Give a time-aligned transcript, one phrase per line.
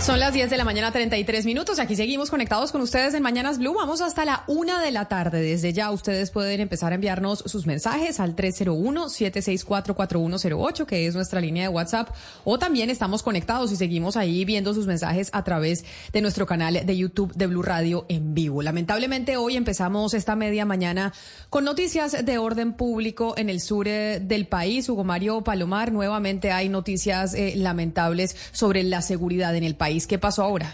[0.00, 1.78] Son las 10 de la mañana, 33 minutos.
[1.78, 3.74] Aquí seguimos conectados con ustedes en Mañanas Blue.
[3.74, 5.42] Vamos hasta la una de la tarde.
[5.42, 11.64] Desde ya ustedes pueden empezar a enviarnos sus mensajes al 301-764-4108, que es nuestra línea
[11.64, 12.08] de WhatsApp.
[12.44, 15.84] O también estamos conectados y seguimos ahí viendo sus mensajes a través
[16.14, 18.62] de nuestro canal de YouTube de Blue Radio en vivo.
[18.62, 21.12] Lamentablemente hoy empezamos esta media mañana
[21.50, 24.88] con noticias de orden público en el sur eh, del país.
[24.88, 29.89] Hugo Mario Palomar, nuevamente hay noticias eh, lamentables sobre la seguridad en el país.
[29.90, 30.72] ¿Qué pasó ahora?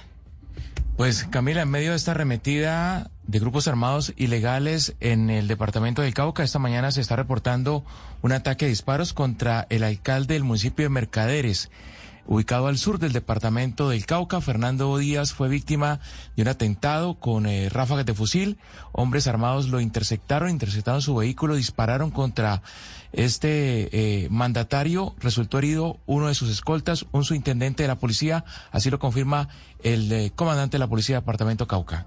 [0.97, 6.15] Pues Camila, en medio de esta arremetida de grupos armados ilegales en el departamento del
[6.15, 7.85] Cauca, esta mañana se está reportando
[8.21, 11.71] un ataque de disparos contra el alcalde del municipio de Mercaderes.
[12.27, 16.01] Ubicado al sur del departamento del Cauca, Fernando Díaz fue víctima
[16.35, 18.59] de un atentado con eh, ráfagas de fusil.
[18.93, 22.63] Hombres armados lo interceptaron, interceptaron su vehículo, dispararon contra
[23.17, 23.89] este
[24.25, 25.15] eh, mandatario.
[25.19, 28.45] Resultó herido uno de sus escoltas, un subintendente de la policía.
[28.71, 29.49] Así lo confirma
[29.83, 32.07] el eh, comandante de la policía del departamento Cauca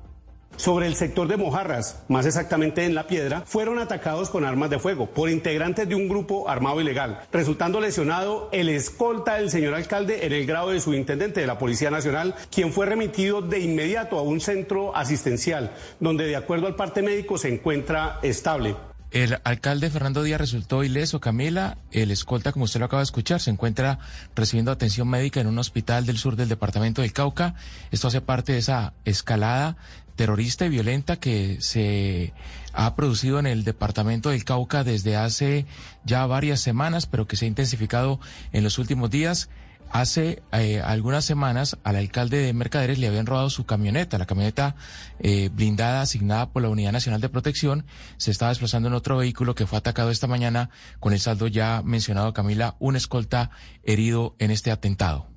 [0.59, 4.77] sobre el sector de Mojarras, más exactamente en La Piedra, fueron atacados con armas de
[4.77, 10.25] fuego por integrantes de un grupo armado ilegal, resultando lesionado el escolta del señor alcalde
[10.25, 14.21] en el grado de subintendente de la Policía Nacional, quien fue remitido de inmediato a
[14.21, 18.75] un centro asistencial, donde de acuerdo al parte médico se encuentra estable.
[19.11, 21.79] El alcalde Fernando Díaz resultó ileso, Camila.
[21.91, 23.97] El escolta, como usted lo acaba de escuchar, se encuentra
[24.35, 27.55] recibiendo atención médica en un hospital del sur del departamento del Cauca.
[27.89, 29.77] Esto hace parte de esa escalada
[30.15, 32.33] terrorista y violenta que se
[32.73, 35.65] ha producido en el departamento del Cauca desde hace
[36.03, 38.19] ya varias semanas, pero que se ha intensificado
[38.51, 39.49] en los últimos días.
[39.91, 44.75] Hace eh, algunas semanas al alcalde de Mercaderes le habían robado su camioneta, la camioneta
[45.19, 47.85] eh, blindada asignada por la Unidad Nacional de Protección.
[48.17, 50.69] Se estaba desplazando en otro vehículo que fue atacado esta mañana
[50.99, 53.49] con el saldo ya mencionado, Camila, un escolta
[53.83, 55.27] herido en este atentado.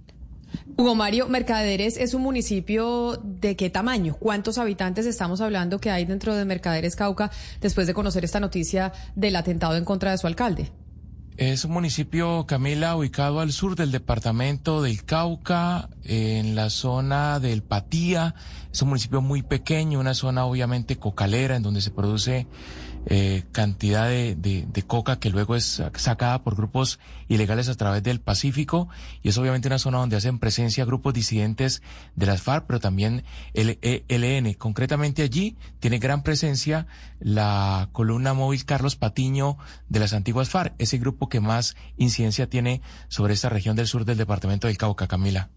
[0.76, 4.16] Hugo Mario, Mercaderes es un municipio de qué tamaño?
[4.18, 7.30] ¿Cuántos habitantes estamos hablando que hay dentro de Mercaderes Cauca
[7.62, 10.70] después de conocer esta noticia del atentado en contra de su alcalde?
[11.38, 17.62] Es un municipio, Camila, ubicado al sur del departamento del Cauca, en la zona del
[17.62, 18.34] Patía.
[18.70, 22.46] Es un municipio muy pequeño, una zona obviamente cocalera en donde se produce
[23.06, 28.20] eh, cantidad de, de, coca que luego es sacada por grupos ilegales a través del
[28.20, 28.88] Pacífico
[29.22, 31.82] y es obviamente una zona donde hacen presencia grupos disidentes
[32.14, 33.24] de las FARC, pero también
[33.54, 34.54] el ELN.
[34.54, 36.86] Concretamente allí tiene gran presencia
[37.18, 39.56] la columna móvil Carlos Patiño
[39.88, 44.04] de las antiguas FARC, ese grupo que más incidencia tiene sobre esta región del sur
[44.04, 45.50] del departamento del Cauca, Camila.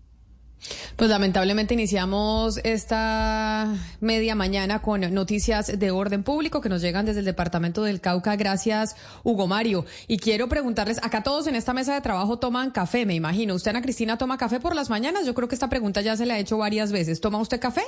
[0.96, 7.20] Pues lamentablemente iniciamos esta media mañana con noticias de orden público que nos llegan desde
[7.20, 8.36] el departamento del Cauca.
[8.36, 9.86] Gracias, Hugo Mario.
[10.08, 13.56] Y quiero preguntarles, acá todos en esta mesa de trabajo toman café, me imagino.
[13.56, 15.26] ¿Usted, Ana Cristina, toma café por las mañanas?
[15.26, 17.22] Yo creo que esta pregunta ya se la ha hecho varias veces.
[17.22, 17.84] ¿Toma usted café?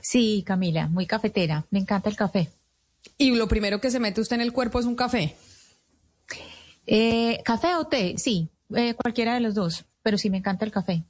[0.00, 1.66] Sí, Camila, muy cafetera.
[1.70, 2.48] Me encanta el café.
[3.16, 5.36] ¿Y lo primero que se mete usted en el cuerpo es un café?
[6.86, 8.14] Eh, ¿Café o té?
[8.18, 11.04] Sí, eh, cualquiera de los dos, pero sí me encanta el café.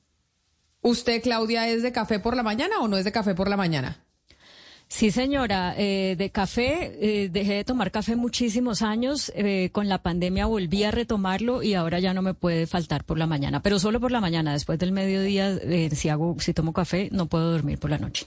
[0.82, 3.56] ¿Usted, Claudia, es de café por la mañana o no es de café por la
[3.56, 3.98] mañana?
[4.88, 10.02] Sí, señora, eh, de café, eh, dejé de tomar café muchísimos años, eh, con la
[10.02, 13.78] pandemia volví a retomarlo y ahora ya no me puede faltar por la mañana, pero
[13.78, 15.56] solo por la mañana, después del mediodía,
[15.92, 18.26] si hago, si tomo café, no puedo dormir por la noche.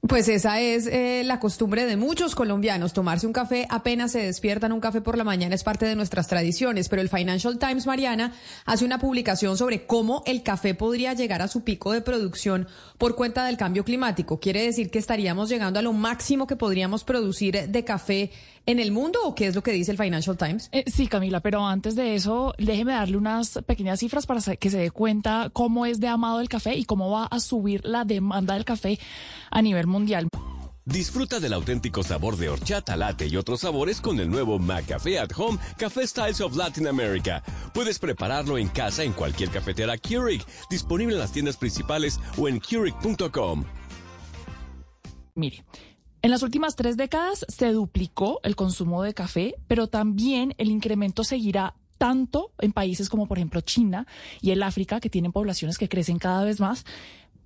[0.00, 2.92] Pues esa es eh, la costumbre de muchos colombianos.
[2.92, 6.28] Tomarse un café apenas se despiertan, un café por la mañana es parte de nuestras
[6.28, 6.88] tradiciones.
[6.88, 8.32] Pero el Financial Times, Mariana,
[8.64, 13.16] hace una publicación sobre cómo el café podría llegar a su pico de producción por
[13.16, 14.38] cuenta del cambio climático.
[14.38, 18.30] ¿Quiere decir que estaríamos llegando a lo máximo que podríamos producir de café
[18.68, 20.68] en el mundo o qué es lo que dice el Financial Times?
[20.72, 24.76] Eh, sí, Camila, pero antes de eso, déjeme darle unas pequeñas cifras para que se
[24.76, 28.52] dé cuenta cómo es de amado el café y cómo va a subir la demanda
[28.54, 28.98] del café
[29.50, 30.28] a nivel mundial.
[30.84, 35.30] Disfruta del auténtico sabor de horchata, latte y otros sabores con el nuevo McCafé at
[35.36, 37.42] Home Café Styles of Latin America.
[37.72, 42.60] Puedes prepararlo en casa en cualquier cafetera Keurig, disponible en las tiendas principales o en
[42.60, 43.64] Keurig.com.
[45.34, 45.64] Mire,
[46.28, 51.24] en las últimas tres décadas se duplicó el consumo de café, pero también el incremento
[51.24, 54.06] seguirá tanto en países como por ejemplo China
[54.42, 56.84] y el África, que tienen poblaciones que crecen cada vez más,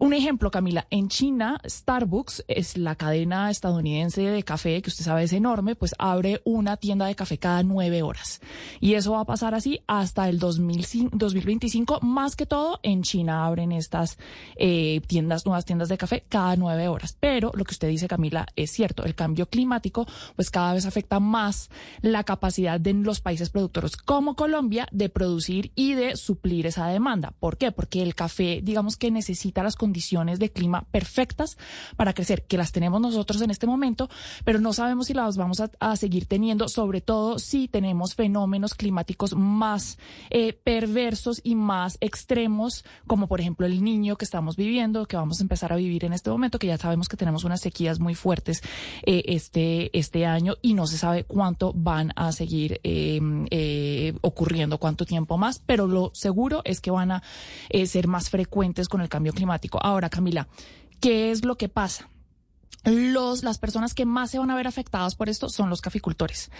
[0.02, 5.22] Un ejemplo, Camila, en China, Starbucks es la cadena estadounidense de café, que usted sabe
[5.22, 8.40] es enorme, pues abre una tienda de café cada nueve horas.
[8.80, 12.00] Y eso va a pasar así hasta el 2025.
[12.00, 14.18] Más que todo, en China abren estas
[14.56, 17.16] eh, tiendas, nuevas tiendas de café cada nueve horas.
[17.20, 19.04] Pero lo que usted dice, Camila, es cierto.
[19.04, 21.70] El cambio climático, pues cada vez afecta más
[22.00, 27.34] la capacidad de los países productores como Colombia de producir y de suplir esa demanda.
[27.38, 27.70] ¿Por qué?
[27.70, 31.58] Porque el café, digamos que necesita las condiciones condiciones de clima perfectas
[31.96, 34.08] para crecer, que las tenemos nosotros en este momento,
[34.42, 39.34] pero no sabemos si las vamos a, seguir teniendo, sobre todo si tenemos fenómenos climáticos
[39.36, 39.98] más
[40.30, 45.40] eh, perversos y más extremos, como por ejemplo el niño que estamos viviendo, que vamos
[45.40, 48.14] a empezar a vivir en este momento, que ya sabemos que tenemos unas sequías muy
[48.14, 48.62] fuertes
[49.02, 54.78] eh, este, este año y no se sabe cuánto van a seguir em, eh, ocurriendo,
[54.78, 57.22] cuánto tiempo más, pero lo seguro es que van a
[57.84, 59.71] ser más frecuentes con el cambio climático.
[59.80, 60.48] Ahora, Camila,
[61.00, 62.08] ¿qué es lo que pasa?
[62.84, 66.50] Los, las personas que más se van a ver afectadas por esto son los caficultores,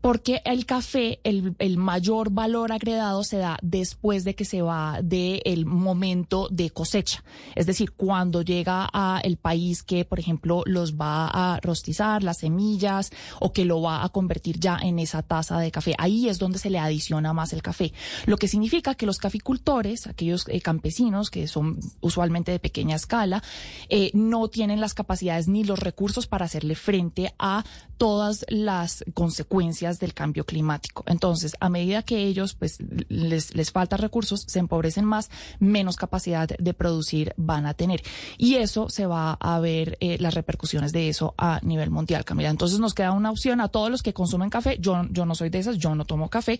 [0.00, 5.00] porque el café, el, el mayor valor agregado se da después de que se va
[5.02, 7.24] del momento de cosecha.
[7.54, 12.38] Es decir, cuando llega a el país que, por ejemplo, los va a rostizar, las
[12.38, 15.94] semillas, o que lo va a convertir ya en esa taza de café.
[15.98, 17.92] Ahí es donde se le adiciona más el café.
[18.26, 23.42] Lo que significa que los caficultores, aquellos eh, campesinos que son usualmente de pequeña escala,
[23.88, 27.64] eh, no tienen las capacidades ni los recursos para hacerle frente a
[27.96, 31.04] todas las consecuencias del cambio climático.
[31.06, 32.78] Entonces, a medida que ellos pues
[33.08, 38.02] les, les falta recursos, se empobrecen más, menos capacidad de producir van a tener.
[38.36, 42.50] Y eso se va a ver eh, las repercusiones de eso a nivel mundial, Camila.
[42.50, 44.78] Entonces nos queda una opción a todos los que consumen café.
[44.80, 46.58] Yo, yo no soy de esas, yo no tomo café,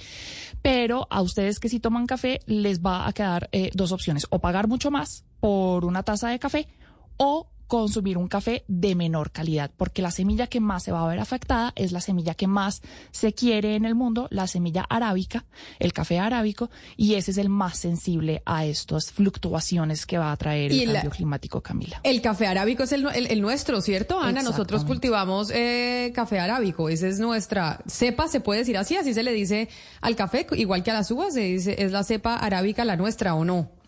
[0.62, 4.38] pero a ustedes que sí toman café les va a quedar eh, dos opciones, o
[4.38, 6.68] pagar mucho más por una taza de café
[7.16, 11.06] o consumir un café de menor calidad, porque la semilla que más se va a
[11.06, 12.82] ver afectada es la semilla que más
[13.12, 15.46] se quiere en el mundo, la semilla arábica,
[15.78, 20.36] el café arábico, y ese es el más sensible a estas fluctuaciones que va a
[20.36, 22.00] traer el cambio climático, Camila.
[22.02, 24.42] El café arábico es el, el, nuestro, ¿cierto, Ana?
[24.42, 29.22] Nosotros cultivamos eh, café arábico, esa es nuestra cepa, se puede decir así, así se
[29.22, 29.68] le dice
[30.00, 33.36] al café, igual que a las uvas, se dice, es la cepa arábica la nuestra
[33.36, 33.79] o no.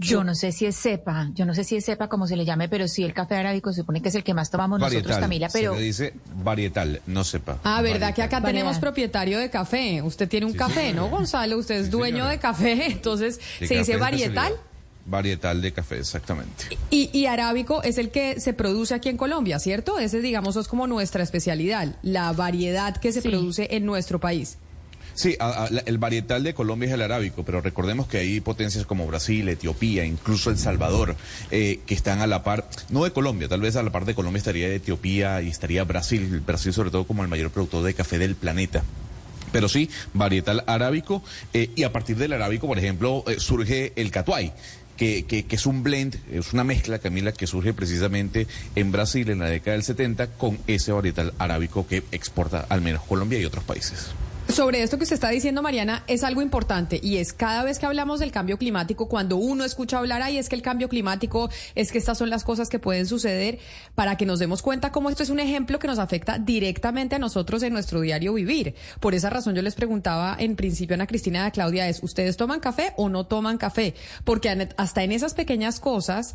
[0.00, 2.44] Yo no sé si es cepa, yo no sé si es cepa como se le
[2.44, 5.18] llame, pero sí el café arábico se supone que es el que más tomamos nosotros,
[5.18, 5.74] Camila, pero...
[5.74, 7.58] Se le dice varietal, no cepa.
[7.64, 10.00] Ah, ¿verdad que acá tenemos propietario de café?
[10.02, 11.58] Usted tiene un café, ¿no, Gonzalo?
[11.58, 14.54] Usted es dueño de café, entonces se dice varietal.
[15.06, 16.66] Varietal de café, exactamente.
[16.90, 19.98] Y, y, arábico es el que se produce aquí en Colombia, ¿cierto?
[19.98, 24.58] Ese, digamos, es como nuestra especialidad, la variedad que se produce en nuestro país.
[25.14, 25.36] Sí,
[25.86, 30.04] el varietal de Colombia es el arábico, pero recordemos que hay potencias como Brasil, Etiopía,
[30.04, 31.16] incluso El Salvador,
[31.50, 34.14] eh, que están a la par, no de Colombia, tal vez a la par de
[34.14, 38.18] Colombia estaría Etiopía y estaría Brasil, Brasil sobre todo como el mayor productor de café
[38.18, 38.82] del planeta
[39.52, 41.22] pero sí, varietal arábico,
[41.52, 44.52] eh, y a partir del arábico, por ejemplo, eh, surge el catuay.
[44.96, 48.46] Que, que, que, es un blend, es una mezcla, Camila, que surge precisamente
[48.76, 53.02] en Brasil en la década del 70 con ese varietal arábico que exporta al menos
[53.04, 54.10] Colombia y otros países.
[54.52, 57.86] Sobre esto que usted está diciendo, Mariana, es algo importante y es cada vez que
[57.86, 61.92] hablamos del cambio climático, cuando uno escucha hablar, ahí es que el cambio climático, es
[61.92, 63.58] que estas son las cosas que pueden suceder,
[63.94, 67.18] para que nos demos cuenta cómo esto es un ejemplo que nos afecta directamente a
[67.18, 68.74] nosotros en nuestro diario vivir.
[68.98, 72.36] Por esa razón yo les preguntaba en principio a Ana Cristina de Claudia es, ¿ustedes
[72.36, 73.94] toman café o no toman café?
[74.24, 76.34] Porque hasta en esas pequeñas cosas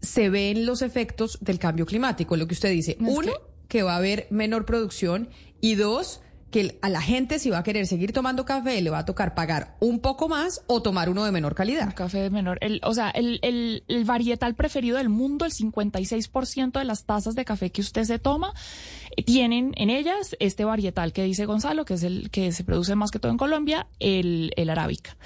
[0.00, 2.96] se ven los efectos del cambio climático, lo que usted dice.
[3.00, 3.32] Uno,
[3.68, 5.28] que va a haber menor producción
[5.60, 8.98] y dos, que a la gente si va a querer seguir tomando café le va
[8.98, 11.94] a tocar pagar un poco más o tomar uno de menor calidad.
[11.94, 12.58] Café de menor.
[12.60, 17.34] El, o sea, el, el, el varietal preferido del mundo, el 56% de las tazas
[17.34, 18.52] de café que usted se toma,
[19.24, 23.10] tienen en ellas este varietal que dice Gonzalo, que es el que se produce más
[23.10, 25.16] que todo en Colombia, el, el arábica.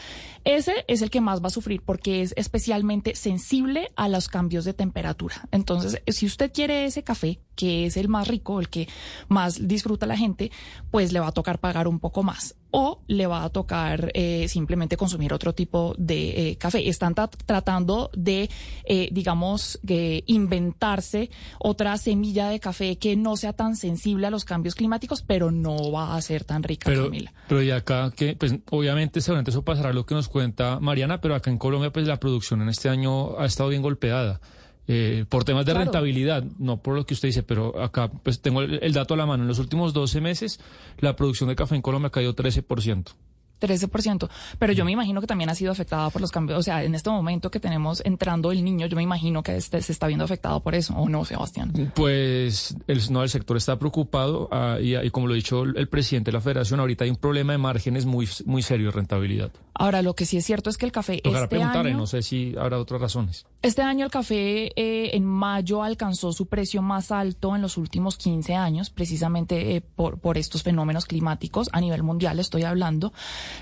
[0.45, 4.65] Ese es el que más va a sufrir porque es especialmente sensible a los cambios
[4.65, 5.49] de temperatura.
[5.51, 8.89] Entonces, si usted quiere ese café, que es el más rico, el que
[9.29, 10.51] más disfruta la gente,
[10.91, 14.47] pues le va a tocar pagar un poco más o le va a tocar eh,
[14.49, 16.89] simplemente consumir otro tipo de eh, café.
[16.89, 18.49] Están tratando de,
[18.85, 19.81] eh, digamos,
[20.27, 25.51] inventarse otra semilla de café que no sea tan sensible a los cambios climáticos, pero
[25.51, 27.33] no va a ser tan rica, pero, Camila.
[27.49, 31.35] Pero y acá, que pues obviamente seguramente eso pasará lo que nos cuenta Mariana, pero
[31.35, 34.41] acá en Colombia pues la producción en este año ha estado bien golpeada.
[34.89, 38.63] Eh, por temas de rentabilidad, no por lo que usted dice, pero acá pues tengo
[38.63, 39.45] el, dato a la mano.
[39.45, 40.59] En los últimos 12 meses,
[40.99, 43.15] la producción de café en Colombia ha caído 13%.
[43.61, 44.29] 13%.
[44.59, 46.59] Pero yo me imagino que también ha sido afectada por los cambios.
[46.59, 49.81] O sea, en este momento que tenemos entrando el niño, yo me imagino que este
[49.83, 51.93] se está viendo afectado por eso, ¿o no, Sebastián?
[51.95, 56.31] Pues el, no, el sector está preocupado ah, y, como lo ha dicho el, presidente
[56.31, 59.53] de la federación, ahorita hay un problema de márgenes muy, muy serio de rentabilidad.
[59.75, 61.21] Ahora, lo que sí es cierto es que el café.
[61.23, 63.47] Tocará este preguntarle, no sé si habrá otras razones.
[63.63, 68.17] Este año el café eh, en mayo alcanzó su precio más alto en los últimos
[68.17, 73.13] 15 años, precisamente eh, por, por estos fenómenos climáticos a nivel mundial, estoy hablando.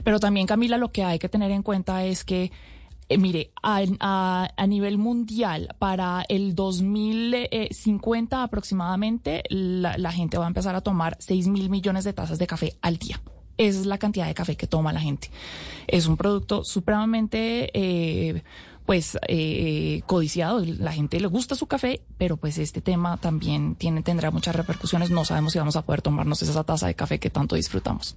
[0.05, 2.50] Pero también, Camila, lo que hay que tener en cuenta es que
[3.11, 10.75] eh, mire, a, a, nivel mundial, para el 2050 aproximadamente, la, gente va a empezar
[10.75, 13.19] a tomar 6 mil millones de tazas de café al día.
[13.59, 15.31] Esa es la cantidad de café que toma la gente.
[15.87, 17.71] Es un producto supremamente...
[17.75, 18.43] Eh,
[18.87, 24.00] pues eh, codiciado, la gente le gusta su café, pero pues este tema también tiene,
[24.00, 27.29] tendrá muchas repercusiones, no sabemos si vamos a poder tomarnos esa taza de café que
[27.29, 28.17] tanto disfrutamos.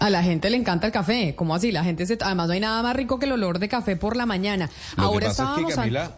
[0.00, 1.70] A la gente le encanta el café, ¿cómo así?
[1.70, 4.16] La gente se, además no hay nada más rico que el olor de café por
[4.16, 4.68] la mañana.
[4.96, 6.10] Ahora estábamos eh, discúlpeme,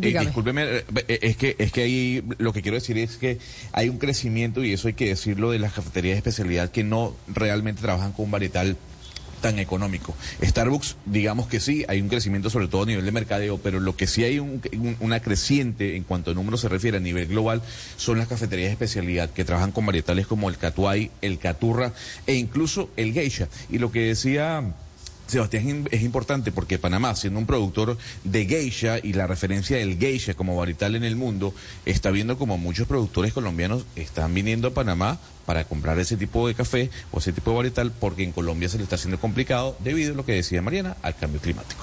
[0.00, 3.38] eh, eh, es que es que ahí lo que quiero decir es que
[3.72, 7.14] hay un crecimiento y eso hay que decirlo de las cafeterías de especialidad que no
[7.28, 8.76] realmente trabajan con un varietal
[9.42, 10.14] tan económico.
[10.42, 13.96] Starbucks, digamos que sí, hay un crecimiento sobre todo a nivel de mercadeo, pero lo
[13.96, 17.60] que sí hay una creciente en cuanto a números se refiere a nivel global
[17.96, 21.92] son las cafeterías de especialidad que trabajan con varietales como el catuay, el caturra
[22.26, 23.48] e incluso el geisha.
[23.68, 24.72] Y lo que decía
[25.32, 30.34] Sebastián, es importante porque Panamá, siendo un productor de geisha y la referencia del geisha
[30.34, 31.54] como varietal en el mundo,
[31.86, 36.54] está viendo como muchos productores colombianos están viniendo a Panamá para comprar ese tipo de
[36.54, 40.12] café o ese tipo de varietal porque en Colombia se le está haciendo complicado debido
[40.12, 41.82] a lo que decía Mariana, al cambio climático.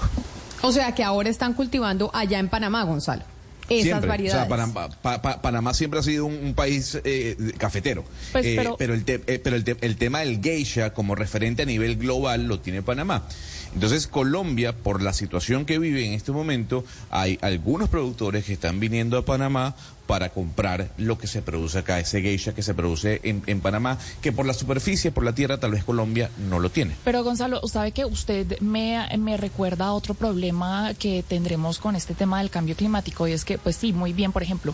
[0.61, 3.23] O sea que ahora están cultivando allá en Panamá, Gonzalo
[3.69, 4.49] esas variedades.
[4.51, 8.03] O sea, Panamá, siempre ha sido un, país eh, cafetero.
[8.31, 12.47] Pues, eh, pero el, eh, pero el, tema del geisha como referente a nivel global
[12.47, 13.27] lo tiene Panamá.
[13.73, 18.79] Entonces Colombia, por la situación que vive en este momento, hay algunos productores que están
[18.79, 19.75] viniendo a Panamá
[20.09, 24.31] para comprar lo que se produce acá, ese geisha que se produce en, Panamá, que
[24.31, 26.95] por la superficie, por la tierra, tal vez Colombia no lo tiene.
[27.03, 32.39] Pero Gonzalo, ¿sabe que usted me, me recuerda otro problema que tendremos con este tema
[32.39, 33.27] del cambio climático?
[33.27, 34.73] Y es que, pues sí, muy bien, por ejemplo,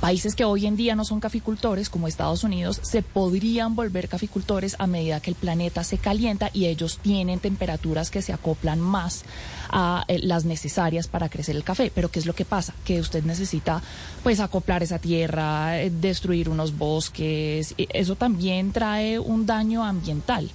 [0.00, 4.74] países que hoy en día no son caficultores, como Estados Unidos, se podrían volver caficultores
[4.78, 9.24] a medida que el planeta se calienta y ellos tienen temperaturas que se acoplan más
[9.68, 11.92] a eh, las necesarias para crecer el café.
[11.94, 12.74] Pero ¿qué es lo que pasa?
[12.84, 13.82] Que usted necesita,
[14.22, 20.50] pues, acoplar esa tierra, eh, destruir unos bosques, eso también trae un daño ambiental.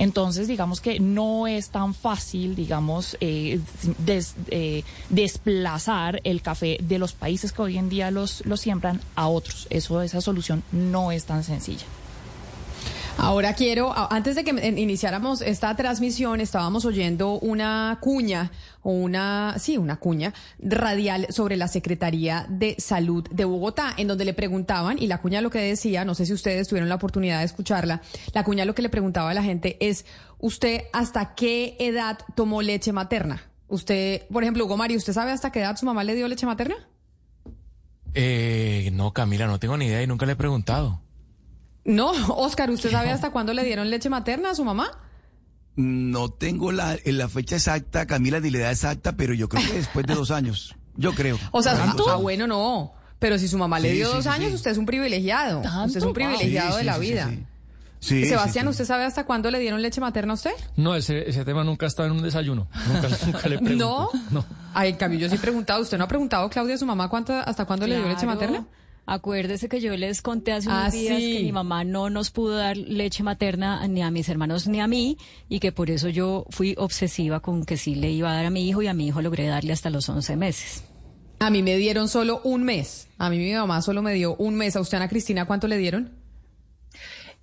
[0.00, 3.60] Entonces, digamos que no es tan fácil, digamos, eh,
[4.48, 9.28] eh, desplazar el café de los países que hoy en día los, los siembran a
[9.28, 9.66] otros.
[9.68, 11.84] Eso, esa solución no es tan sencilla.
[13.22, 18.50] Ahora quiero, antes de que iniciáramos esta transmisión, estábamos oyendo una cuña,
[18.82, 24.32] una, sí, una cuña radial sobre la Secretaría de Salud de Bogotá, en donde le
[24.32, 27.44] preguntaban, y la cuña lo que decía, no sé si ustedes tuvieron la oportunidad de
[27.44, 28.00] escucharla,
[28.32, 30.06] la cuña lo que le preguntaba a la gente es,
[30.38, 33.42] ¿usted hasta qué edad tomó leche materna?
[33.68, 36.46] Usted, por ejemplo, Hugo Mario, ¿usted sabe hasta qué edad su mamá le dio leche
[36.46, 36.88] materna?
[38.14, 41.02] Eh, no, Camila, no tengo ni idea y nunca le he preguntado.
[41.90, 44.92] No, Oscar, ¿usted sabe hasta cuándo le dieron leche materna a su mamá?
[45.76, 49.72] No tengo la, la fecha exacta, Camila, ni la edad exacta, pero yo creo que
[49.78, 50.76] después de dos años.
[50.96, 51.38] Yo creo.
[51.50, 52.92] O sea, ah, bueno, no.
[53.18, 55.60] Pero si su mamá le dio dos años, usted es un privilegiado.
[55.60, 57.30] Usted es un privilegiado de la vida.
[57.98, 60.52] Sí, Sebastián, ¿usted sabe hasta cuándo le dieron leche materna a usted?
[60.76, 62.66] No, ese, ese tema nunca ha estado en un desayuno.
[62.88, 64.10] Nunca, nunca le pregunto.
[64.12, 64.20] ¿No?
[64.30, 64.44] No.
[64.72, 65.82] Ay, cambio, yo sí he preguntado.
[65.82, 68.64] ¿Usted no ha preguntado, Claudia, a su mamá cuánto, hasta cuándo le dio leche materna?
[69.10, 72.56] Acuérdese que yo les conté hace unos ah, días que mi mamá no nos pudo
[72.56, 76.46] dar leche materna ni a mis hermanos ni a mí y que por eso yo
[76.50, 79.08] fui obsesiva con que sí le iba a dar a mi hijo y a mi
[79.08, 80.84] hijo logré darle hasta los 11 meses.
[81.40, 83.08] A mí me dieron solo un mes.
[83.18, 84.76] A mí mi mamá solo me dio un mes.
[84.76, 86.12] ¿A usted, Ana Cristina, cuánto le dieron?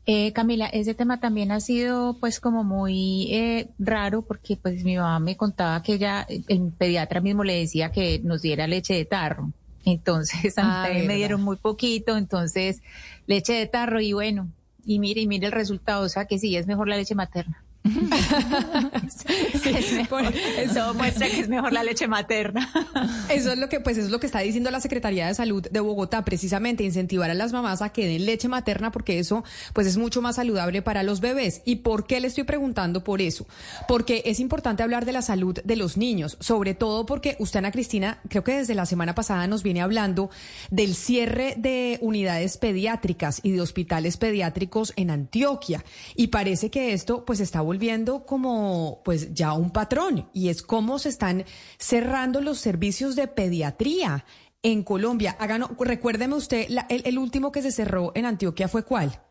[0.06, 4.96] Eh, Camila, ese tema también ha sido pues como muy eh, raro porque pues mi
[4.96, 9.04] mamá me contaba que ella, el pediatra mismo le decía que nos diera leche de
[9.04, 9.52] tarro.
[9.92, 12.82] Entonces, a mí ah, me dieron muy poquito, entonces
[13.26, 14.52] leche de tarro y bueno,
[14.86, 17.64] y mire, y mire el resultado, o sea que sí, es mejor la leche materna.
[20.58, 22.70] eso muestra que es mejor la leche materna.
[23.30, 25.80] Eso es lo que, pues, es lo que está diciendo la Secretaría de Salud de
[25.80, 29.44] Bogotá, precisamente incentivar a las mamás a que den leche materna, porque eso,
[29.74, 31.62] pues, es mucho más saludable para los bebés.
[31.66, 33.48] ¿Y por qué le estoy preguntando por eso?
[33.88, 37.72] Porque es importante hablar de la salud de los niños, sobre todo porque usted, Ana
[37.72, 40.30] Cristina, creo que desde la semana pasada nos viene hablando
[40.72, 45.84] del cierre de unidades pediátricas y de hospitales pediátricos en Antioquia.
[46.16, 50.62] Y parece que esto, pues, está volviendo viendo como pues ya un patrón y es
[50.62, 51.46] cómo se están
[51.78, 54.26] cerrando los servicios de pediatría
[54.64, 55.36] en Colombia.
[55.40, 59.22] Háganos, recuérdeme usted, el, el último que se cerró en Antioquia fue cuál?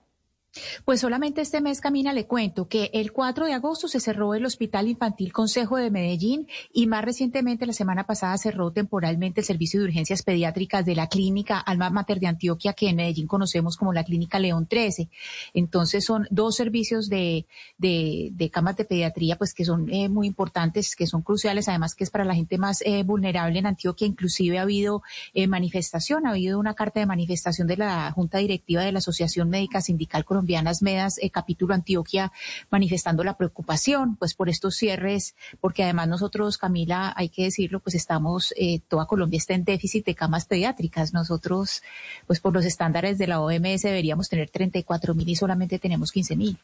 [0.85, 4.45] Pues solamente este mes, Camina, le cuento que el 4 de agosto se cerró el
[4.45, 9.81] Hospital Infantil Consejo de Medellín y más recientemente, la semana pasada, cerró temporalmente el servicio
[9.81, 13.93] de urgencias pediátricas de la clínica Alma Mater de Antioquia, que en Medellín conocemos como
[13.93, 15.09] la clínica León 13.
[15.55, 17.47] Entonces son dos servicios de,
[17.79, 22.05] de, camas de pediatría, pues que son eh, muy importantes, que son cruciales, además que
[22.05, 24.07] es para la gente más eh, vulnerable en Antioquia.
[24.07, 25.03] Inclusive ha habido
[25.35, 29.49] eh, manifestación, ha habido una carta de manifestación de la Junta Directiva de la Asociación
[29.51, 32.31] Médica Sindical Colombiana colombianas Medas, eh, capítulo Antioquia,
[32.71, 37.97] manifestando la preocupación pues por estos cierres, porque además nosotros, Camila, hay que decirlo, pues
[37.97, 41.13] estamos, eh, toda Colombia está en déficit de camas pediátricas.
[41.13, 41.83] Nosotros,
[42.29, 46.37] pues por los estándares de la OMS deberíamos tener 34 mil y solamente tenemos 15
[46.37, 46.59] mil.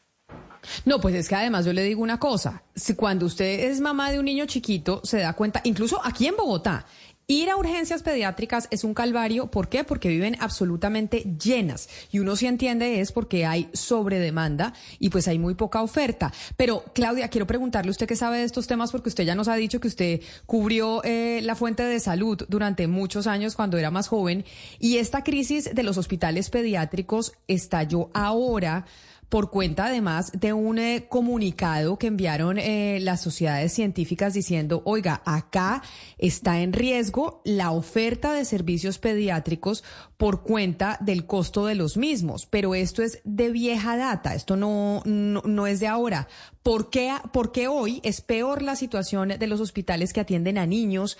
[0.85, 4.11] No, pues es que además yo le digo una cosa, si cuando usted es mamá
[4.11, 6.85] de un niño chiquito se da cuenta, incluso aquí en Bogotá,
[7.25, 9.47] Ir a urgencias pediátricas es un calvario.
[9.47, 9.85] ¿Por qué?
[9.85, 11.87] Porque viven absolutamente llenas.
[12.11, 16.33] Y uno sí entiende es porque hay sobredemanda y pues hay muy poca oferta.
[16.57, 19.55] Pero, Claudia, quiero preguntarle usted qué sabe de estos temas porque usted ya nos ha
[19.55, 24.09] dicho que usted cubrió eh, la fuente de salud durante muchos años cuando era más
[24.09, 24.43] joven.
[24.79, 28.85] Y esta crisis de los hospitales pediátricos estalló ahora
[29.33, 35.23] por cuenta además de un eh, comunicado que enviaron eh, las sociedades científicas diciendo, oiga,
[35.25, 35.81] acá
[36.19, 39.83] está en riesgo la oferta de servicios pediátricos
[40.17, 45.01] por cuenta del costo de los mismos, pero esto es de vieja data, esto no,
[45.03, 46.27] no, es de ahora.
[46.61, 50.67] ¿Por qué, ¿Por qué hoy es peor la situación de los hospitales que atienden a
[50.67, 51.17] niños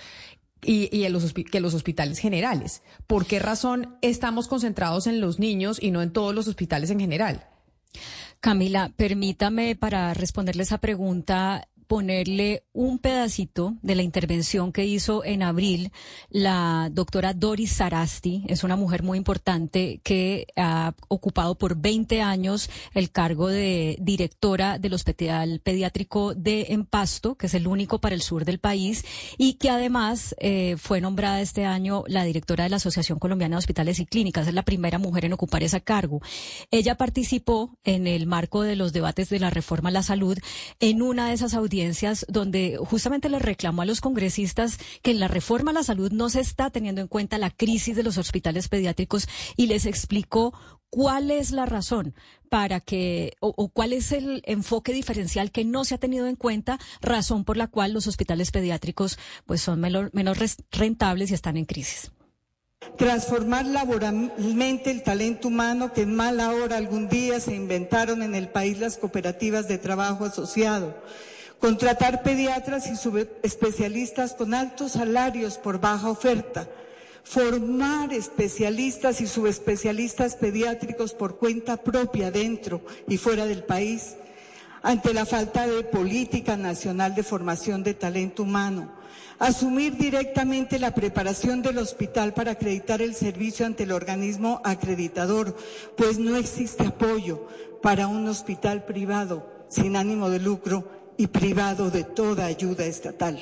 [0.62, 2.84] y, y los, que los hospitales generales.
[3.08, 7.00] ¿Por qué razón estamos concentrados en los niños y no en todos los hospitales en
[7.00, 7.48] general?
[8.40, 15.44] Camila, permítame para responderle esa pregunta ponerle un pedacito de la intervención que hizo en
[15.44, 15.92] abril
[16.30, 18.44] la doctora Doris Sarasti.
[18.48, 24.80] Es una mujer muy importante que ha ocupado por 20 años el cargo de directora
[24.80, 29.06] del Hospital Pediátrico de Empasto, que es el único para el sur del país,
[29.38, 33.60] y que además eh, fue nombrada este año la directora de la Asociación Colombiana de
[33.60, 34.48] Hospitales y Clínicas.
[34.48, 36.22] Es la primera mujer en ocupar ese cargo.
[36.72, 40.38] Ella participó en el marco de los debates de la reforma a la salud
[40.80, 41.73] en una de esas audiencias
[42.28, 46.30] donde justamente le reclamó a los congresistas que en la reforma a la salud no
[46.30, 50.54] se está teniendo en cuenta la crisis de los hospitales pediátricos y les explicó
[50.90, 52.14] cuál es la razón
[52.50, 56.80] para que, o, cuál es el enfoque diferencial que no se ha tenido en cuenta,
[57.02, 62.12] razón por la cual los hospitales pediátricos pues son menos rentables y están en crisis.
[62.98, 68.50] Transformar laboralmente el talento humano que en mala hora algún día se inventaron en el
[68.50, 70.96] país las cooperativas de trabajo asociado
[71.64, 76.68] contratar pediatras y subespecialistas con altos salarios por baja oferta,
[77.24, 84.18] formar especialistas y subespecialistas pediátricos por cuenta propia dentro y fuera del país,
[84.82, 88.92] ante la falta de política nacional de formación de talento humano,
[89.40, 95.56] asumir directamente la preparación del hospital para acreditar el servicio ante el organismo acreditador,
[95.96, 97.48] pues no existe apoyo
[97.82, 103.40] para un hospital privado sin ánimo de lucro y privado de toda ayuda estatal.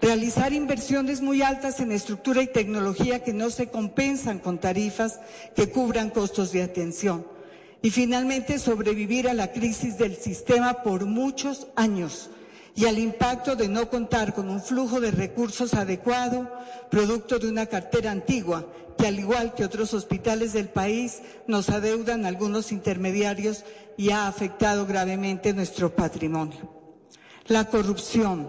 [0.00, 5.20] Realizar inversiones muy altas en estructura y tecnología que no se compensan con tarifas
[5.54, 7.26] que cubran costos de atención.
[7.82, 12.30] Y finalmente sobrevivir a la crisis del sistema por muchos años
[12.74, 16.50] y al impacto de no contar con un flujo de recursos adecuado,
[16.90, 22.24] producto de una cartera antigua, que al igual que otros hospitales del país nos adeudan
[22.24, 23.64] algunos intermediarios
[23.98, 26.79] y ha afectado gravemente nuestro patrimonio
[27.50, 28.48] la corrupción,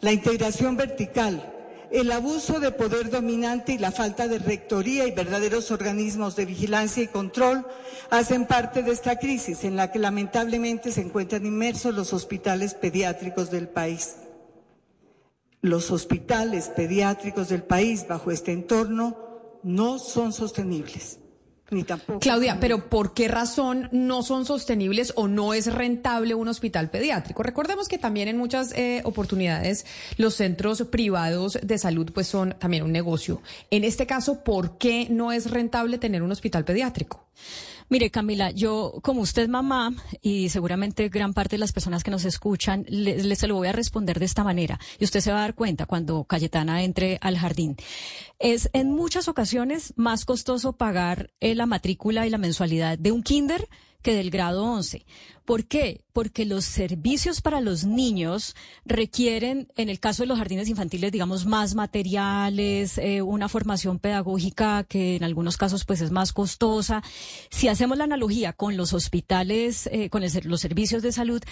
[0.00, 1.52] la integración vertical,
[1.90, 7.02] el abuso de poder dominante y la falta de rectoría y verdaderos organismos de vigilancia
[7.02, 7.66] y control
[8.08, 13.50] hacen parte de esta crisis en la que lamentablemente se encuentran inmersos los hospitales pediátricos
[13.50, 14.16] del país.
[15.60, 19.18] Los hospitales pediátricos del país bajo este entorno
[19.62, 21.19] no son sostenibles.
[22.20, 27.42] Claudia, pero ¿por qué razón no son sostenibles o no es rentable un hospital pediátrico?
[27.42, 32.82] Recordemos que también en muchas eh, oportunidades los centros privados de salud pues son también
[32.82, 33.40] un negocio.
[33.70, 37.26] En este caso, ¿por qué no es rentable tener un hospital pediátrico?
[37.90, 42.24] Mire, Camila, yo como usted mamá y seguramente gran parte de las personas que nos
[42.24, 44.78] escuchan, le, se lo voy a responder de esta manera.
[45.00, 47.76] Y usted se va a dar cuenta cuando Cayetana entre al jardín.
[48.38, 53.24] Es en muchas ocasiones más costoso pagar eh, la matrícula y la mensualidad de un
[53.24, 53.68] kinder
[54.02, 55.04] que del grado 11.
[55.44, 56.04] ¿Por qué?
[56.12, 61.44] Porque los servicios para los niños requieren, en el caso de los jardines infantiles, digamos,
[61.44, 67.02] más materiales, eh, una formación pedagógica que en algunos casos pues es más costosa.
[67.50, 71.42] Si hacemos la analogía con los hospitales, eh, con los servicios de salud,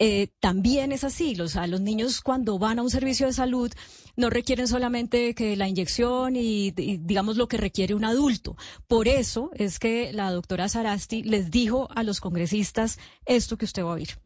[0.00, 1.34] eh, también es así.
[1.34, 3.72] Los, los niños cuando van a un servicio de salud
[4.18, 8.56] no requieren solamente que la inyección y, digamos lo que requiere un adulto.
[8.88, 13.84] Por eso es que la doctora Sarasti les dijo a los congresistas esto que usted
[13.84, 14.18] va a oír.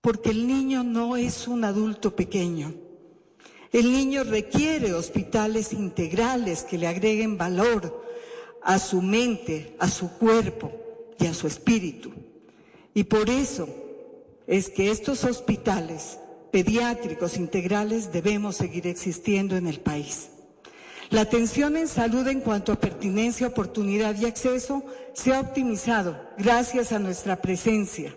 [0.00, 2.74] Porque el niño no es un adulto pequeño.
[3.72, 8.04] El niño requiere hospitales integrales que le agreguen valor
[8.60, 10.72] a su mente, a su cuerpo
[11.16, 12.10] y a su espíritu.
[12.92, 13.68] Y por eso
[14.48, 16.18] es que estos hospitales
[16.50, 20.30] pediátricos integrales debemos seguir existiendo en el país.
[21.10, 24.84] La atención en salud en cuanto a pertinencia, oportunidad y acceso
[25.14, 28.14] se ha optimizado gracias a nuestra presencia.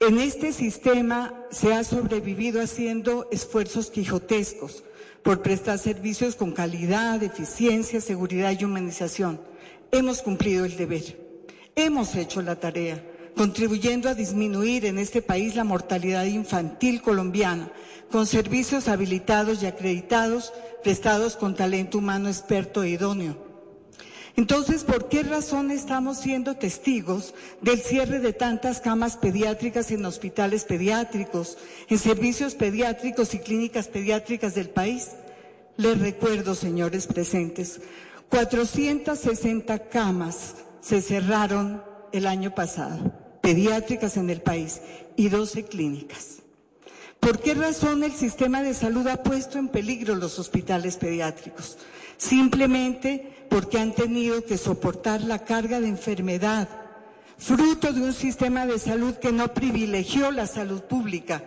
[0.00, 4.82] En este sistema se ha sobrevivido haciendo esfuerzos quijotescos
[5.22, 9.40] por prestar servicios con calidad, eficiencia, seguridad y humanización.
[9.92, 11.20] Hemos cumplido el deber.
[11.76, 13.04] Hemos hecho la tarea
[13.36, 17.70] contribuyendo a disminuir en este país la mortalidad infantil colombiana,
[18.10, 23.52] con servicios habilitados y acreditados prestados con talento humano experto e idóneo.
[24.36, 30.64] Entonces, ¿por qué razón estamos siendo testigos del cierre de tantas camas pediátricas en hospitales
[30.64, 35.10] pediátricos, en servicios pediátricos y clínicas pediátricas del país?
[35.76, 37.80] Les recuerdo, señores presentes,
[38.30, 44.80] 460 camas se cerraron el año pasado pediátricas en el país
[45.16, 46.38] y 12 clínicas.
[47.20, 51.76] ¿Por qué razón el sistema de salud ha puesto en peligro los hospitales pediátricos?
[52.16, 56.68] Simplemente porque han tenido que soportar la carga de enfermedad,
[57.38, 61.44] fruto de un sistema de salud que no privilegió la salud pública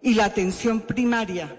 [0.00, 1.56] y la atención primaria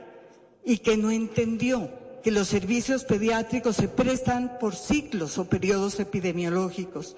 [0.66, 1.92] y que no entendió
[2.24, 7.18] que los servicios pediátricos se prestan por ciclos o periodos epidemiológicos.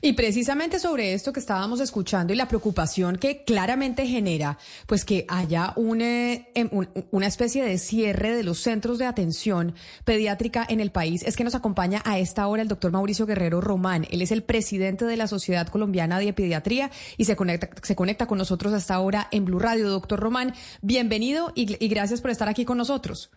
[0.00, 5.26] Y precisamente sobre esto que estábamos escuchando y la preocupación que claramente genera, pues que
[5.28, 6.70] haya eh, em,
[7.10, 11.44] una especie de cierre de los centros de atención pediátrica en el país, es que
[11.44, 14.06] nos acompaña a esta hora el doctor Mauricio Guerrero Román.
[14.10, 18.26] Él es el presidente de la Sociedad Colombiana de Pediatría y se conecta, se conecta
[18.26, 19.90] con nosotros hasta ahora en Blue Radio.
[19.90, 23.30] Doctor Román, bienvenido y gracias por estar aquí con nosotros.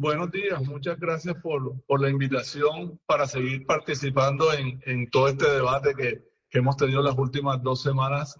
[0.00, 5.50] Buenos días, muchas gracias por, por la invitación para seguir participando en, en todo este
[5.50, 8.36] debate que, que, hemos tenido las últimas dos semanas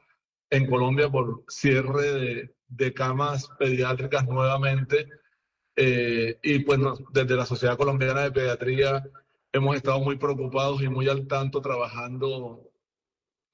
[0.51, 5.09] en Colombia por cierre de, de camas pediátricas nuevamente.
[5.75, 6.79] Eh, y pues
[7.11, 9.03] desde la Sociedad Colombiana de Pediatría
[9.53, 12.71] hemos estado muy preocupados y muy al tanto trabajando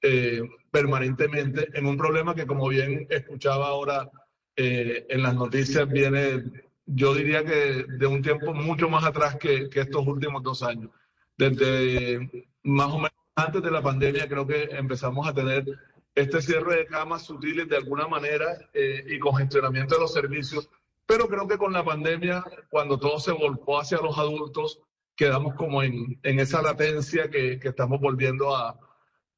[0.03, 4.11] eh, permanentemente en un problema que como bien escuchaba ahora
[4.55, 6.43] eh, en las noticias viene
[6.85, 10.91] yo diría que de un tiempo mucho más atrás que, que, estos últimos dos años.
[11.37, 15.65] Desde más o menos antes de la pandemia creo que empezamos a tener
[16.13, 20.69] este cierre de camas sutiles de alguna manera eh, y congestionamiento de los servicios,
[21.05, 24.79] pero creo que con la pandemia, cuando todo se volcó hacia los adultos,
[25.15, 28.79] quedamos como en, en esa latencia que, que estamos volviendo a,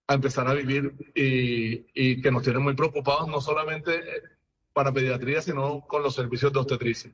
[0.07, 3.99] a, empezar a vivir y, y que nos tiene muy preocupados, no solamente
[4.73, 7.11] para pediatría, sino con los servicios de obstetricia.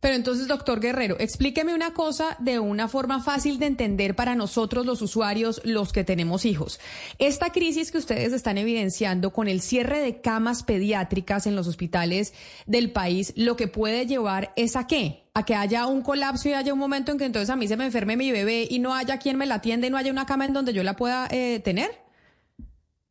[0.00, 4.86] Pero entonces, doctor Guerrero, explíqueme una cosa de una forma fácil de entender para nosotros
[4.86, 6.80] los usuarios, los que tenemos hijos.
[7.18, 12.32] Esta crisis que ustedes están evidenciando con el cierre de camas pediátricas en los hospitales
[12.66, 15.28] del país, lo que puede llevar es a qué?
[15.34, 17.76] A que haya un colapso y haya un momento en que entonces a mí se
[17.76, 20.24] me enferme mi bebé y no haya quien me la atienda y no haya una
[20.24, 21.90] cama en donde yo la pueda eh, tener.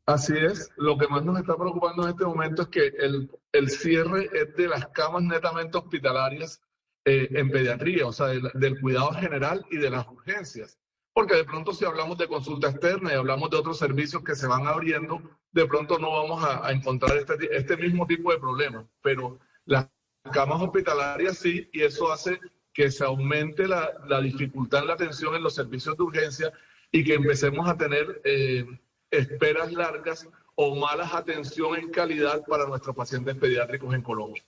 [0.08, 3.69] Así es, lo que más nos está preocupando en este momento es que el, el
[3.69, 6.60] cierre es de las camas netamente hospitalarias
[7.05, 10.77] eh, en pediatría, o sea, del, cuidado general y de las urgencias.
[11.13, 14.47] Porque de pronto si hablamos de consulta externa y hablamos de otros servicios que se
[14.47, 18.85] van abriendo, de pronto no vamos a, encontrar este, este, mismo tipo de problemas.
[19.01, 19.88] Pero las
[20.31, 22.39] camas hospitalarias sí, y eso hace
[22.73, 26.53] que se aumente la, la dificultad en la atención en los servicios de urgencia
[26.91, 28.65] y que empecemos a tener eh,
[29.12, 34.43] esperas largas o malas atención en calidad para nuestros pacientes pediátricos en Colombia.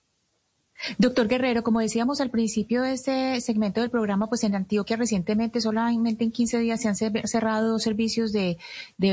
[0.98, 5.60] Doctor Guerrero, como decíamos al principio de este segmento del programa, pues en Antioquia recientemente,
[5.60, 8.58] solamente en 15 días se han cerrado dos servicios de,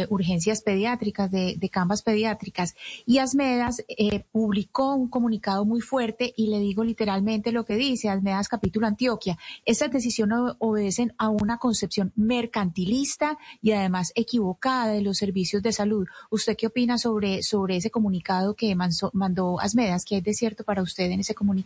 [0.09, 1.71] urgencias pediátricas, de, de,
[2.03, 2.75] pediátricas.
[3.05, 8.09] Y Asmedas eh, publicó un comunicado muy fuerte y le digo literalmente lo que dice
[8.09, 9.37] Asmedas capítulo Antioquia.
[9.65, 16.07] Estas decisiones obedecen a una concepción mercantilista y además equivocada de los servicios de salud.
[16.31, 20.03] ¿Usted qué opina sobre, sobre ese comunicado que mandó Asmedas?
[20.03, 21.58] ¿Qué hay de cierto para usted en ese comunicado?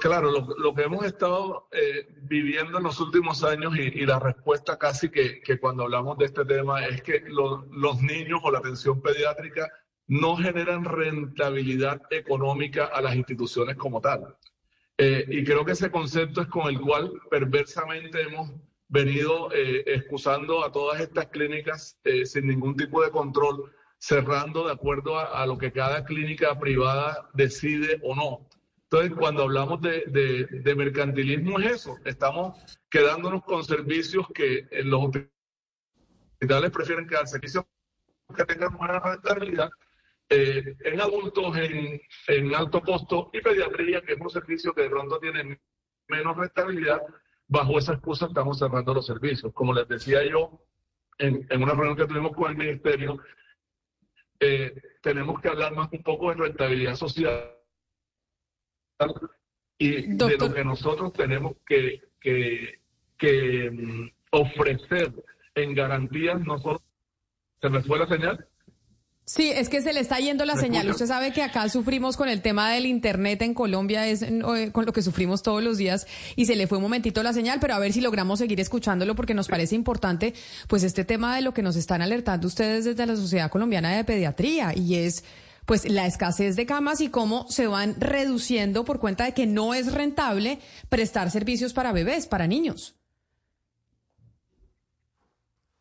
[0.00, 5.10] Claro, lo, que hemos estado eh, viviendo en los últimos años y, la respuesta casi
[5.10, 9.70] que, cuando hablamos de este tema es que los niños o la atención pediátrica
[10.08, 14.36] no generan rentabilidad económica a las instituciones como tal.
[14.98, 18.50] Eh, y creo que ese concepto es con el cual perversamente hemos
[18.88, 25.18] venido eh, excusando a todas estas clínicas sin ningún tipo de control cerrando de acuerdo
[25.18, 28.48] a, lo que cada clínica privada decide o no.
[28.84, 32.58] Entonces, cuando hablamos de, de, mercantilismo es eso, estamos
[32.90, 35.10] quedándonos con servicios que en los
[36.38, 37.66] hospitales prefieren quedar servicios
[38.34, 39.68] que tengan buena rentabilidad
[40.30, 44.90] eh, en adultos en, en, alto costo y pediatría, que es un servicio que de
[44.90, 45.60] pronto tiene
[46.08, 47.02] menos rentabilidad,
[47.48, 49.52] bajo esa excusa estamos cerrando los servicios.
[49.52, 50.58] Como les decía yo
[51.18, 53.18] en, en una reunión que tuvimos con el ministerio,
[54.40, 57.56] eh, tenemos que hablar más un poco de rentabilidad social
[59.78, 65.12] y de lo que nosotros tenemos que, que, mm, ofrecer
[65.54, 66.82] en garantías nosotros.
[67.60, 68.46] ¿Se me fue la señal?
[69.32, 70.90] Sí, es que se le está yendo la señal.
[70.90, 74.86] Usted sabe que acá sufrimos con el tema del Internet en Colombia, es eh, con
[74.86, 77.74] lo que sufrimos todos los días y se le fue un momentito la señal, pero
[77.74, 80.34] a ver si logramos seguir escuchándolo porque nos parece importante,
[80.66, 84.02] pues este tema de lo que nos están alertando ustedes desde la Sociedad Colombiana de
[84.02, 85.22] Pediatría y es
[85.64, 89.74] pues la escasez de camas y cómo se van reduciendo por cuenta de que no
[89.74, 92.96] es rentable prestar servicios para bebés, para niños.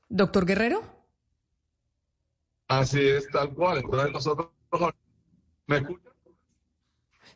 [0.07, 0.98] Doctor Guerrero.
[2.69, 3.79] Así es, tal cual.
[3.79, 4.49] Entonces nosotros,
[5.65, 6.09] ¿me escuchan?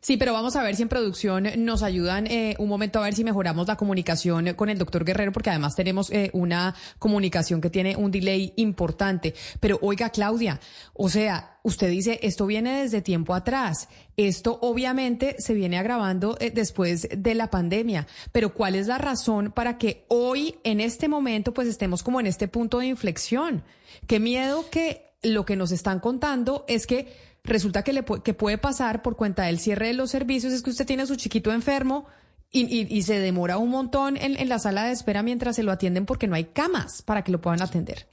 [0.04, 3.14] Sí, pero vamos a ver si en producción nos ayudan eh, un momento a ver
[3.14, 7.70] si mejoramos la comunicación con el doctor Guerrero, porque además tenemos eh, una comunicación que
[7.70, 9.34] tiene un delay importante.
[9.60, 10.60] Pero oiga, Claudia,
[10.92, 13.88] o sea, usted dice, esto viene desde tiempo atrás.
[14.18, 18.06] Esto obviamente se viene agravando eh, después de la pandemia.
[18.30, 22.26] Pero ¿cuál es la razón para que hoy, en este momento, pues estemos como en
[22.26, 23.64] este punto de inflexión?
[24.06, 28.58] Qué miedo que lo que nos están contando es que resulta que, le, que puede
[28.58, 31.52] pasar por cuenta del cierre de los servicios, es que usted tiene a su chiquito
[31.52, 32.06] enfermo
[32.50, 36.06] y, se demora un montón en, en la sala de espera mientras se lo atienden
[36.06, 38.06] porque no hay camas para que lo puedan atender.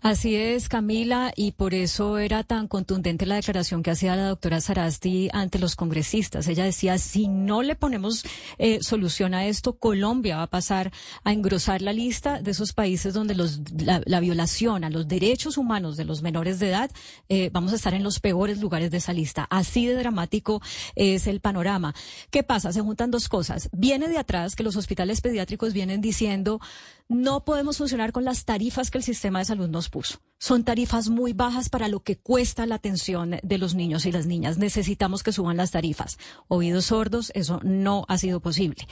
[0.00, 4.60] Así es, Camila, y por eso era tan contundente la declaración que hacía la doctora
[4.60, 6.46] Sarasti ante los congresistas.
[6.46, 8.24] Ella decía, si no le ponemos
[8.58, 10.92] eh, solución a esto, Colombia va a pasar
[11.24, 15.96] a engrosar la lista de esos países donde los, la, violación a los derechos humanos
[15.96, 16.90] de los menores de edad,
[17.28, 19.48] eh, vamos a estar en los peores lugares de esa lista.
[19.50, 20.62] Así de dramático
[20.94, 21.92] es el panorama.
[22.30, 22.72] ¿Qué pasa?
[22.72, 23.68] Se juntan dos cosas.
[23.72, 26.60] Viene de atrás que los hospitales pediátricos vienen diciendo,
[27.08, 30.20] no podemos funcionar con las tarifas que el sistema de salud nos puso.
[30.38, 34.26] Son tarifas muy bajas para lo que cuesta la atención de los niños y las
[34.26, 34.58] niñas.
[34.58, 36.18] Necesitamos que suban las tarifas.
[36.46, 38.86] Oídos sordos, eso no ha sido posible.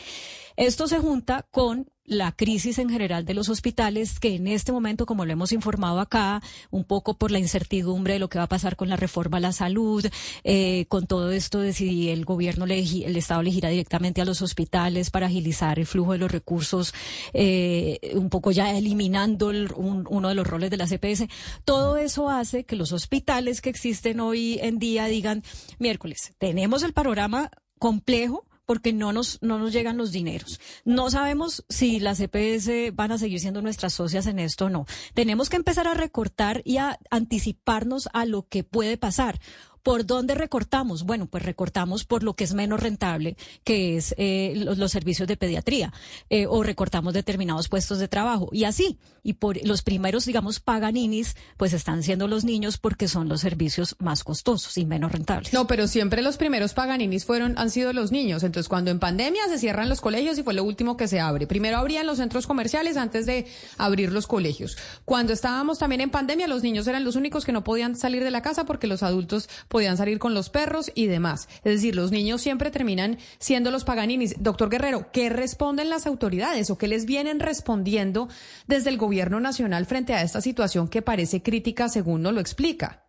[0.56, 5.06] Esto se junta con la crisis en general de los hospitales, que en este momento,
[5.06, 8.48] como lo hemos informado acá, un poco por la incertidumbre de lo que va a
[8.48, 10.06] pasar con la reforma a la salud,
[10.44, 15.10] eh, con todo esto de si el gobierno, el Estado elegirá directamente a los hospitales
[15.10, 16.94] para agilizar el flujo de los recursos,
[17.32, 21.28] eh, un poco ya eliminando uno de los roles de la CPS,
[21.64, 25.42] todo eso hace que los hospitales que existen hoy en día digan,
[25.78, 30.60] miércoles, tenemos el panorama complejo, porque no nos, no nos llegan los dineros.
[30.84, 34.86] No sabemos si las EPS van a seguir siendo nuestras socias en esto o no.
[35.14, 39.40] Tenemos que empezar a recortar y a anticiparnos a lo que puede pasar.
[39.86, 41.04] ¿Por dónde recortamos?
[41.04, 45.36] Bueno, pues recortamos por lo que es menos rentable, que es eh, los, servicios de
[45.36, 45.92] pediatría,
[46.28, 48.48] eh, o recortamos determinados puestos de trabajo.
[48.50, 53.28] Y así, y por los primeros, digamos, paganinis, pues están siendo los niños porque son
[53.28, 55.52] los servicios más costosos y menos rentables.
[55.52, 58.42] No, pero siempre los primeros paganinis fueron, han sido los niños.
[58.42, 61.46] Entonces, cuando en pandemia se cierran los colegios y fue lo último que se abre.
[61.46, 63.46] Primero abrían los centros comerciales antes de
[63.78, 64.76] abrir los colegios.
[65.04, 68.32] Cuando estábamos también en pandemia, los niños eran los únicos que no podían salir de
[68.32, 71.48] la casa porque los adultos podían salir con los perros y demás.
[71.62, 74.42] Es decir, los niños siempre terminan siendo los paganinis.
[74.42, 78.28] Doctor Guerrero, ¿qué responden las autoridades o qué les vienen respondiendo
[78.66, 83.02] desde el gobierno nacional frente a esta situación que parece crítica según nos lo explica?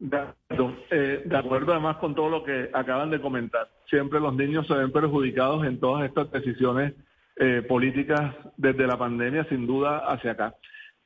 [0.00, 3.68] Eh, de acuerdo además con todo lo que acaban de comentar.
[3.90, 6.94] Siempre los niños se ven perjudicados en todas estas decisiones
[7.36, 10.54] eh, políticas desde la pandemia, sin duda, hacia acá.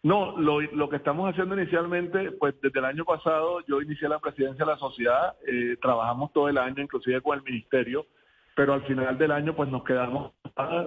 [0.02, 4.64] No, lo, que estamos haciendo inicialmente, pues desde el año pasado yo inicié la presidencia
[4.64, 8.06] de la sociedad, eh, trabajamos todo el año, inclusive con el ministerio,
[8.54, 10.32] pero al final del año pues nos quedamos,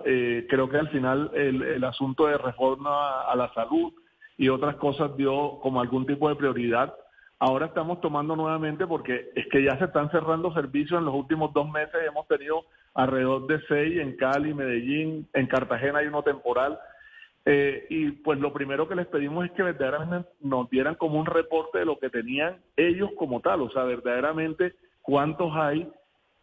[0.06, 3.94] eh, creo que al final el, el asunto de reforma a la salud
[4.38, 6.94] y otras cosas dio como algún tipo de prioridad
[7.44, 11.52] Ahora estamos tomando nuevamente porque es que ya se están cerrando servicios en los últimos
[11.54, 11.96] dos meses.
[12.08, 16.78] Hemos tenido alrededor de seis en Cali, Medellín, en Cartagena hay uno temporal.
[17.46, 21.26] Eh, y pues lo primero que les pedimos es que verdaderamente nos dieran como un
[21.26, 25.92] reporte de lo que tenían ellos como tal, o sea, verdaderamente cuántos hay,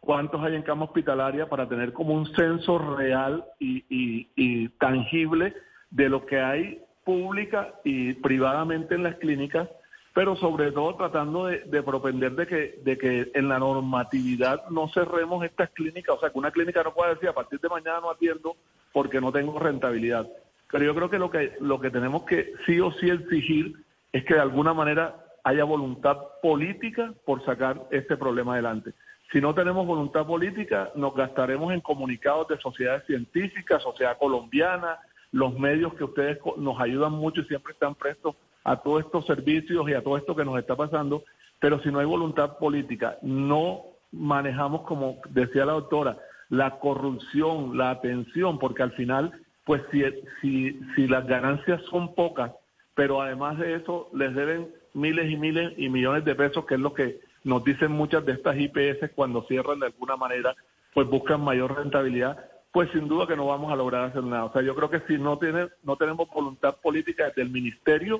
[0.01, 5.53] cuántos hay en cama hospitalaria para tener como un censo real y, y tangible
[5.89, 9.69] de lo que hay pública y privadamente en las clínicas
[10.13, 15.45] pero sobre todo tratando de, propender de que, de que en la normatividad no cerremos
[15.45, 18.11] estas clínicas, o sea, que una clínica no pueda decir a partir de mañana no
[18.11, 18.57] atiendo
[18.91, 20.27] porque no tengo rentabilidad.
[20.71, 23.75] Pero yo creo que lo que, lo que tenemos que sí o sí exigir
[24.11, 28.93] es que de alguna manera haya voluntad política por sacar este problema adelante.
[29.31, 34.99] Si no tenemos voluntad política, nos gastaremos en comunicados de sociedades científicas, sociedad colombiana,
[35.31, 39.87] los medios que ustedes nos ayudan mucho y siempre están prestos a todos estos servicios
[39.87, 41.23] y a todo esto que nos está pasando,
[41.59, 46.17] pero si no hay voluntad política, no manejamos, como decía la doctora,
[46.49, 49.31] la corrupción, la atención, porque al final,
[49.69, 50.03] pues si,
[50.41, 52.53] si, si las ganancias son pocas,
[52.95, 56.79] pero además de eso les deben miles y miles y millones de pesos, que es
[56.79, 60.55] lo que nos dicen muchas de estas IPS cuando cierran de alguna manera,
[60.91, 64.45] pues buscan mayor rentabilidad, pues sin duda que no vamos a lograr hacer nada.
[64.45, 68.19] O sea, yo creo que si no, tiene, no tenemos voluntad política desde el ministerio,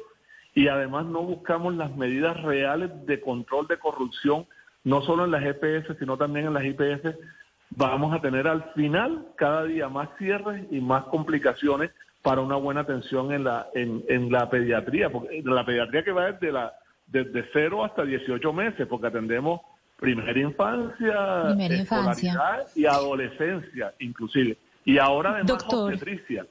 [0.54, 4.46] y además no buscamos las medidas reales de control de corrupción,
[4.84, 7.18] no solo en las EPS, sino también en las IPS,
[7.72, 12.82] vamos a tener al final cada día más cierres y más complicaciones para una buena
[12.82, 16.74] atención en la, en, en la pediatría, porque la pediatría que va desde, la,
[17.08, 19.62] desde 0 hasta 18 meses, porque atendemos
[19.98, 22.34] primera infancia, primera infancia.
[22.76, 24.58] y adolescencia inclusive.
[24.86, 26.46] Y ahora además obstetricia.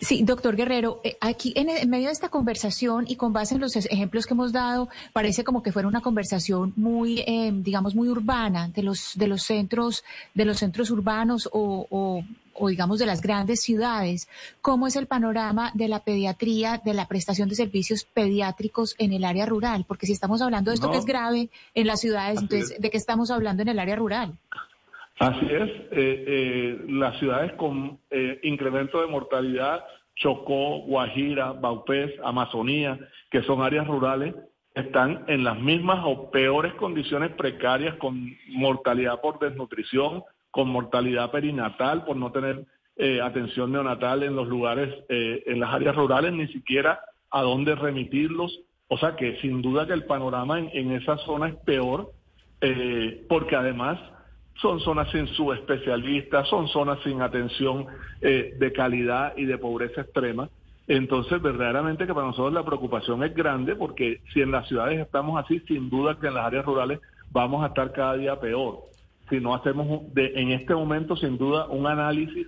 [0.00, 3.76] Sí, doctor Guerrero, eh, aquí en, medio de esta conversación y con base en los
[3.76, 8.68] ejemplos que hemos dado, parece como que fuera una conversación muy, eh, digamos, muy urbana
[8.68, 10.04] de los de los centros,
[10.34, 14.28] de los centros urbanos o, o, digamos de las grandes ciudades.
[14.60, 19.24] ¿Cómo es el panorama de la pediatría, de la prestación de servicios pediátricos en el
[19.24, 19.84] área rural?
[19.88, 22.98] Porque si estamos hablando de esto que es grave en las ciudades, entonces, ¿de qué
[22.98, 24.36] estamos hablando en el área rural?
[25.20, 29.84] Así es, eh, eh, las ciudades con eh, incremento de mortalidad,
[30.16, 32.98] Chocó, Guajira, Baupés, Amazonía,
[33.30, 34.34] que son áreas rurales,
[34.74, 42.06] están en las mismas o peores condiciones precarias con mortalidad por desnutrición, con mortalidad perinatal,
[42.06, 42.64] por no tener
[43.22, 48.60] atención neonatal en los lugares, en las áreas rurales, ni siquiera a dónde remitirlos.
[48.88, 52.12] O sea que sin duda que el panorama en, en esa zona es peor,
[53.28, 53.98] porque además
[54.54, 57.86] son zonas sin subespecialistas, son zonas sin atención
[58.20, 60.48] eh, de calidad y de pobreza extrema.
[60.86, 65.42] Entonces, verdaderamente que para nosotros la preocupación es grande porque si en las ciudades estamos
[65.42, 68.80] así, sin duda que en las áreas rurales vamos a estar cada día peor.
[69.28, 72.46] Si no hacemos de, en este momento, sin duda, un análisis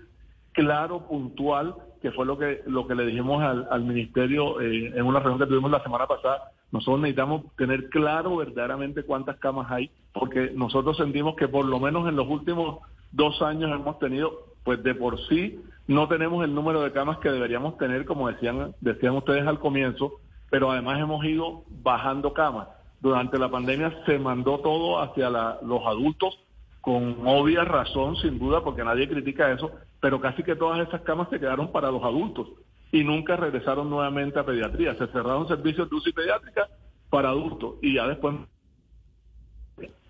[0.52, 5.20] claro, puntual, que fue lo que, lo que le dijimos al, ministerio eh, en una
[5.20, 10.50] reunión que tuvimos la semana pasada, nosotros necesitamos tener claro verdaderamente cuántas camas hay, porque
[10.54, 12.80] nosotros sentimos que por lo menos en los últimos
[13.12, 14.32] dos años hemos tenido,
[14.64, 18.74] pues de por sí, no tenemos el número de camas que deberíamos tener, como decían,
[18.80, 20.14] decían ustedes al comienzo,
[20.50, 22.68] pero además hemos ido bajando camas.
[23.00, 26.38] Durante la pandemia se mandó todo hacia los adultos,
[26.80, 29.70] con obvia razón, sin duda, porque nadie critica eso,
[30.02, 32.48] pero casi que todas esas camas se quedaron para los adultos
[32.90, 34.96] y nunca regresaron nuevamente a pediatría.
[34.96, 36.68] Se cerraron servicios de UCI pediátrica
[37.08, 38.34] para adultos y ya después.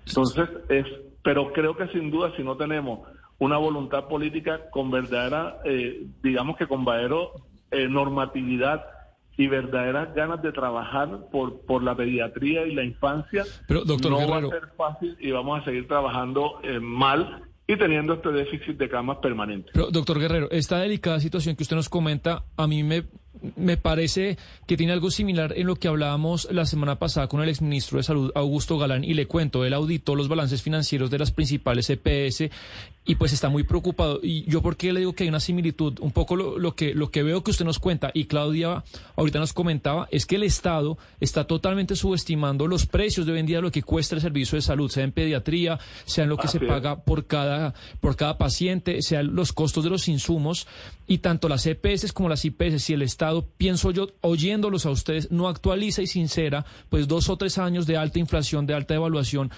[0.07, 0.87] Entonces, es,
[1.23, 3.01] pero creo que sin duda, si no tenemos
[3.39, 7.27] una voluntad política con verdadera, eh, digamos que con verdadera
[7.71, 8.87] eh, normatividad
[9.37, 14.27] y verdaderas ganas de trabajar por, por la pediatría y la infancia, pero, doctor no
[14.27, 18.77] va a ser fácil y vamos a seguir trabajando eh, mal y teniendo este déficit
[18.77, 19.71] de camas permanente.
[19.73, 23.05] Pero, doctor Guerrero, esta delicada situación que usted nos comenta, a mí me,
[23.57, 27.49] me parece que tiene algo similar en lo que hablábamos la semana pasada con el
[27.49, 31.33] exministro de Salud, Augusto Galán, y le cuento, él auditó los balances financieros de las
[31.33, 32.51] principales EPS
[33.05, 34.21] y pues está muy preocupado.
[34.23, 37.11] Y yo por qué le digo que hay una similitud, un poco lo, que, lo
[37.11, 38.85] que veo que usted nos cuenta y Claudia
[39.17, 43.47] ahorita nos comentaba, es que el Estado está totalmente subestimando los precios de hoy en
[43.47, 46.49] día, lo que cuesta el servicio de salud, sea en pediatría, sea en lo que
[46.49, 50.67] se paga por cada, por cada paciente, sean los costos de los insumos.
[51.09, 55.31] Y tanto las EPS como las IPS, si el Estado, pienso yo, oyéndolos a ustedes,
[55.31, 59.51] no actualiza y sincera, pues dos o tres años de alta inflación, de alta evaluación,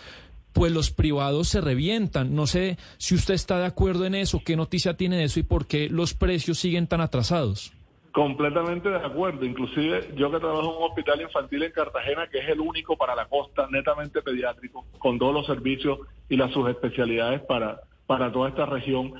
[0.55, 2.35] pues los privados se revientan.
[2.35, 5.43] No sé si usted está de acuerdo en eso, qué noticia tiene de eso y
[5.43, 7.75] por qué los precios siguen tan atrasados.
[8.13, 9.45] Completamente de acuerdo.
[9.45, 13.17] Inclusive yo que trabajo en un hospital infantil en Cartagena, que es el único para
[13.17, 15.99] la costa, netamente pediátrico, con todos los servicios
[16.29, 19.13] y las subespecialidades para, para toda esta región.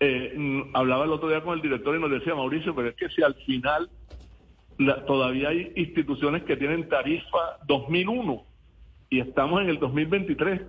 [0.00, 0.34] Eh,
[0.72, 3.22] hablaba el otro día con el director y nos decía, Mauricio, pero es que si
[3.22, 3.90] al final
[5.06, 8.49] todavía hay instituciones que tienen tarifa 2001
[9.10, 10.62] y estamos en el 2023.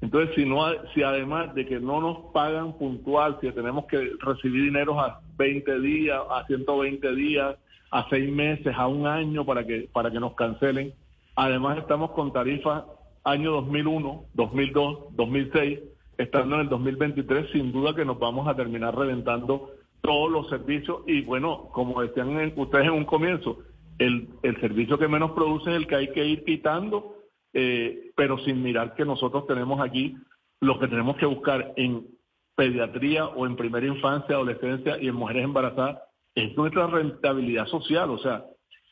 [0.00, 0.64] Entonces, si no,
[0.94, 5.80] si además de que no nos pagan puntual, si tenemos que recibir dinero a 20
[5.80, 7.56] días, a 120 días,
[7.90, 10.92] a 6 meses, a un año para que para que nos cancelen,
[11.36, 12.84] además estamos con tarifas
[13.22, 15.78] año 2001, 2002, 2006,
[16.18, 19.70] estando en el 2023, sin duda que nos vamos a terminar reventando
[20.00, 23.58] todos los servicios y bueno, como decían ustedes en un comienzo,
[23.98, 27.21] el, el servicio que menos produce es el que hay que ir quitando
[27.52, 30.16] eh, pero sin mirar que nosotros tenemos aquí
[30.60, 32.06] lo que tenemos que buscar en
[32.54, 36.00] pediatría o en primera infancia, adolescencia y en mujeres embarazadas
[36.34, 38.10] es nuestra rentabilidad social.
[38.10, 38.44] O sea,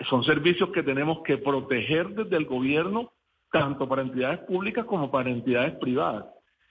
[0.08, 3.12] son servicios que tenemos que proteger desde el gobierno,
[3.52, 6.26] tanto para entidades públicas como para entidades privadas.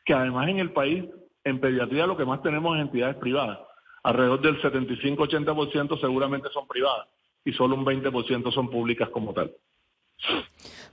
[0.06, 1.06] Que además en el país,
[1.44, 3.60] en pediatría, lo que más tenemos es entidades privadas.
[4.04, 7.08] Alrededor del 75-80% seguramente son privadas
[7.46, 9.52] y solo un 20% son públicas como tal.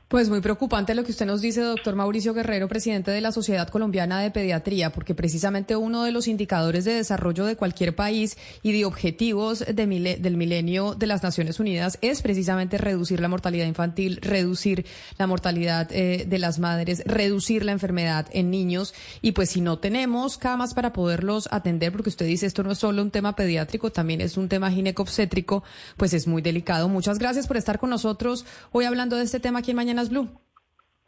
[0.08, 3.68] Pues muy preocupante lo que usted nos dice, doctor Mauricio Guerrero, presidente de la Sociedad
[3.68, 8.70] Colombiana de Pediatría, porque precisamente uno de los indicadores de desarrollo de cualquier país y
[8.70, 14.86] de objetivos del milenio de las Naciones Unidas es precisamente reducir la mortalidad infantil, reducir
[15.18, 18.94] la mortalidad eh, de las madres, reducir la enfermedad en niños.
[19.22, 22.78] Y pues si no tenemos camas para poderlos atender, porque usted dice esto no es
[22.78, 25.64] solo un tema pediátrico, también es un tema ginecobstétrico,
[25.96, 26.88] pues es muy delicado.
[26.88, 30.28] Muchas gracias por estar con nosotros hoy hablando de este tema aquí en Mañana Blue.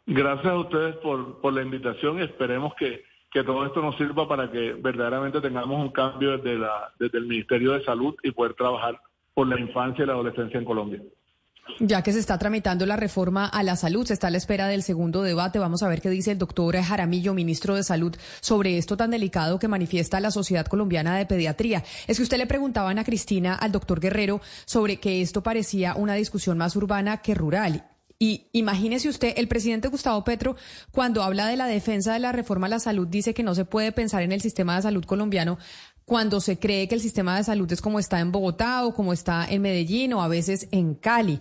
[0.05, 4.27] Gracias a ustedes por, por la invitación y esperemos que, que todo esto nos sirva
[4.27, 8.55] para que verdaderamente tengamos un cambio desde, la, desde el Ministerio de Salud y poder
[8.55, 8.99] trabajar
[9.33, 11.01] por la infancia y la adolescencia en Colombia.
[11.79, 14.67] Ya que se está tramitando la reforma a la salud, se está a la espera
[14.67, 15.59] del segundo debate.
[15.59, 19.59] Vamos a ver qué dice el doctor Jaramillo, ministro de Salud, sobre esto tan delicado
[19.59, 21.83] que manifiesta la Sociedad Colombiana de Pediatría.
[22.07, 26.15] Es que usted le preguntaba a Cristina, al doctor Guerrero, sobre que esto parecía una
[26.15, 27.85] discusión más urbana que rural.
[28.21, 30.57] Y imagínese usted, el presidente Gustavo Petro,
[30.91, 33.63] cuando habla de la defensa de la reforma a la salud, dice que no se
[33.63, 35.57] puede pensar en el sistema de salud colombiano
[36.03, 39.13] cuando se cree que el sistema de salud es como está en Bogotá o como
[39.13, 41.39] está en Medellín o a veces en Cali.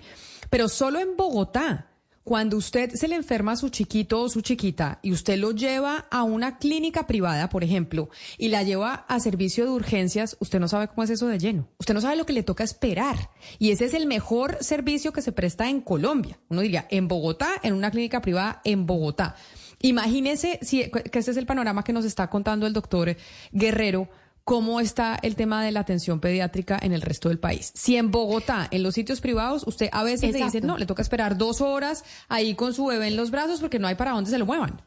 [0.51, 1.89] Pero solo en Bogotá
[2.29, 6.09] cuando usted se le enferma a su chiquito o su chiquita y usted lo lleva
[6.11, 10.69] a una clínica privada, por ejemplo, y la lleva a servicio de urgencias, usted no
[10.69, 11.71] sabe cómo es eso de lleno.
[11.79, 13.31] Usted no sabe lo que le toca esperar.
[13.59, 16.39] Y ese es el mejor servicio que se presta en Colombia.
[16.51, 19.35] Uno diría, en Bogotá, en una clínica privada, en Bogotá.
[19.81, 23.17] Imagínese si, que ese es el panorama que nos está contando el doctor
[23.53, 24.11] Guerrero
[24.49, 27.71] cómo está el tema de la atención pediátrica en el resto del país.
[27.75, 31.03] Si en Bogotá, en los sitios privados, usted a veces le dice, no, le toca
[31.03, 34.31] esperar dos horas ahí con su bebé en los brazos porque no hay para dónde
[34.31, 34.81] se lo muevan.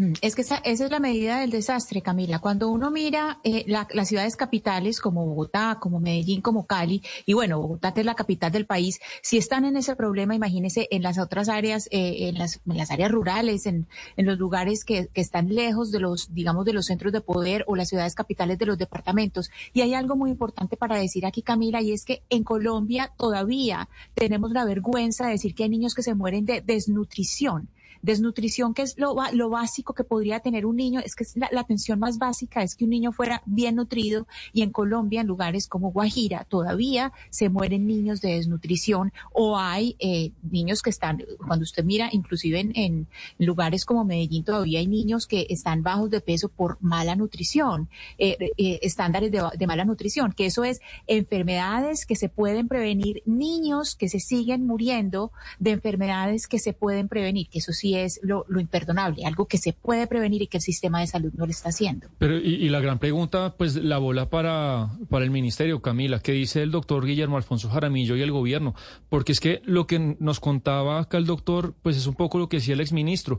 [0.00, 2.38] Mm, es que esa, es la medida del desastre, Camila.
[2.38, 7.60] Cuando uno mira eh, las ciudades capitales como Bogotá, como Medellín, como Cali, y bueno,
[7.60, 11.50] Bogotá es la capital del país, si están en ese problema, imagínense en las otras
[11.50, 15.54] áreas, eh, en, las, en, las, áreas rurales, en, en los lugares que, que, están
[15.54, 18.78] lejos de los, digamos, de los centros de poder o las ciudades capitales de los
[18.78, 19.50] departamentos.
[19.74, 23.90] Y hay algo muy importante para decir aquí, Camila, y es que en Colombia todavía
[24.14, 27.68] tenemos la vergüenza de decir que hay niños que se mueren de desnutrición.
[28.02, 31.48] Desnutrición, que es lo, lo básico que podría tener un niño, es que es la,
[31.60, 35.68] atención más básica es que un niño fuera bien nutrido y en Colombia, en lugares
[35.68, 41.64] como Guajira, todavía se mueren niños de desnutrición o hay eh, niños que están, cuando
[41.64, 43.06] usted mira, inclusive en,
[43.38, 47.88] lugares como Medellín, todavía hay niños que están bajos de peso por mala nutrición,
[48.18, 53.22] eh, eh, estándares de, de mala nutrición, que eso es enfermedades que se pueden prevenir,
[53.26, 58.20] niños que se siguen muriendo de enfermedades que se pueden prevenir, que eso sí es
[58.22, 61.50] lo, imperdonable, algo que se puede prevenir y que el sistema de salud no lo
[61.50, 62.08] está haciendo.
[62.18, 66.62] Pero y, la gran pregunta, pues la bola para, para el ministerio, Camila, ¿qué dice
[66.62, 68.74] el doctor Guillermo Alfonso Jaramillo y el gobierno?
[69.08, 72.48] Porque es que lo que nos contaba acá el doctor, pues es un poco lo
[72.48, 73.38] que decía el exministro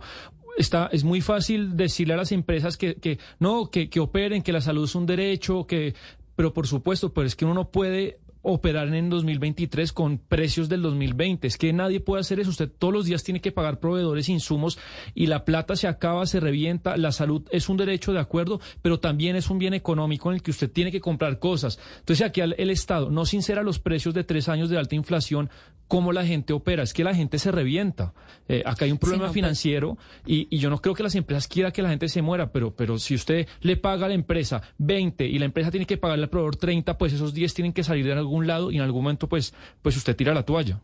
[0.57, 4.51] está, es muy fácil decirle a las empresas que, que no, que, que operen, que
[4.51, 5.95] la salud es un derecho, que,
[6.35, 10.81] pero por supuesto, pero es que uno no puede operar en 2023 con precios del
[10.81, 11.47] 2020.
[11.47, 12.49] Es que nadie puede hacer eso.
[12.49, 14.79] Usted todos los días tiene que pagar proveedores, insumos
[15.13, 16.97] y la plata se acaba, se revienta.
[16.97, 20.41] La salud es un derecho de acuerdo, pero también es un bien económico en el
[20.41, 21.79] que usted tiene que comprar cosas.
[21.99, 25.49] Entonces aquí el, Estado no sincera los precios de tres años de alta inflación,
[25.87, 26.83] cómo la gente opera.
[26.83, 28.13] Es que la gente se revienta.
[28.47, 31.73] Eh, acá hay un problema financiero y, y, yo no creo que las empresas quieran
[31.73, 35.25] que la gente se muera, pero, pero si usted le paga a la empresa 20
[35.25, 38.05] y la empresa tiene que pagarle al proveedor 30, pues esos 10 tienen que salir
[38.05, 40.79] de algo algún lado y en algún momento pues, pues usted tira la toalla.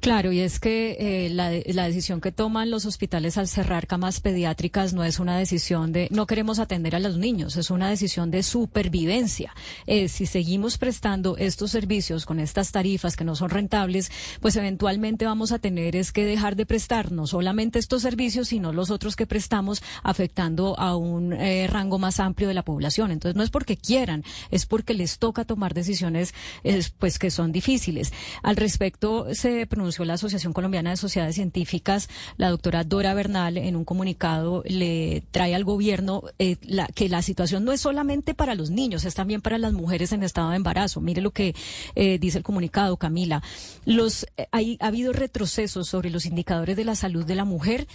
[0.00, 4.20] Claro, y es que eh, la, la, decisión que toman los hospitales al cerrar camas
[4.20, 8.30] pediátricas no es una decisión de no queremos atender a los niños, es una decisión
[8.30, 9.54] de supervivencia.
[9.86, 15.26] Eh, si seguimos prestando estos servicios con estas tarifas que no son rentables, pues eventualmente
[15.26, 19.16] vamos a tener es que dejar de prestar no solamente estos servicios, sino los otros
[19.16, 23.10] que prestamos, afectando a un eh, rango más amplio de la población.
[23.10, 26.32] Entonces no es porque quieran, es porque les toca tomar decisiones
[26.98, 28.12] pues que son difíciles.
[28.42, 33.76] Al respecto, se pronunció la Asociación Colombiana de Sociedades Científicas, la doctora Dora Bernal, en
[33.76, 36.56] un comunicado le trae al gobierno eh,
[36.94, 40.22] que la situación no es solamente para los niños, es también para las mujeres en
[40.22, 41.00] estado de embarazo.
[41.00, 41.54] Mire lo que
[41.94, 43.42] eh, dice el comunicado, Camila.
[43.84, 47.86] Los, eh, hay, ha habido retrocesos sobre los indicadores de la salud de la mujer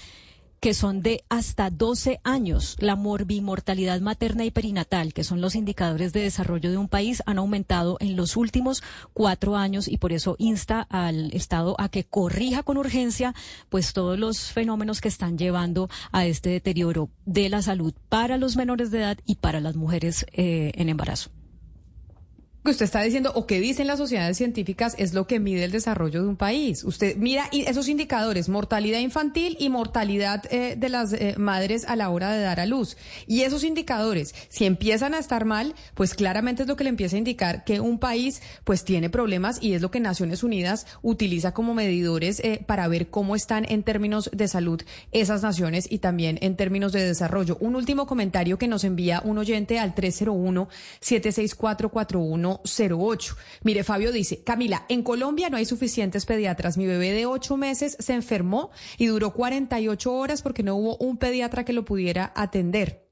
[0.65, 2.75] que son de hasta 12 años.
[2.79, 7.37] La morbimortalidad materna y perinatal, que son los indicadores de desarrollo de un país, han
[7.37, 8.81] aumentado en los últimos
[9.13, 13.35] cuatro años y por eso insta al Estado a que corrija con urgencia
[13.69, 18.55] pues todos los fenómenos que están llevando a este deterioro de la salud para los
[18.55, 21.29] menores de edad y para las mujeres eh, en embarazo
[22.65, 25.71] que usted está diciendo o que dicen las sociedades científicas es lo que mide el
[25.71, 26.83] desarrollo de un país.
[26.83, 32.09] Usted mira esos indicadores, mortalidad infantil y mortalidad eh, de las eh, madres a la
[32.09, 32.97] hora de dar a luz.
[33.27, 37.15] Y esos indicadores, si empiezan a estar mal, pues claramente es lo que le empieza
[37.15, 41.53] a indicar que un país pues tiene problemas y es lo que Naciones Unidas utiliza
[41.53, 46.39] como medidores eh, para ver cómo están en términos de salud esas naciones y también
[46.41, 47.57] en términos de desarrollo.
[47.59, 50.67] Un último comentario que nos envía un oyente al 301
[50.99, 53.35] 76441 08.
[53.63, 56.77] Mire, Fabio dice, Camila, en Colombia no hay suficientes pediatras.
[56.77, 61.17] Mi bebé de ocho meses se enfermó y duró 48 horas porque no hubo un
[61.17, 63.04] pediatra que lo pudiera atender.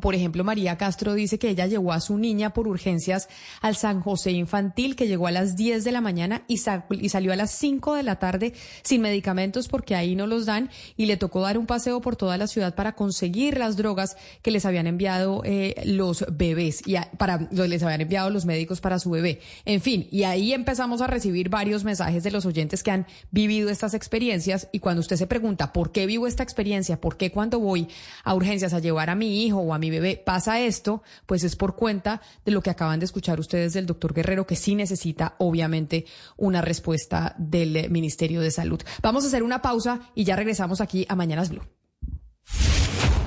[0.00, 3.28] Por ejemplo, María Castro dice que ella llevó a su niña por urgencias
[3.60, 7.36] al San José Infantil, que llegó a las 10 de la mañana y, salió a
[7.36, 11.40] las 5 de la tarde sin medicamentos porque ahí no los dan y le tocó
[11.40, 15.42] dar un paseo por toda la ciudad para conseguir las drogas que les habían enviado
[15.44, 19.40] eh, los bebés y para les habían enviado los médicos para su bebé.
[19.64, 23.70] En fin, y ahí empezamos a recibir varios mensajes de los oyentes que han vivido
[23.70, 27.60] estas experiencias y cuando usted se pregunta por qué vivo esta experiencia, por qué cuando
[27.60, 27.88] voy
[28.24, 31.56] a urgencias a llevar a mi hijo o a mi bebé pasa esto, pues es
[31.56, 35.34] por cuenta de lo que acaban de escuchar ustedes del doctor Guerrero, que sí necesita
[35.38, 36.06] obviamente
[36.36, 38.80] una respuesta del Ministerio de Salud.
[39.02, 41.64] Vamos a hacer una pausa y ya regresamos aquí a Mañanas Blue.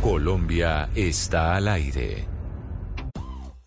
[0.01, 2.39] Colombia está al aire.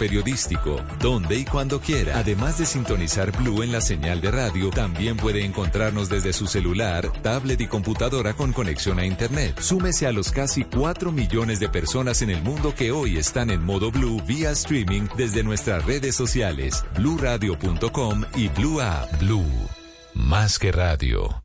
[0.00, 2.18] periodístico, donde y cuando quiera.
[2.18, 7.12] Además de sintonizar Blue en la señal de radio, también puede encontrarnos desde su celular,
[7.22, 9.60] tablet y computadora con conexión a Internet.
[9.60, 13.62] Súmese a los casi 4 millones de personas en el mundo que hoy están en
[13.62, 19.20] modo Blue vía streaming desde nuestras redes sociales, bluradio.com y Blue App.
[19.20, 19.44] Blue.
[20.14, 21.44] Más que radio.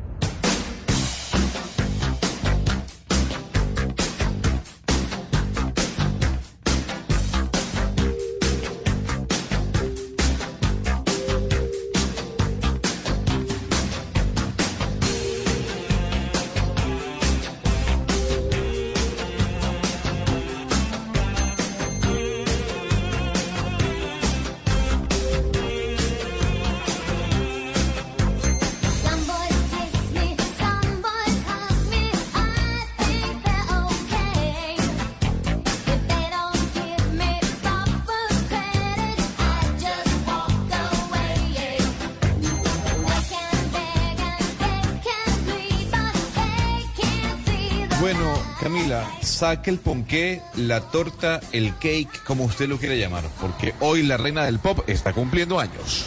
[49.41, 54.15] Saque el ponqué, la torta, el cake, como usted lo quiera llamar, porque hoy la
[54.15, 56.05] reina del pop está cumpliendo años.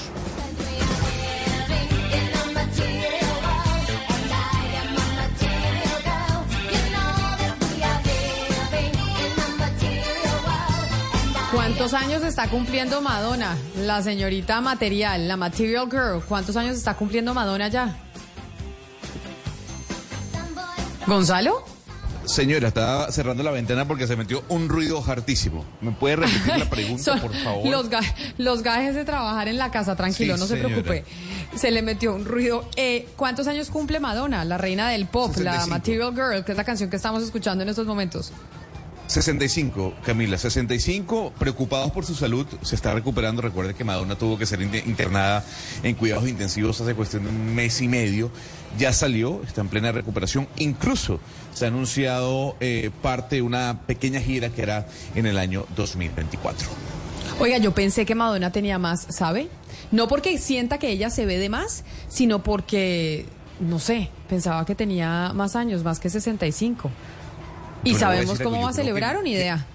[11.53, 13.57] ¿Cuántos años está cumpliendo Madonna?
[13.79, 16.23] La señorita material, la Material Girl.
[16.23, 17.97] ¿Cuántos años está cumpliendo Madonna ya?
[21.09, 21.74] ¿Gonzalo?
[22.27, 25.65] Señora, estaba cerrando la ventana porque se metió un ruido hartísimo.
[25.81, 27.67] ¿Me puede repetir la pregunta, por favor?
[27.67, 27.89] Los,
[28.39, 31.05] los gajes de trabajar en la casa, tranquilo, no se preocupe.
[31.55, 32.69] Se le metió un ruido.
[32.77, 36.65] Eh, ¿Cuántos años cumple Madonna, la reina del pop, la Material Girl, que es la
[36.65, 38.33] canción que estamos escuchando en estos momentos?
[39.15, 43.43] 65, Camila, 65, preocupados por su salud, se está recuperando.
[43.43, 45.45] Recuerde que Madonna tuvo que ser internada
[45.85, 48.33] en cuidados intensivos hace cuestión de un mes y medio.
[48.77, 50.49] Ya salió, está en plena recuperación.
[50.57, 51.21] Incluso
[51.53, 56.69] se ha anunciado eh, parte de una pequeña gira que hará en el año 2024.
[57.39, 59.49] Oiga, yo pensé que Madonna tenía más, ¿sabe?
[59.93, 63.27] No porque sienta que ella se ve de más, sino porque,
[63.61, 66.91] no sé, pensaba que tenía más años, más que 65.
[67.85, 69.67] ¿Y sabemos cómo va a celebrar una idea?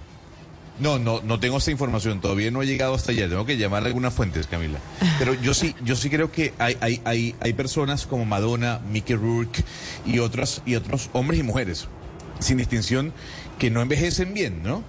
[0.80, 2.22] No, no, no tengo esta información.
[2.22, 3.28] Todavía no he llegado hasta allá.
[3.28, 4.80] Tengo que llamar a algunas fuentes, Camila.
[5.18, 9.16] Pero yo sí, yo sí creo que hay, hay, hay, hay personas como Madonna, Mickey
[9.16, 9.64] Rourke
[10.06, 11.88] y otras y otros hombres y mujeres
[12.40, 13.14] sin distinción
[13.58, 14.84] que no envejecen bien, ¿no?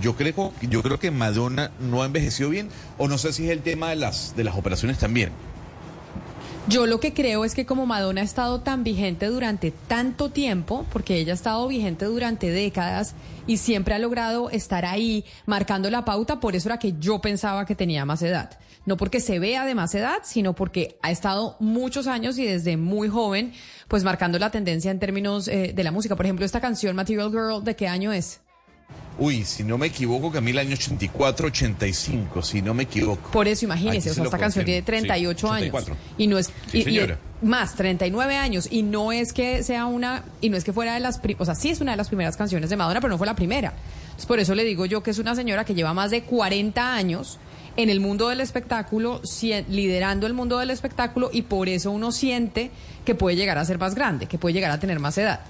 [0.00, 3.50] Yo creo, yo creo que Madonna no ha envejecido bien, o no sé si es
[3.50, 5.30] el tema de las de las operaciones también.
[6.68, 10.86] Yo lo que creo es que como Madonna ha estado tan vigente durante tanto tiempo,
[10.92, 13.16] porque ella ha estado vigente durante décadas
[13.48, 17.66] y siempre ha logrado estar ahí marcando la pauta, por eso era que yo pensaba
[17.66, 18.60] que tenía más edad.
[18.86, 22.76] No porque se vea de más edad, sino porque ha estado muchos años y desde
[22.76, 23.52] muy joven,
[23.88, 26.14] pues marcando la tendencia en términos eh, de la música.
[26.14, 28.40] Por ejemplo, esta canción Material Girl, ¿de qué año es?
[29.18, 33.30] Uy, si no me equivoco, Camila, año 84, 85, si no me equivoco.
[33.30, 35.84] Por eso, imagínese, o sea, esta canción tiene 38 años.
[36.16, 36.50] Y no es.
[36.72, 36.84] y,
[37.42, 38.68] más, 39 años.
[38.70, 40.24] Y no es que sea una.
[40.40, 41.20] Y no es que fuera de las.
[41.38, 43.36] O sea, sí es una de las primeras canciones de Madonna, pero no fue la
[43.36, 43.74] primera.
[44.04, 46.94] Entonces, por eso le digo yo que es una señora que lleva más de 40
[46.94, 47.38] años
[47.76, 49.20] en el mundo del espectáculo,
[49.68, 52.70] liderando el mundo del espectáculo, y por eso uno siente
[53.04, 55.40] que puede llegar a ser más grande, que puede llegar a tener más edad.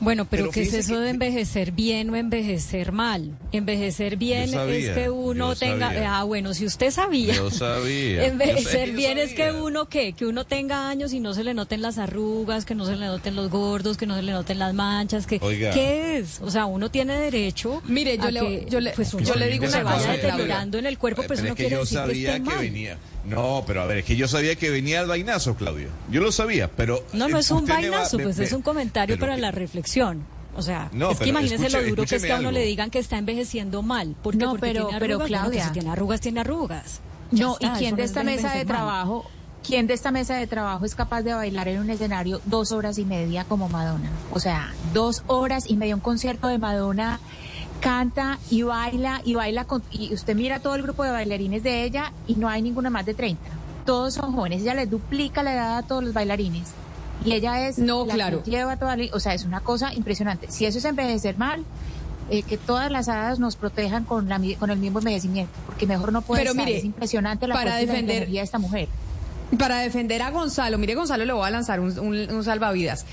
[0.00, 3.38] Bueno, pero, ¿qué es eso de envejecer bien o envejecer mal?
[3.52, 6.18] Envejecer bien es que uno tenga...
[6.18, 7.34] Ah, bueno, si usted sabía.
[7.34, 8.26] Yo sabía.
[8.26, 10.12] envejecer bien es que uno, ¿qué?
[10.12, 13.06] Que uno tenga años y no se le noten las arrugas, que no se le
[13.06, 15.38] noten los gordos, que no se le noten las manchas, que...
[15.38, 16.40] ¿Qué es?
[16.42, 19.82] O sea, uno tiene derecho Mire, yo, le, yo le, pues, yo le digo se
[19.82, 23.86] vaya deteriorando en el cuerpo, pues uno quiere decir que, que venía no, pero a
[23.86, 25.88] ver, es que yo sabía que venía el vainazo, Claudio.
[26.10, 27.04] Yo lo sabía, pero...
[27.12, 30.24] No, no es un vainazo, pues es un comentario para la reflexión.
[30.56, 33.00] O sea, es que imagínese lo duro que es que a uno le digan que
[33.00, 34.14] está envejeciendo mal.
[34.22, 35.66] Porque, no, pero, tiene arrugas, pero Claudia...
[35.66, 37.00] si tiene arrugas, tiene arrugas.
[37.32, 39.28] no, ¿y quién de esta mesa de trabajo
[39.66, 42.98] ¿quién de esta mesa de trabajo es capaz de bailar en un escenario dos horas
[42.98, 44.10] y media como Madonna?
[44.30, 47.18] O sea, dos horas y media, un concierto de Madonna
[47.84, 51.84] canta y baila y baila con, y usted mira todo el grupo de bailarines de
[51.84, 53.42] ella y no hay ninguna más de 30.
[53.84, 56.72] Todos son jóvenes, ella les duplica la edad a todos los bailarines.
[57.24, 58.42] Y ella es No, la claro.
[58.42, 60.50] que lleva toda la- o sea, es una cosa impresionante.
[60.50, 61.62] Si eso es envejecer mal,
[62.30, 66.10] eh, que todas las hadas nos protejan con la con el mismo envejecimiento, porque mejor
[66.10, 66.64] no puede Pero estar.
[66.66, 68.88] mire, es impresionante la para defender- energía de esta mujer.
[69.58, 73.04] Para defender a Gonzalo, mire Gonzalo, le voy a lanzar un, un- un salvavidas.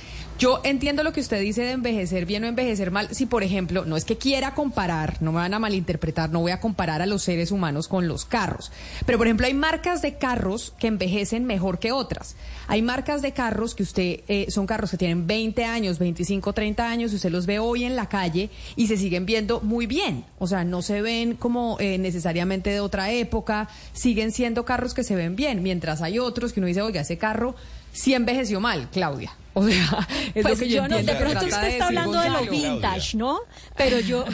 [0.42, 3.10] Yo entiendo lo que usted dice de envejecer bien o envejecer mal.
[3.12, 6.52] Si, por ejemplo, no es que quiera comparar, no me van a malinterpretar, no voy
[6.52, 8.72] a comparar a los seres humanos con los carros.
[9.06, 12.36] Pero, por ejemplo, hay marcas de carros que envejecen mejor que otras.
[12.68, 16.90] Hay marcas de carros que usted, eh, son carros que tienen 20 años, 25, 30
[16.90, 20.26] años, y usted los ve hoy en la calle y se siguen viendo muy bien.
[20.40, 25.04] O sea, no se ven como eh, necesariamente de otra época, siguen siendo carros que
[25.04, 27.54] se ven bien, mientras hay otros que uno dice, oiga, ese carro
[27.92, 29.34] sí envejeció mal, Claudia.
[29.54, 32.30] O sea, es pues lo que yo, yo no, de pronto usted está hablando de
[32.30, 33.40] lo vintage, ¿no?
[33.78, 34.26] Pero yo...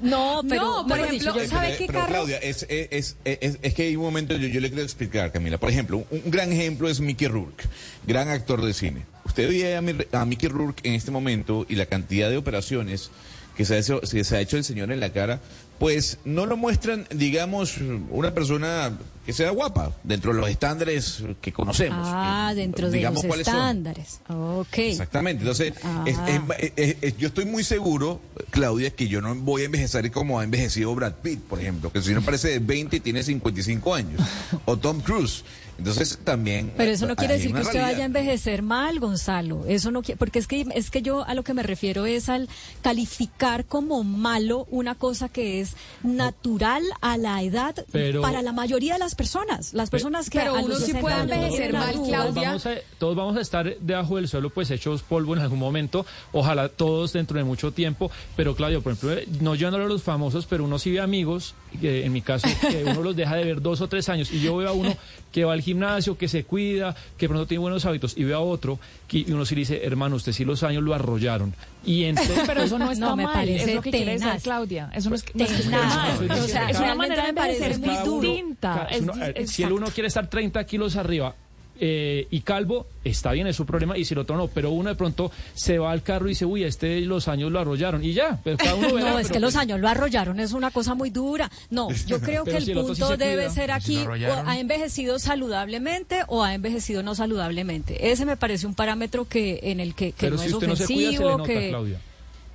[0.00, 2.12] No, pero No, por ejemplo, dicho, ¿sabe pero, qué pero, carro?
[2.12, 2.88] Claudia, es, es,
[3.24, 5.58] es, es- es que hay un momento, yo, yo le quiero explicar, Camila.
[5.58, 7.64] Por ejemplo, un, un gran ejemplo es Mickey Rourke,
[8.06, 9.06] gran actor de cine.
[9.24, 13.10] Usted ve a, Mi- a Mickey Rourke en este momento y la cantidad de operaciones
[13.58, 15.40] que se, ha hecho, que se ha hecho el señor en la cara,
[15.80, 17.76] pues no lo muestran, digamos,
[18.10, 18.96] una persona
[19.26, 21.98] que sea guapa, dentro de los estándares que conocemos.
[22.08, 23.40] Ah, que, dentro de los son.
[23.40, 24.20] estándares.
[24.28, 24.78] Ok.
[24.78, 25.42] Exactamente.
[25.42, 25.74] Entonces,
[26.06, 26.36] es- Ah.
[26.58, 30.38] es- es- es- yo estoy muy seguro, Claudia, que yo no voy a envejecer como
[30.40, 33.94] ha envejecido Brad Pitt, por ejemplo, que si no parece de 20 y tiene 55
[33.94, 34.20] años.
[34.64, 35.44] O Tom Cruise.
[35.78, 36.72] Entonces, también.
[36.76, 39.64] Pero eso no quiere decir que usted vaya a envejecer mal, Gonzalo.
[39.66, 42.28] Eso no quiere, porque es que es que yo a lo que me refiero es
[42.28, 42.48] al
[42.82, 48.94] calificar como malo una cosa que es natural a la edad Pero- para la mayoría
[48.94, 49.72] de las personas.
[49.72, 52.10] Las personas que Pero a uno los sí 60 puede envejecer mal, arrugas.
[52.10, 52.48] Todos Claudia.
[52.48, 56.04] vamos, a, todos vamos a estar debajo del suelo, pues hechos polvo en algún momento.
[56.32, 58.10] Ojalá todos dentro de mucho tiempo.
[58.36, 61.54] Pero Claudio, por ejemplo, eh, no llevándolo a los famosos, pero uno sí ve amigos,
[61.80, 64.32] que en mi caso, que uno los deja de ver dos o tres años.
[64.32, 64.96] Y yo veo a uno
[65.32, 68.16] que va al gimnasio, que se cuida, que pronto tiene buenos hábitos.
[68.16, 70.82] Y veo a otro que y uno sí le dice, hermano, usted sí los años
[70.82, 71.54] lo arrollaron.
[71.84, 74.26] Y entonces, Pero eso no está No, me mal, parece es lo que quiere decir
[74.26, 74.42] tenaz.
[74.42, 74.90] Claudia.
[74.94, 76.30] Eso no es, no es que mal.
[76.30, 78.88] O sea, es una manera de me parece envejecer muy distinta.
[78.90, 81.34] Si eh, si el uno quiere estar 30 kilos arriba
[81.80, 84.88] eh, y calvo, está bien, es su problema, y si el otro no, pero uno
[84.90, 88.12] de pronto se va al carro y dice, uy, este los años lo arrollaron, y
[88.12, 90.52] ya, pero cada uno verá, No, es pero que los pues- años lo arrollaron, es
[90.52, 91.50] una cosa muy dura.
[91.70, 93.54] No, yo creo que el si el otro sí punto se debe cuida.
[93.54, 98.10] ser aquí, o ha envejecido saludablemente o ha envejecido no saludablemente.
[98.10, 100.66] Ese me parece un parámetro que en el que, que pero no si es usted
[100.68, 101.68] no se cuida, se le ofensivo, nota, que...
[101.70, 102.00] Claudia.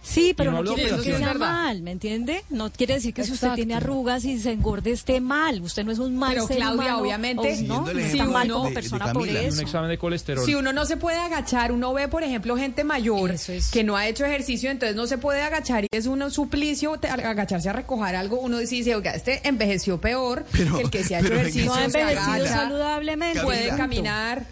[0.04, 2.44] Sí, pero no no, quiere de decir que sea mal, ¿me entiende?
[2.50, 5.62] No quiere decir que si usted tiene arrugas y se engorde esté mal.
[5.62, 8.50] Usted no es un mal Pero, ser Claudia, humano, obviamente, o- no, ejemplo está mal
[8.50, 10.46] como de persona por un examen de colesterol.
[10.46, 13.72] Si uno no se puede agachar, uno ve, por ejemplo, gente mayor es.
[13.72, 17.08] que no ha hecho ejercicio, entonces no se puede agachar y es un suplicio te-
[17.08, 18.40] agacharse a recoger algo.
[18.40, 21.74] Uno dice, oiga, este envejeció peor Pero- que el que se ha hecho ejercicio, No
[21.76, 23.40] ha se envejecido agacha, saludablemente.
[23.40, 23.46] Camila.
[23.46, 24.46] puede caminar.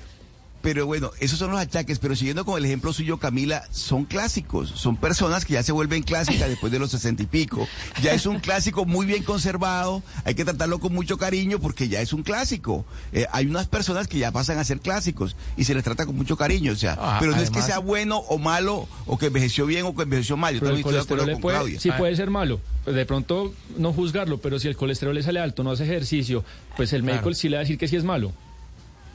[0.62, 4.70] Pero bueno, esos son los achaques, pero siguiendo con el ejemplo suyo, Camila, son clásicos,
[4.70, 7.68] son personas que ya se vuelven clásicas después de los sesenta y pico.
[8.04, 12.02] Ya es un clásico muy bien conservado, hay que tratarlo con mucho cariño porque ya
[12.02, 12.86] es un clásico.
[13.12, 16.16] Eh, hay unas personas que ya pasan a ser clásicos y se les trata con
[16.16, 19.28] mucho cariño, o sea, Ah, pero no es que sea bueno o malo, o que
[19.28, 20.54] envejeció bien o que envejeció mal.
[20.54, 21.80] Yo Pero el también estoy de acuerdo con puede, Claudia.
[21.80, 21.98] sí Ah.
[21.98, 22.60] puede ser malo.
[22.84, 26.44] Pues de pronto no juzgarlo, pero si el colesterol le sale alto, no hace ejercicio,
[26.78, 27.36] pues el médico Claro.
[27.36, 28.32] sí le va a decir que sí es malo.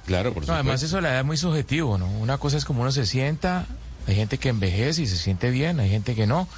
[0.06, 0.54] Claro, por No, supuesto.
[0.54, 2.06] además eso la edad es muy subjetivo, ¿no?
[2.20, 3.66] Una cosa es como uno se sienta,
[4.06, 6.48] hay gente que envejece y se siente bien, hay gente que no,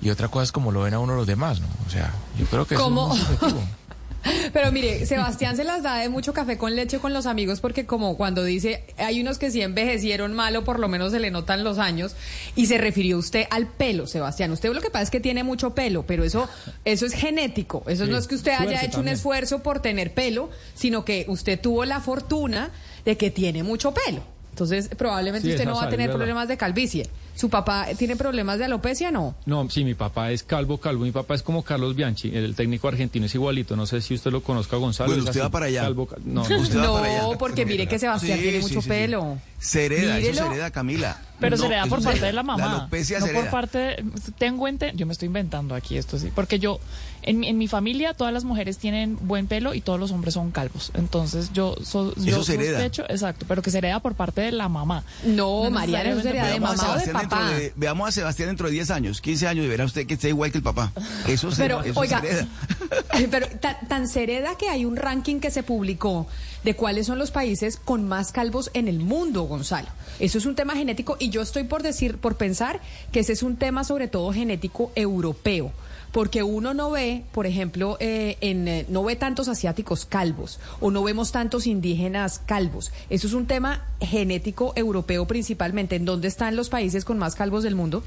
[0.00, 1.66] y otra cosa es como lo ven a uno los demás, ¿no?
[1.86, 3.60] O sea, yo creo que eso es muy subjetivo.
[4.52, 7.86] Pero mire, Sebastián se las da de mucho café con leche con los amigos porque
[7.86, 11.32] como cuando dice, hay unos que sí envejecieron mal o por lo menos se le
[11.32, 12.14] notan los años
[12.54, 14.52] y se refirió usted al pelo, Sebastián.
[14.52, 16.48] Usted lo que pasa es que tiene mucho pelo, pero eso
[16.84, 17.82] eso es genético.
[17.88, 21.24] Eso Sí, no es que usted haya hecho un esfuerzo por tener pelo, sino que
[21.26, 22.70] usted tuvo la fortuna
[23.04, 24.22] de que tiene mucho pelo.
[24.50, 26.18] Entonces, probablemente Sí, usted no va a tener verdad.
[26.18, 27.08] problemas de calvicie.
[27.34, 29.10] ¿Su papá tiene problemas de alopecia?
[29.10, 29.34] No.
[29.46, 31.04] No, sí, mi papá es calvo, calvo.
[31.04, 33.76] Mi papá es como Carlos Bianchi, el técnico argentino, es igualito.
[33.76, 35.08] No sé si usted lo conozca, Gonzalo.
[35.08, 35.80] Bueno, usted así, va para allá.
[35.84, 37.38] calvo, cal- no, Usted va No, para allá.
[37.38, 38.88] porque mire que Sebastián Sí, tiene sí, mucho sí, sí.
[38.90, 39.38] pelo.
[39.58, 41.18] Se hereda, eso se hereda, Camila.
[41.40, 42.26] Pero No, se le da eso por parte hereda.
[42.26, 42.64] de la mamá.
[42.66, 43.50] La alopecia no se por hereda.
[43.50, 44.04] parte.
[44.36, 46.78] Tengo ente, yo me estoy inventando aquí esto sí, porque yo
[47.22, 50.34] en, mi- en mi familia todas las mujeres tienen buen pelo y todos los hombres
[50.34, 50.90] son calvos.
[50.94, 52.78] Entonces yo, so- yo Eso se hereda.
[52.78, 55.04] sospecho, exacto, pero que se hereda por parte de la mamá.
[55.24, 57.48] No, Mariana, eso sería de Veamos a mamá o de papá.
[57.50, 60.28] de- veamos a Sebastián dentro de 10 años, 15 años y verá usted que está
[60.28, 60.92] igual que el papá.
[61.28, 62.48] Eso se, Pero, eso oiga, se hereda.
[63.30, 66.26] pero tan, tan se hereda que hay un ranking que se publicó
[66.64, 69.88] de cuáles son los países con más calvos en el mundo, Gonzalo.
[70.20, 73.42] Eso es un tema genético y yo estoy por decir, por pensar que ese es
[73.42, 75.72] un tema sobre todo genético europeo.
[76.12, 80.90] Porque uno no ve, por ejemplo, eh, en, eh, no ve tantos asiáticos calvos o
[80.90, 82.92] no vemos tantos indígenas calvos.
[83.08, 85.96] Eso es un tema genético europeo principalmente.
[85.96, 88.04] ¿En dónde están los países con más calvos del mundo?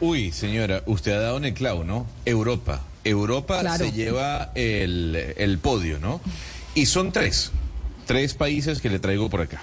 [0.00, 2.06] Uy, señora, usted ha dado en el clavo, ¿no?
[2.24, 2.82] Europa.
[3.04, 3.84] Europa Claro.
[3.86, 6.20] se lleva el, el podio, ¿no?
[6.74, 7.50] Y son tres.
[8.06, 9.62] Tres países que le traigo por acá.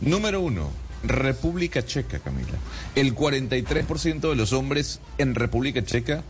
[0.00, 0.70] Número uno,
[1.02, 2.52] República Checa, Camila.
[2.94, 6.22] El 43% de los hombres en República Checa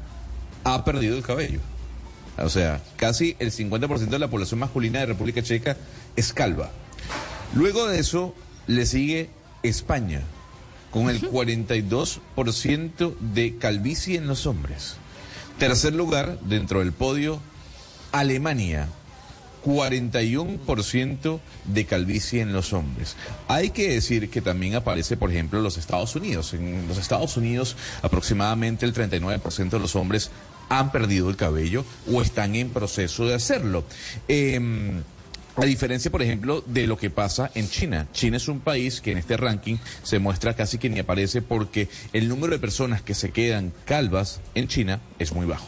[0.64, 1.60] ha perdido el cabello.
[2.38, 5.76] O sea, casi el 50% de la población masculina de República Checa
[6.16, 6.70] es calva.
[7.54, 8.34] Luego de eso
[8.66, 9.30] le sigue
[9.62, 10.22] España,
[10.90, 14.96] con el 42% de calvicie en los hombres.
[15.58, 17.40] Tercer lugar, dentro del podio,
[18.10, 18.88] Alemania,
[19.64, 23.16] 41% de calvicie en los hombres.
[23.48, 26.52] Hay que decir que también aparece, por ejemplo, los Estados Unidos.
[26.54, 30.30] En los Estados Unidos, aproximadamente el 39% de los hombres
[30.68, 33.84] han perdido el cabello o están en proceso de hacerlo.
[34.28, 35.02] Em,
[35.56, 38.08] a diferencia, por ejemplo, de lo que pasa en China.
[38.12, 41.88] China es un país que en este ranking se muestra casi que ni aparece porque
[42.12, 45.66] el número de personas que se quedan calvas en China es muy bajo.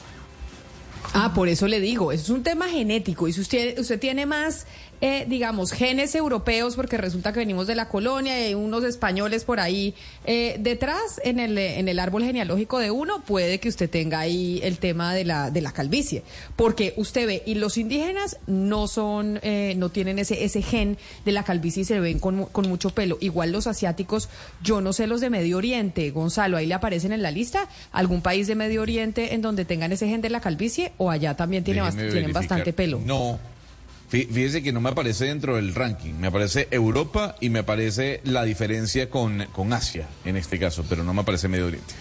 [1.15, 3.29] Ah, por eso le digo, es un tema genético.
[3.29, 4.67] Y si usted, usted tiene más,
[5.01, 9.45] eh, digamos, genes europeos, porque resulta que venimos de la colonia y hay unos españoles
[9.45, 9.95] por ahí
[10.25, 14.21] eh, detrás en el, eh, en el árbol genealógico de uno, puede que usted tenga
[14.21, 16.23] ahí el tema de la, de la calvicie.
[16.57, 21.33] Porque usted ve, y los indígenas no son, eh, no tienen ese, ese gen de
[21.33, 23.19] la calvicie y se ven con, con mucho pelo.
[23.21, 24.29] Igual los asiáticos,
[24.63, 28.23] yo no sé los de Medio Oriente, Gonzalo, ahí le aparecen en la lista algún
[28.23, 31.65] país de Medio Oriente en donde tengan ese gen de la calvicie o allá también
[31.65, 33.01] tiene bast- tienen bastante pelo.
[33.05, 33.39] No.
[34.11, 36.15] Fí- Fíjese que no me aparece dentro del ranking.
[36.15, 41.03] Me aparece Europa y me aparece la diferencia con, con Asia, en este caso, pero
[41.05, 41.95] no me aparece Medio Oriente.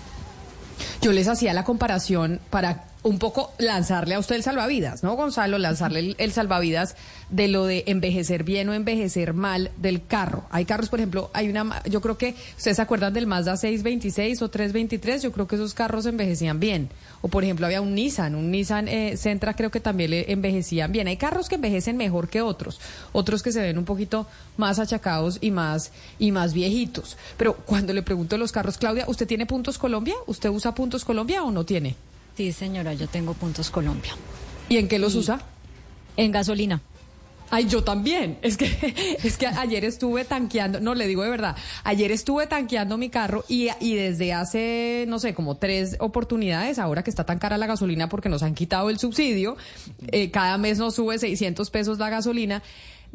[1.01, 5.59] Yo les hacía la comparación para un poco lanzarle a usted el salvavidas, ¿no, Gonzalo?
[5.59, 6.95] Lanzarle el, salvavidas
[7.29, 10.45] de lo de envejecer bien o envejecer mal del carro.
[10.49, 14.41] Hay carros, por ejemplo, hay una, yo creo que, ¿ustedes se acuerdan del Mazda 626
[14.41, 15.21] o 323?
[15.21, 16.89] Yo creo que esos carros envejecían bien.
[17.21, 20.91] O, por ejemplo, había un Nissan, un Nissan eh, Sentra creo que también le envejecían
[20.91, 21.07] bien.
[21.07, 22.79] Hay carros que envejecen mejor que otros,
[23.11, 24.25] otros que se ven un poquito
[24.57, 27.17] más achacados y más, y más viejitos.
[27.37, 30.15] Pero cuando le pregunto de los carros, Claudia, ¿usted tiene puntos Colombia?
[30.25, 31.95] ¿Usted usa puntos Colombia o no tiene?
[32.37, 34.13] Sí, señora, yo tengo puntos Colombia.
[34.69, 35.39] ¿Y en qué los usa?
[36.17, 36.81] En gasolina.
[37.49, 38.37] Ay, yo también.
[38.45, 42.97] Es que, es que ayer estuve tanqueando, no le digo de verdad, ayer estuve tanqueando
[42.97, 47.39] mi carro y, y desde hace, no sé, como tres oportunidades, ahora que está tan
[47.39, 49.57] cara la gasolina porque nos han quitado el subsidio,
[50.11, 52.61] eh, cada mes nos sube 600 pesos la gasolina.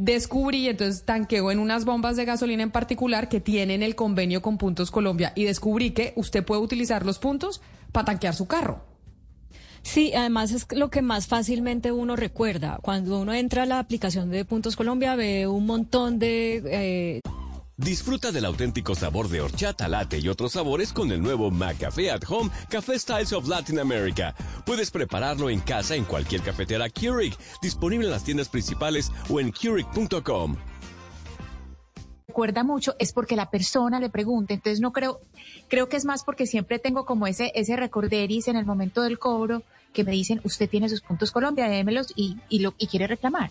[0.03, 4.57] Descubrí, entonces tanqueo en unas bombas de gasolina en particular que tienen el convenio con
[4.57, 7.61] Puntos Colombia y descubrí que usted puede utilizar los puntos
[7.93, 8.83] para tanquear su carro.
[9.83, 12.79] Sí, además es lo que más fácilmente uno recuerda.
[12.81, 16.63] Cuando uno entra a la aplicación de Puntos Colombia ve un montón de...
[16.65, 17.21] eh,
[17.81, 22.21] Disfruta del auténtico sabor de horchata, latte y otros sabores con el nuevo McCafé at
[22.29, 24.35] Home Café Styles of Latin America.
[24.67, 29.51] Puedes prepararlo en casa en cualquier cafetera Keurig, disponible en las tiendas principales o en
[29.51, 30.57] Keurig.com.
[32.29, 34.53] recuerda mucho es porque la persona le pregunta.
[34.53, 35.19] Entonces no creo,
[35.69, 39.19] creo que es más porque siempre tengo como ese, ese recorderis en el momento del
[39.19, 39.63] cobro
[39.95, 43.51] que me dicen, usted tiene sus puntos Colombia, démelos y, y, lo, y quiere reclamar.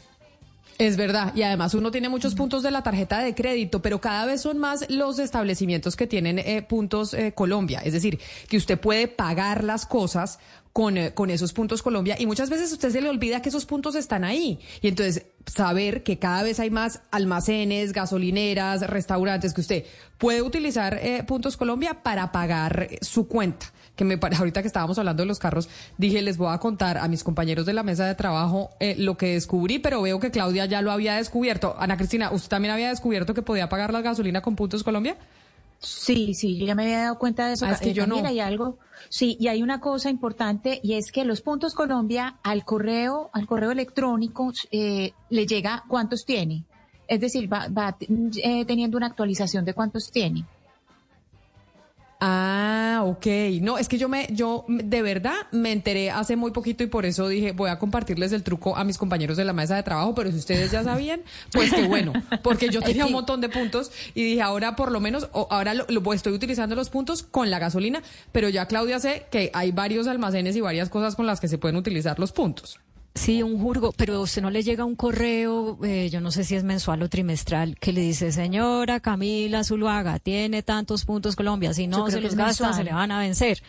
[0.80, 4.26] Es verdad, y además uno tiene muchos puntos de la tarjeta de crédito, pero cada
[4.26, 8.18] vez son más los establecimientos que tienen eh, puntos eh, Colombia, es decir,
[8.48, 10.40] que usted puede pagar las cosas
[10.72, 13.66] con, eh, con esos puntos Colombia y muchas veces usted se le olvida que esos
[13.66, 14.58] puntos están ahí.
[14.82, 19.86] Y entonces saber que cada vez hay más almacenes, gasolineras, restaurantes, que usted
[20.18, 24.97] puede utilizar eh, puntos Colombia para pagar su cuenta que me pare- ahorita que estábamos
[24.97, 28.06] hablando de los carros, dije, les voy a contar a mis compañeros de la mesa
[28.08, 31.76] de trabajo eh, lo que descubrí, pero veo que Claudia ya lo había descubierto.
[31.78, 35.18] Ana Cristina, ¿usted también había descubierto que podía pagar la gasolina con puntos Colombia?
[35.80, 37.66] Sí, sí, yo ya me había dado cuenta de eso.
[37.66, 38.16] Ah, es que yo no.
[38.26, 38.78] Hay algo,
[39.10, 43.45] sí, y hay una cosa importante y es que los puntos Colombia al correo, al
[43.47, 46.64] correo electrónico, eh, le llega cuántos tiene.
[47.08, 50.45] Es decir, va, va eh, teniendo una actualización de cuántos tiene.
[52.22, 53.28] Ah, ok.
[53.61, 57.05] No, es que yo me, yo de verdad me enteré hace muy poquito y por
[57.05, 60.13] eso dije, voy a compartirles el truco a mis compañeros de la mesa de trabajo,
[60.15, 61.22] pero si ustedes ya sabían,
[61.53, 62.11] pues qué bueno,
[62.43, 66.13] porque yo tenía un montón de puntos y dije, ahora por lo menos, ahora lo,
[66.13, 68.01] estoy utilizando los puntos con la gasolina,
[68.34, 71.57] pero ya Claudia sé que hay varios almacenes y varias cosas con las que se
[71.57, 72.80] pueden utilizar los puntos.
[73.16, 76.55] Sí, un jurgo, pero usted no le llega un correo, eh, yo no sé si
[76.55, 81.88] es mensual o trimestral, que le dice, señora Camila Zuluaga, tiene tantos puntos Colombia, si
[81.88, 83.62] no se los gasta, se le van a vencer.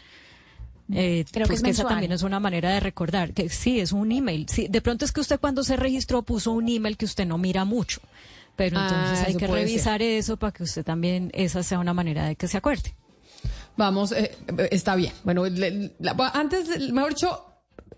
[0.92, 4.12] Eh, creo pues que, esa también es una manera de recordar, que sí, es un
[4.12, 4.46] email.
[4.48, 7.38] Sí, de pronto es que usted cuando se registró puso un email que usted no
[7.38, 8.00] mira mucho,
[8.56, 12.26] pero ah, entonces hay que revisar eso para que usted también, esa sea una manera
[12.26, 12.94] de que se acuerde.
[13.76, 14.36] Vamos, eh,
[14.70, 15.12] está bien.
[15.24, 15.44] Bueno,
[16.34, 17.49] antes, mejor dicho,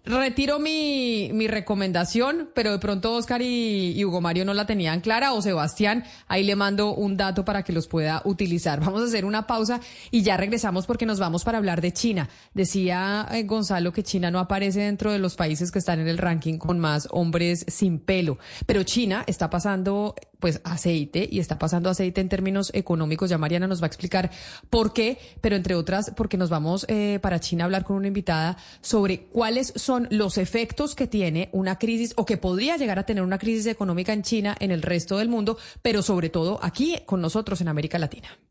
[0.05, 5.33] retiro mi, mi recomendación, pero de pronto Oscar y, Hugo Mario no la tenían clara,
[5.33, 8.81] o Sebastián, ahí le mando un dato para que los pueda utilizar.
[8.81, 9.81] Vamos a hacer una pausa
[10.11, 12.29] y ya regresamos porque nos vamos para hablar de China.
[12.55, 16.19] Decía eh, Gonzalo que China no aparece dentro de los países que están en el
[16.19, 21.89] ranking con más hombres sin pelo, pero China está pasando pues aceite y está pasando
[21.89, 23.31] aceite en términos económicos.
[23.31, 24.33] Ya Mariana nos va a explicar
[24.69, 28.09] por qué, pero entre otras porque nos vamos eh, para China a hablar con una
[28.09, 33.07] invitada sobre cuáles son los efectos que tiene una crisis o que podría llegar a
[33.07, 36.99] tener una crisis económica en China, en el resto del mundo, pero sobre todo aquí
[37.07, 38.37] con nosotros en América Latina.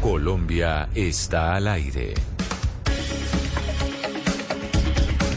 [0.00, 2.14] Colombia está al aire.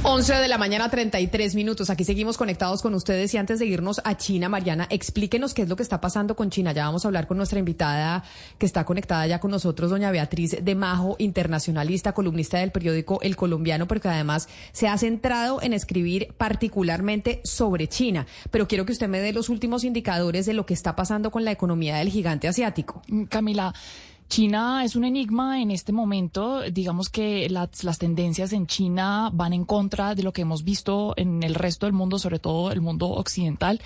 [0.03, 1.89] 11 de la mañana, 33 minutos.
[1.89, 5.70] Aquí seguimos conectados con ustedes y antes de irnos a China, Mariana, explíquenos qué es
[5.70, 6.74] lo que está pasando con China.
[6.74, 8.24] Ya vamos a hablar con nuestra invitada
[8.57, 13.36] que está conectada ya con nosotros, doña Beatriz de Majo, internacionalista, columnista del periódico El
[13.36, 18.28] Colombiano, porque además se ha centrado en escribir particularmente sobre China.
[18.51, 21.45] Pero quiero que usted me dé los últimos indicadores de lo que está pasando con
[21.45, 23.01] la economía del gigante asiático.
[23.30, 23.74] Camila,
[24.32, 26.62] China es un enigma en este momento.
[26.72, 31.14] Digamos que las, las, tendencias en China van en contra de lo que hemos visto
[31.18, 33.82] en el resto del mundo, sobre todo el mundo occidental.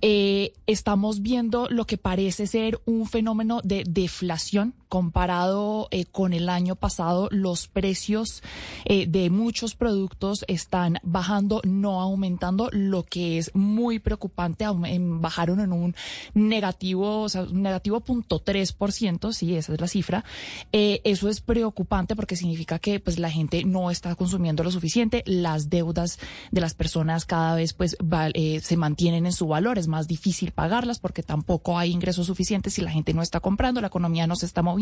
[0.00, 6.50] Eh, estamos viendo lo que parece ser un fenómeno de deflación comparado eh, con el
[6.50, 7.28] año pasado.
[7.30, 8.42] Los precios
[8.84, 14.66] eh, de muchos productos están bajando, no aumentando, lo que es muy preocupante.
[14.68, 15.94] Bajaron en un
[16.34, 20.24] negativo, o sea, un negativo punto tres por ciento, sí, esa es la cifra.
[20.72, 25.22] Eh, eso es preocupante porque significa que pues la gente no está consumiendo lo suficiente,
[25.24, 26.18] las deudas
[26.50, 27.96] de las personas cada vez pues
[28.34, 32.74] eh, se mantienen en su valor, es más difícil pagarlas porque tampoco hay ingresos suficientes
[32.74, 34.79] si la gente no está comprando, la economía no se está moviendo.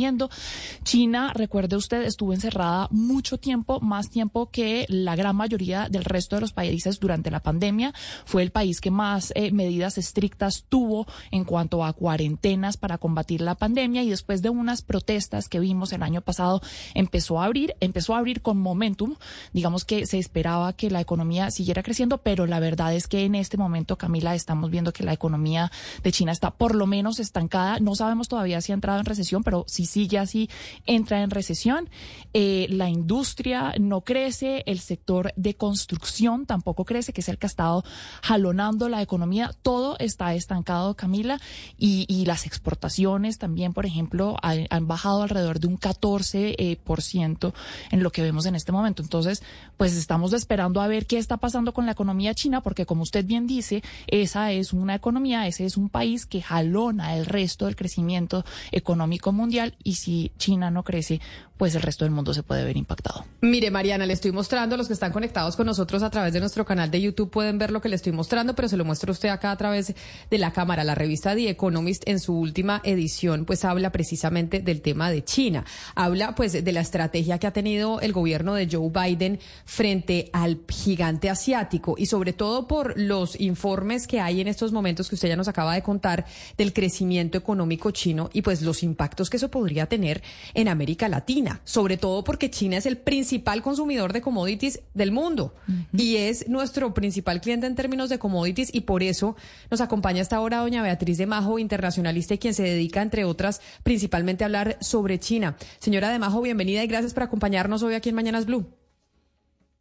[0.85, 6.37] China, recuerde usted, estuvo encerrada mucho tiempo, más tiempo que la gran mayoría del resto
[6.37, 7.93] de los países durante la pandemia.
[8.25, 13.41] Fue el país que más eh, medidas estrictas tuvo en cuanto a cuarentenas para combatir
[13.41, 16.61] la pandemia y después de unas protestas que vimos el año pasado
[16.95, 19.17] empezó a abrir, empezó a abrir con momentum.
[19.53, 23.35] Digamos que se esperaba que la economía siguiera creciendo, pero la verdad es que en
[23.35, 25.71] este momento, Camila, estamos viendo que la economía
[26.03, 27.79] de China está por lo menos estancada.
[27.81, 30.49] No sabemos todavía si ha entrado en recesión, pero si sigue así,
[30.87, 31.91] entra en recesión.
[32.35, 37.47] Eh, la industria no crece, el sector de construcción tampoco crece, que es el que
[37.47, 37.85] ha estado
[38.23, 39.51] jalonando la economía.
[39.63, 41.41] Todo está estancado, Camila,
[41.77, 47.03] y, y las exportaciones también, por ejemplo, han, bajado alrededor de un 14% eh, por
[47.03, 47.55] ciento
[47.91, 49.03] en lo que vemos en este momento.
[49.03, 49.43] Entonces,
[49.77, 53.25] pues estamos esperando a ver qué está pasando con la economía china, porque como usted
[53.25, 57.77] bien dice, esa es una economía, ese es un país que jalona el resto del
[57.77, 61.21] crecimiento económico mundial y si China no crece,
[61.59, 63.25] pues el resto del mundo se puede ver impactado.
[63.41, 66.65] Mire, Mariana, le estoy mostrando, los que están conectados con nosotros a través de nuestro
[66.65, 69.29] canal de YouTube pueden ver lo que le estoy mostrando, pero se lo muestro usted
[69.29, 69.95] acá a través
[70.31, 70.85] de la cámara.
[70.85, 75.65] La revista The Economist en su última edición pues habla precisamente del tema de China.
[75.95, 80.61] Habla pues de la estrategia que ha tenido el gobierno de Joe Biden frente al
[80.69, 85.29] gigante asiático y sobre todo por los informes que hay en estos momentos que usted
[85.29, 86.25] ya nos acaba de contar
[86.57, 90.23] del crecimiento económico chino y pues los impactos que eso podría tener
[90.55, 91.48] en América Latina.
[91.49, 95.55] China, sobre todo porque China es el principal consumidor de commodities del mundo
[95.93, 99.37] y es nuestro principal cliente en términos de commodities y por eso
[99.71, 103.61] nos acompaña hasta ahora doña Beatriz de Majo, internacionalista y quien se dedica, entre otras,
[103.83, 105.57] principalmente a hablar sobre China.
[105.79, 108.67] Señora de Majo, bienvenida y gracias por acompañarnos hoy aquí en Mañanas Blue.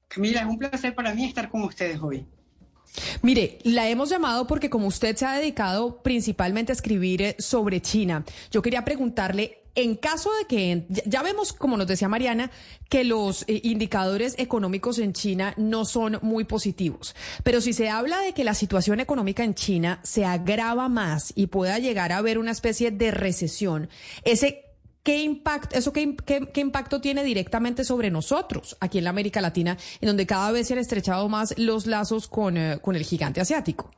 [0.08, 2.26] Camila, es un placer para mí estar con ustedes hoy.
[3.22, 7.82] Mire, la hemos llamado porque como usted se ha dedicado principalmente a escribir eh, sobre
[7.82, 12.50] China, yo quería preguntarle, en caso de que, ya vemos, como nos decía Mariana,
[12.90, 18.20] que los eh, indicadores económicos en China no son muy positivos, pero si se habla
[18.22, 22.40] de que la situación económica en China se agrava más y pueda llegar a haber
[22.40, 23.88] una especie de recesión,
[24.24, 24.64] ese
[25.04, 29.78] ¿Qué impacto, eso qué, qué, impacto tiene directamente sobre nosotros aquí en la América Latina,
[30.02, 33.40] en donde cada vez se han estrechado más los lazos con, eh, con el gigante
[33.40, 33.90] asiático?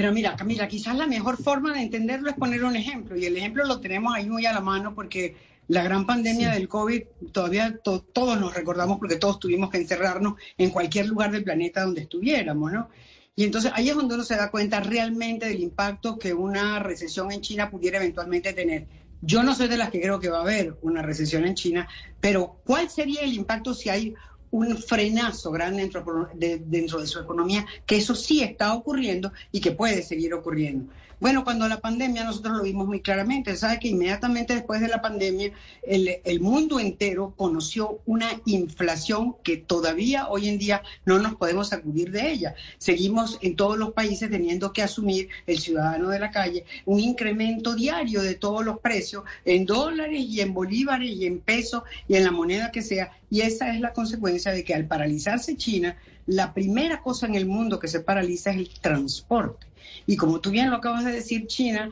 [0.00, 3.36] Pero mira, Camila, quizás la mejor forma de entenderlo es poner un ejemplo, y el
[3.36, 5.36] ejemplo lo tenemos ahí muy a la mano porque
[5.68, 10.70] la gran pandemia del COVID, todavía todos nos recordamos porque todos tuvimos que encerrarnos en
[10.70, 12.88] cualquier lugar del planeta donde estuviéramos, ¿no?
[13.36, 17.30] Y entonces ahí es donde uno se da cuenta realmente del impacto que una recesión
[17.30, 18.86] en China pudiera eventualmente tener.
[19.20, 21.86] Yo no soy de las que creo que va a haber una recesión en China,
[22.20, 24.14] pero ¿cuál sería el impacto si hay
[24.50, 27.64] un frenazo grande dentro de, dentro de su economía?
[27.86, 30.92] Que eso sí está ocurriendo y que puede seguir ocurriendo.
[31.20, 35.02] Bueno, cuando la pandemia nosotros lo vimos muy claramente, sabe que inmediatamente después de la
[35.02, 35.52] pandemia
[35.82, 42.10] el, mundo entero conoció una inflación que todavía hoy en día no nos podemos sacudir
[42.10, 42.54] de ella.
[42.78, 47.74] Seguimos en todos los países teniendo que asumir el ciudadano de la calle un incremento
[47.74, 52.24] diario de todos los precios en dólares y en bolívares y en pesos y en
[52.24, 53.12] la moneda que sea.
[53.28, 57.44] Y esa es la consecuencia de que al paralizarse China, la primera cosa en el
[57.44, 59.69] mundo que se paraliza es el transporte.
[60.06, 61.90] Y como tú bien lo acabas de decir, China,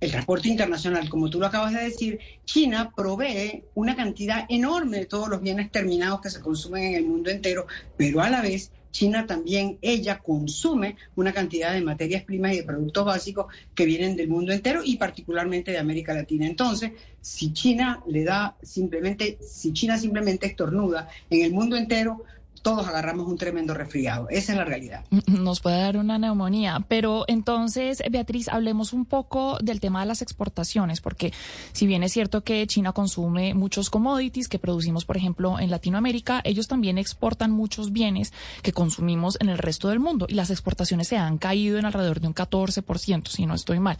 [0.00, 5.06] el transporte internacional, como tú lo acabas de decir, China provee una cantidad enorme de
[5.06, 7.66] todos los bienes terminados que se consumen en el mundo entero,
[7.96, 12.64] pero a la vez China también, ella consume una cantidad de materias primas y de
[12.64, 16.46] productos básicos que vienen del mundo entero y particularmente de América Latina.
[16.46, 22.24] Entonces, si China le da simplemente, si China simplemente estornuda en el mundo entero,
[22.62, 24.28] todos agarramos un tremendo resfriado.
[24.28, 25.04] Esa es la realidad.
[25.26, 26.84] Nos puede dar una neumonía.
[26.88, 31.32] Pero entonces, Beatriz, hablemos un poco del tema de las exportaciones, porque
[31.72, 36.40] si bien es cierto que China consume muchos commodities que producimos, por ejemplo, en Latinoamérica,
[36.44, 38.32] ellos también exportan muchos bienes
[38.62, 42.20] que consumimos en el resto del mundo y las exportaciones se han caído en alrededor
[42.20, 43.96] de un 14%, si no estoy mal.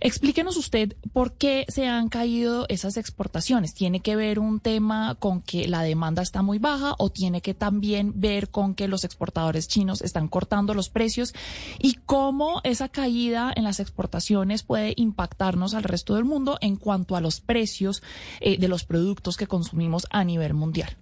[0.00, 3.74] Explíquenos usted por qué se han caído esas exportaciones.
[3.74, 7.54] ¿Tiene que ver un tema con que la demanda está muy baja o tiene que
[7.54, 11.34] también ver con que los exportadores chinos están cortando los precios
[11.78, 17.16] y cómo esa caída en las exportaciones puede impactarnos al resto del mundo en cuanto
[17.16, 18.02] a los precios
[18.40, 20.96] eh, de los productos que consumimos a nivel mundial.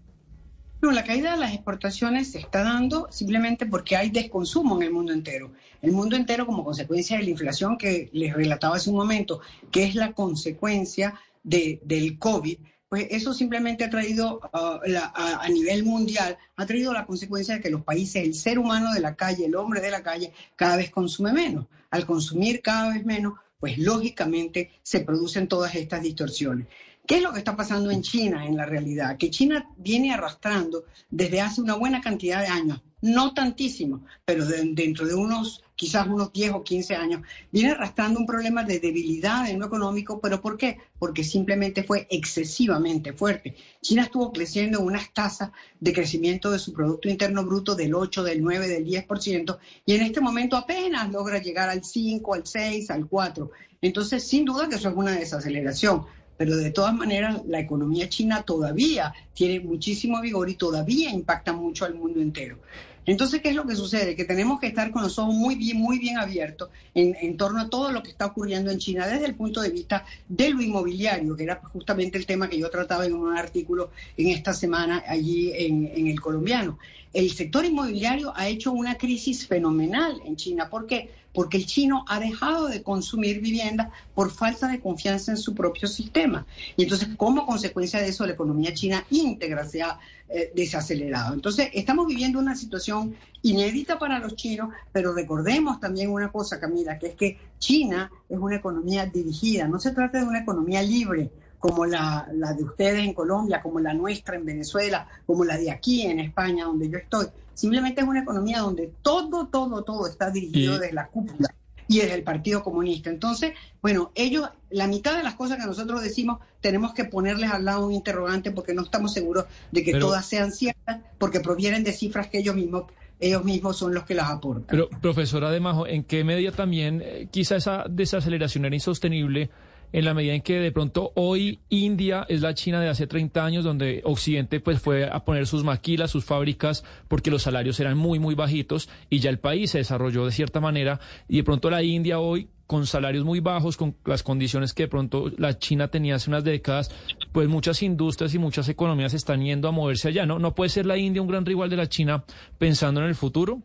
[0.82, 4.92] No, la caída de las exportaciones se está dando simplemente porque hay desconsumo en el
[4.92, 5.52] mundo entero.
[5.80, 9.84] El mundo entero como consecuencia de la inflación que les relataba hace un momento, que
[9.84, 12.58] es la consecuencia de, del COVID,
[12.94, 14.78] pues eso simplemente ha traído uh,
[15.14, 19.00] a, nivel mundial, ha traído la consecuencia de que los países, el ser humano de
[19.00, 21.66] la calle, el hombre de la calle, cada vez consume menos.
[21.90, 26.68] Al consumir cada vez menos, pues lógicamente se producen todas estas distorsiones.
[27.04, 29.16] ¿Qué es lo que está pasando en China en la realidad?
[29.16, 35.06] Que China viene arrastrando desde hace una buena cantidad de años, no tantísimo, pero dentro
[35.06, 39.58] de unos quizás unos 10 o 15 años, viene arrastrando un problema de debilidad en
[39.58, 40.78] lo económico, pero ¿por qué?
[40.98, 43.56] Porque simplemente fue excesivamente fuerte.
[43.82, 45.50] China estuvo creciendo en unas tasas
[45.80, 50.02] de crecimiento de su Producto Interno Bruto del 8, del 9, del 10%, y en
[50.02, 53.50] este momento apenas logra llegar al 5, al 6, al 4.
[53.82, 58.42] Entonces, sin duda que eso es una desaceleración pero de todas maneras la economía china
[58.42, 62.58] todavía tiene muchísimo vigor y todavía impacta mucho al mundo entero.
[63.06, 64.16] Entonces, ¿qué es lo que sucede?
[64.16, 67.68] Que tenemos que estar con los ojos muy bien, muy bien abiertos en, torno a
[67.68, 71.36] todo lo que está ocurriendo en China desde el punto de vista de lo inmobiliario,
[71.36, 75.52] que era justamente el tema que yo trataba en un artículo en esta semana allí
[75.54, 76.78] en, en el colombiano.
[77.12, 80.68] El sector inmobiliario ha hecho una crisis fenomenal en China.
[80.68, 81.10] ¿Por qué?
[81.34, 85.88] porque el chino ha dejado de consumir vivienda por falta de confianza en su propio
[85.88, 86.46] sistema.
[86.76, 89.98] Y entonces, como consecuencia de eso, la economía china íntegra se ha
[90.36, 91.32] eh, desacelerado.
[91.32, 96.98] Entonces, estamos viviendo una situación inédita para los chinos, pero recordemos también una cosa, Camila,
[96.98, 101.30] que es que China es una economía dirigida, no se trata de una economía libre
[101.60, 106.02] como la, de ustedes en Colombia, como la nuestra en Venezuela, como la de aquí
[106.02, 107.26] en España, donde yo estoy.
[107.54, 111.54] Simplemente es una economía donde todo, todo, todo está dirigido desde la cúpula.
[111.88, 113.10] Y desde el Partido Comunista.
[113.10, 117.64] Entonces, bueno, ellos, la mitad de las cosas que nosotros decimos, tenemos que ponerles al
[117.64, 121.92] lado un interrogante porque no estamos seguros de que todas sean ciertas, porque provienen de
[121.92, 122.84] cifras que ellos mismos
[123.20, 124.66] ellos mismos son los que las aportan.
[124.68, 129.50] Pero, profesora Demajo, ¿en qué medida también eh, quizá esa desaceleración era insostenible
[129.94, 133.44] en la medida en que de pronto hoy India es la China de hace 30
[133.44, 137.96] años, donde Occidente pues fue a poner sus maquilas, sus fábricas, porque los salarios eran
[137.96, 140.98] muy, muy bajitos y ya el país se desarrolló de cierta manera
[141.28, 144.88] y de pronto la India hoy con salarios muy bajos, con las condiciones que de
[144.88, 146.90] pronto la China tenía hace unas décadas,
[147.30, 150.40] pues muchas industrias y muchas economías están yendo a moverse allá, ¿no?
[150.40, 152.24] ¿No puede ser la India un gran rival de la China
[152.58, 153.62] pensando en el futuro?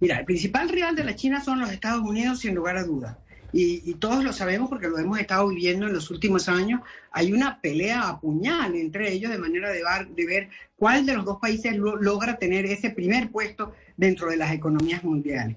[0.00, 3.16] Mira, el principal rival de la China son los Estados Unidos, sin lugar a dudas
[3.52, 6.80] y, todos lo sabemos porque lo hemos estado viviendo en los últimos años,
[7.10, 9.82] hay una pelea a puñal entre ellos de manera de,
[10.14, 14.52] de ver cuál de los dos países logra tener ese primer puesto dentro de las
[14.52, 15.56] economías mundiales.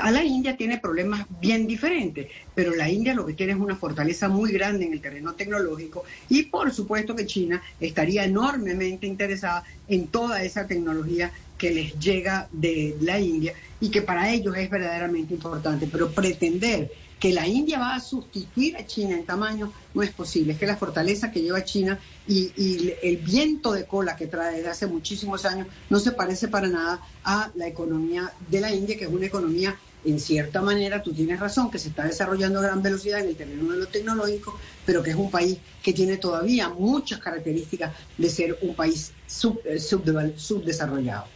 [0.00, 3.76] A la India tiene problemas bien diferentes, pero la India lo que tiene es una
[3.76, 9.64] fortaleza muy grande en el terreno tecnológico y por supuesto que China estaría enormemente interesada
[9.88, 11.32] en toda esa tecnología
[11.62, 15.86] que les llega de la India y que para ellos es verdaderamente importante.
[15.86, 16.90] Pero pretender
[17.20, 20.54] que la India va a sustituir a China en tamaño no es posible.
[20.54, 24.70] Es que la fortaleza que lleva China y, el viento de cola que trae desde
[24.70, 29.04] hace muchísimos años no se parece para nada a la economía de la India, que
[29.04, 32.82] es una economía, en cierta manera, tú tienes razón, que se está desarrollando a gran
[32.82, 36.70] velocidad en el terreno de lo tecnológico, pero que es un país que tiene todavía
[36.70, 39.12] muchas características de ser un país
[39.64, 41.26] eh, subdesarrollado.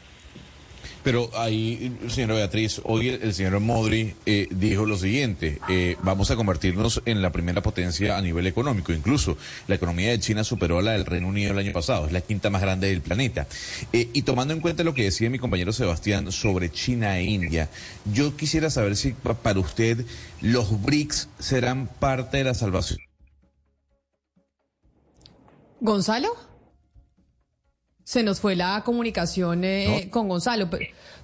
[1.07, 6.35] Pero ahí, señora Beatriz, hoy el, señor Modri eh, dijo lo siguiente, eh, vamos a
[6.35, 8.93] convertirnos en la primera potencia a nivel económico.
[8.93, 9.37] Incluso
[9.69, 12.23] la economía de China superó a la del Reino Unido el año pasado, es la
[12.23, 13.47] quinta más grande del planeta.
[13.93, 17.70] Eh, y tomando en cuenta lo que decía mi compañero Sebastián sobre China e India,
[18.12, 20.05] yo quisiera saber si para usted
[20.41, 22.99] los BRICS serán parte de la salvación.
[25.78, 26.56] Gonzalo.
[28.07, 30.70] Se nos fue la comunicación eh, con Gonzalo,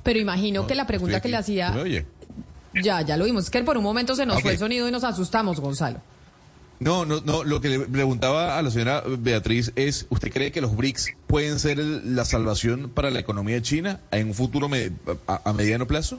[0.02, 1.72] pero, imagino que la pregunta que le hacía...
[2.74, 3.44] Ya, ya lo vimos.
[3.44, 6.00] Es que por un momento se nos fue el sonido y nos asustamos, Gonzalo.
[6.80, 7.44] No, no, no.
[7.44, 11.60] Lo que le preguntaba a la señora Beatriz es, ¿usted cree que los BRICS pueden
[11.60, 14.68] ser la salvación para la economía de China en un futuro
[15.28, 16.18] a, mediano plazo?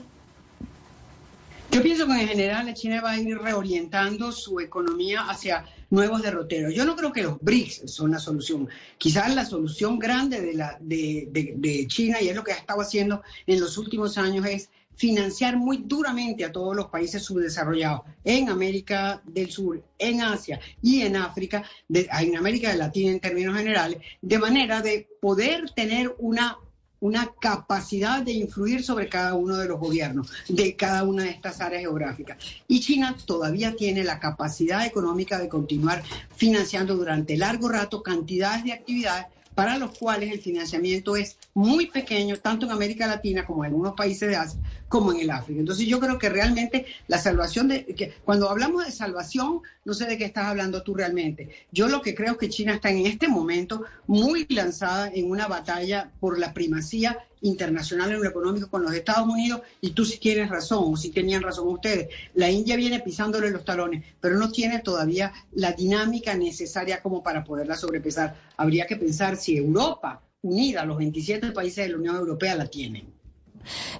[1.72, 6.22] Yo pienso que en general la China va a ir reorientando su economía hacia nuevos
[6.22, 6.74] derroteros.
[6.74, 8.68] Yo no creo que los BRICS son la solución.
[8.98, 12.80] Quizás la solución grande de, la, de, de, China, y es lo que ha estado
[12.80, 18.48] haciendo en los últimos años, es financiar muy duramente a todos los países subdesarrollados en
[18.48, 24.38] América del Sur, en Asia y en África, en América Latina en términos generales, de
[24.38, 26.58] manera de poder tener una
[27.04, 31.60] una capacidad de influir sobre cada uno de los gobiernos de cada una de estas
[31.60, 32.38] áreas geográficas.
[32.66, 36.02] Y China todavía tiene la capacidad económica de continuar
[36.34, 42.36] financiando durante largo rato cantidades de actividades para los cuales el financiamiento es muy pequeño,
[42.36, 45.60] tanto en América Latina como en algunos países de Asia, como en el África.
[45.60, 50.06] Entonces yo creo que realmente la salvación de, que cuando hablamos de salvación, no sé
[50.06, 51.48] de qué estás hablando tú realmente.
[51.70, 55.46] Yo lo que creo es que China está en este momento muy lanzada en una
[55.46, 60.18] batalla por la primacía internacional en lo económico con los Estados Unidos y tú si
[60.18, 62.08] tienes razón, o si tenían razón ustedes.
[62.34, 67.44] La India viene pisándole los talones, pero no tiene todavía la dinámica necesaria como para
[67.44, 68.34] poderla sobrepesar.
[68.56, 73.13] Habría que pensar si Europa, unida, los 27 países de la Unión Europea, la tienen.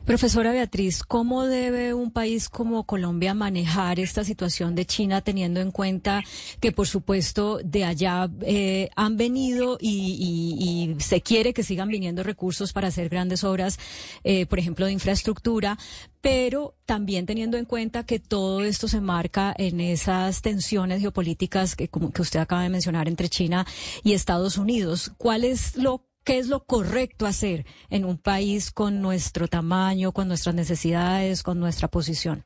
[0.05, 5.71] Profesora Beatriz, ¿cómo debe un país como Colombia manejar esta situación de China teniendo en
[5.71, 6.23] cuenta
[6.61, 12.73] que, por supuesto, de allá eh, han venido y, se quiere que sigan viniendo recursos
[12.73, 13.79] para hacer grandes obras,
[14.23, 15.79] eh, por ejemplo, de infraestructura,
[16.21, 21.89] pero también teniendo en cuenta que todo esto se marca en esas tensiones geopolíticas que,
[21.89, 23.67] como que usted acaba de mencionar entre China
[24.03, 25.13] y Estados Unidos?
[25.19, 30.27] ¿Cuál es lo ¿Qué es lo correcto hacer en un país con nuestro tamaño, con
[30.27, 32.45] nuestras necesidades, con nuestra posición?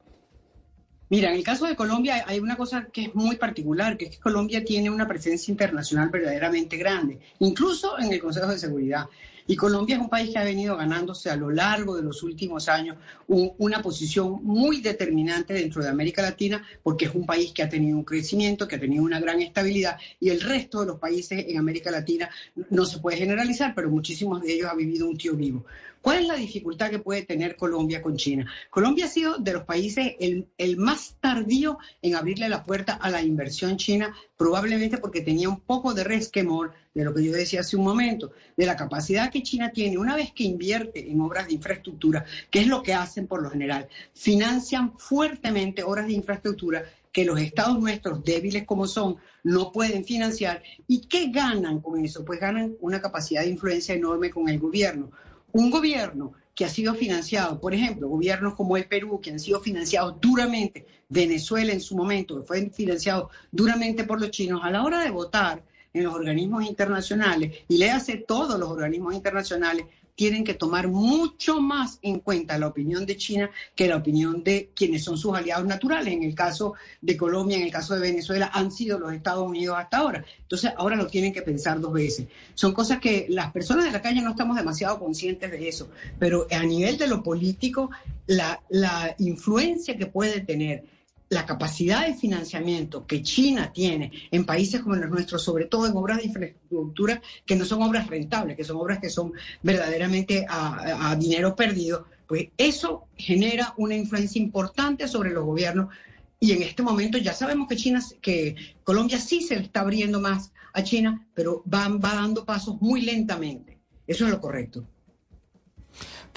[1.11, 4.11] Mira, en el caso de Colombia hay una cosa que es muy particular, que es
[4.11, 9.07] que Colombia tiene una presencia internacional verdaderamente grande, incluso en el Consejo de Seguridad.
[9.51, 12.69] Y Colombia es un país que ha venido ganándose a lo largo de los últimos
[12.69, 17.69] años una posición muy determinante dentro de América Latina, porque es un país que ha
[17.69, 21.47] tenido un crecimiento, que ha tenido una gran estabilidad, y el resto de los países
[21.49, 22.29] en América Latina
[22.69, 25.65] no se puede generalizar, pero muchísimos de ellos han vivido un tío vivo.
[26.03, 28.51] ¿Cuál es la dificultad que puede tener Colombia con China?
[28.71, 33.11] Colombia ha sido de los países el, el, más tardío en abrirle la puerta a
[33.11, 37.61] la inversión china, probablemente porque tenía un poco de resquemor de lo que yo decía
[37.61, 41.47] hace un momento, de la capacidad que China tiene una vez que invierte en obras
[41.47, 46.85] de infraestructura, que es lo que hacen por lo general, financian fuertemente obras de infraestructura
[47.13, 50.61] que los estados nuestros, débiles como son, no pueden financiar.
[50.89, 52.25] ¿Y qué ganan con eso?
[52.25, 55.13] Pues ganan una capacidad de influencia enorme con el gobierno.
[55.53, 59.61] Un gobierno que ha sido financiado, por ejemplo, gobiernos como el Perú, que han sido
[59.61, 64.83] financiados duramente, Venezuela en su momento, que fue financiado duramente por los chinos, a la
[64.83, 65.63] hora de votar
[65.99, 69.87] en los organismos internacionales, y le hace todos los organismos internacionales,
[70.19, 74.71] tienen que tomar mucho más en cuenta la opinión de China que la opinión de
[74.75, 76.13] quienes son sus aliados naturales.
[76.13, 79.77] En el caso de Colombia, en el caso de Venezuela, han sido los Estados Unidos
[79.79, 80.25] hasta ahora.
[80.43, 82.27] Entonces, ahora lo tienen que pensar dos veces.
[82.55, 85.89] Son cosas que las personas de la calle no estamos demasiado conscientes de eso,
[86.19, 87.91] pero a nivel de lo político,
[88.27, 90.83] la, la influencia que puede tener
[91.31, 95.97] la capacidad de financiamiento que China tiene en países como los nuestros, sobre todo en
[95.97, 99.33] obras de infraestructura que no son obras rentables, que son obras que son
[99.63, 105.95] verdaderamente a, dinero perdido, pues eso genera una influencia importante sobre los gobiernos.
[106.41, 110.53] Y en este momento ya sabemos que China, que Colombia sí se está abriendo más
[110.73, 113.79] a China, pero va dando pasos muy lentamente.
[114.07, 114.87] Eso es lo correcto.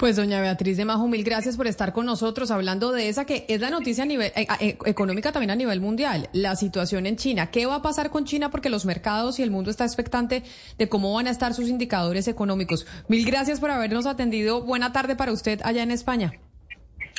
[0.02, 3.46] Pues doña Beatriz de Majo, mil gracias por estar con nosotros hablando de esa que
[3.48, 7.14] es la noticia a nivel eh, eh, económica también a nivel mundial, la situación en
[7.14, 7.52] China.
[7.52, 8.50] ¿Qué va a pasar con China?
[8.50, 10.42] Porque los mercados y el mundo está expectante
[10.76, 12.84] de cómo van a estar sus indicadores económicos.
[13.06, 14.64] Mil gracias por habernos atendido.
[14.64, 16.32] Buena tarde para usted allá en España.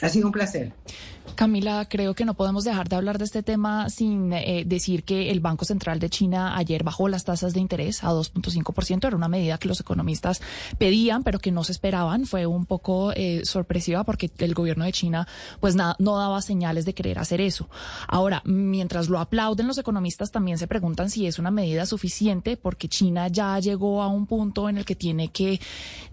[0.02, 0.74] Ha sido un placer.
[1.36, 5.32] Camila, creo que no podemos dejar de hablar de este tema sin eh, decir que
[5.32, 9.08] el Banco Central de China ayer bajó las tasas de interés a 2.5%.
[9.08, 10.42] Era una medida que los economistas
[10.78, 12.28] pedían, pero que no se esperaban.
[12.28, 15.28] Fue un poco eh, sorpresiva porque el gobierno de China
[15.60, 17.68] pues nada, no daba señales de querer hacer eso.
[18.08, 22.88] Ahora, mientras lo aplauden los economistas, también se preguntan si es una medida suficiente porque
[22.88, 25.60] China ya llegó a un punto en el que tiene que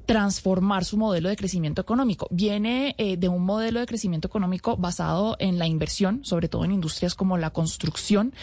[0.07, 2.27] transformar su modelo de crecimiento económico.
[2.31, 5.00] Viene eh, de un modelo de crecimiento económico basado
[5.39, 8.35] en la inversión, sobre todo en industrias como la construcción,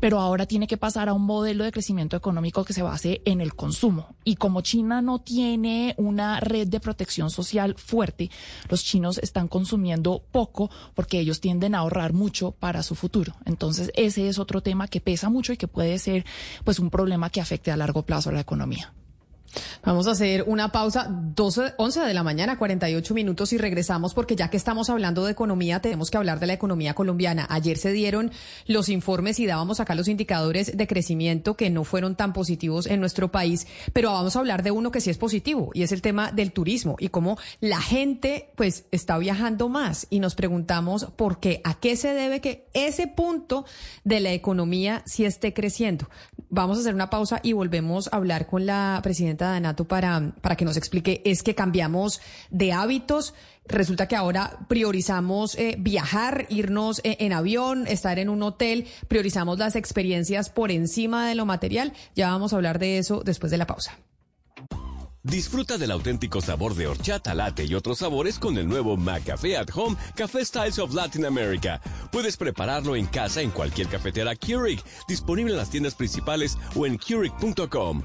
[0.00, 3.40] pero ahora tiene que pasar a un modelo de crecimiento económico que se base en
[3.40, 4.14] el consumo.
[4.24, 8.30] Y como China no tiene una red de protección social fuerte,
[8.68, 13.34] los chinos están consumiendo poco porque ellos tienden a ahorrar mucho para su futuro.
[13.44, 16.24] Entonces, ese es otro tema que pesa mucho y que puede ser
[16.64, 18.92] pues un problema que afecte a largo plazo a la economía.
[19.84, 24.36] Vamos a hacer una pausa, 12, 11 de la mañana, 48 minutos y regresamos porque
[24.36, 27.46] ya que estamos hablando de economía, tenemos que hablar de la economía colombiana.
[27.50, 28.30] Ayer se dieron
[28.66, 33.00] los informes y dábamos acá los indicadores de crecimiento que no fueron tan positivos en
[33.00, 36.02] nuestro país, pero vamos a hablar de uno que sí es positivo y es el
[36.02, 41.40] tema del turismo y cómo la gente pues está viajando más y nos preguntamos por
[41.40, 43.66] qué, a qué se debe que ese punto
[44.04, 46.08] de la economía sí esté creciendo.
[46.48, 50.56] Vamos a hacer una pausa y volvemos a hablar con la presidenta Danato para, para
[50.56, 53.34] que nos explique es que cambiamos de hábitos.
[53.66, 59.58] Resulta que ahora priorizamos eh, viajar, irnos eh, en avión, estar en un hotel, priorizamos
[59.58, 61.92] las experiencias por encima de lo material.
[62.14, 63.98] Ya vamos a hablar de eso después de la pausa.
[65.24, 69.68] Disfruta del auténtico sabor de horchata, latte y otros sabores con el nuevo McCafé at
[69.74, 71.80] Home Café Styles of Latin America.
[72.12, 76.98] Puedes prepararlo en casa en cualquier cafetera Keurig, disponible en las tiendas principales o en
[76.98, 78.02] Keurig.com.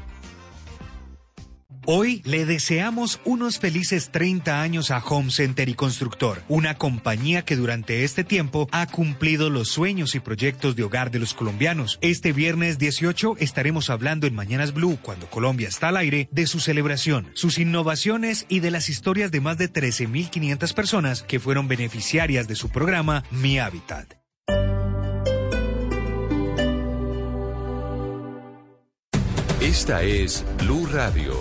[1.92, 7.56] Hoy le deseamos unos felices 30 años a Home Center y Constructor, una compañía que
[7.56, 11.98] durante este tiempo ha cumplido los sueños y proyectos de hogar de los colombianos.
[12.02, 16.60] Este viernes 18 estaremos hablando en Mañanas Blue, cuando Colombia está al aire, de su
[16.60, 22.48] celebración, sus innovaciones y de las historias de más de 13.500 personas que fueron beneficiarias
[22.48, 24.14] de su programa Mi Hábitat.
[29.60, 31.34] Esta es Blue Radio.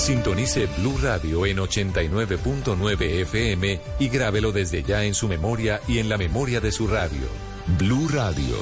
[0.00, 6.08] Sintonice Blue Radio en 89.9 FM y grábelo desde ya en su memoria y en
[6.08, 7.28] la memoria de su radio.
[7.78, 8.56] Blue Radio,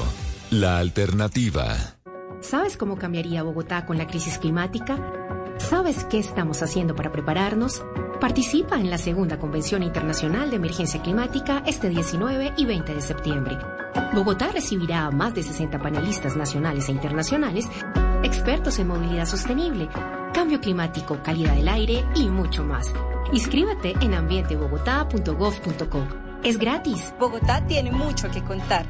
[0.50, 1.76] la alternativa.
[2.40, 4.98] ¿Sabes cómo cambiaría Bogotá con la crisis climática?
[5.58, 7.82] ¿Sabes qué estamos haciendo para prepararnos?
[8.20, 13.58] Participa en la segunda Convención Internacional de Emergencia Climática este 19 y 20 de septiembre.
[14.14, 17.66] Bogotá recibirá a más de 60 panelistas nacionales e internacionales,
[18.22, 19.88] expertos en movilidad sostenible
[20.38, 22.92] cambio climático, calidad del aire y mucho más.
[23.32, 26.06] Inscríbete en ambientebogotá.gov.co.
[26.44, 27.12] Es gratis.
[27.18, 28.86] Bogotá tiene mucho que contar.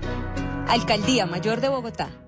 [0.69, 2.28] Alcaldía Mayor de Bogotá.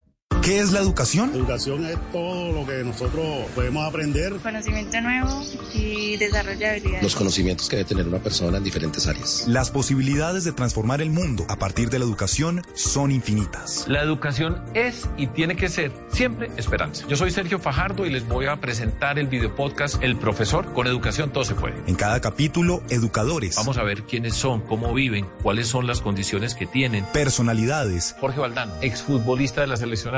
[0.41, 1.29] ¿Qué es la educación?
[1.35, 4.33] Educación es todo lo que nosotros podemos aprender.
[4.37, 7.03] Conocimiento nuevo y desarrollo de habilidades.
[7.03, 9.43] Los conocimientos que debe tener una persona en diferentes áreas.
[9.47, 13.85] Las posibilidades de transformar el mundo a partir de la educación son infinitas.
[13.87, 17.05] La educación es y tiene que ser siempre esperanza.
[17.07, 20.73] Yo soy Sergio Fajardo y les voy a presentar el video podcast El Profesor.
[20.73, 21.75] Con educación todo se puede.
[21.85, 23.57] En cada capítulo, educadores.
[23.57, 27.05] Vamos a ver quiénes son, cómo viven, cuáles son las condiciones que tienen.
[27.13, 28.15] Personalidades.
[28.19, 30.15] Jorge Valdano, exfutbolista de la selección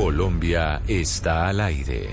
[0.00, 2.08] Colombia está al aire.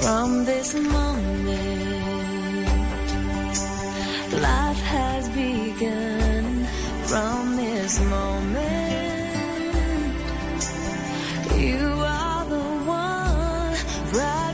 [0.00, 1.82] From this moment,
[4.40, 6.66] life has begun.
[7.04, 8.79] From this moment,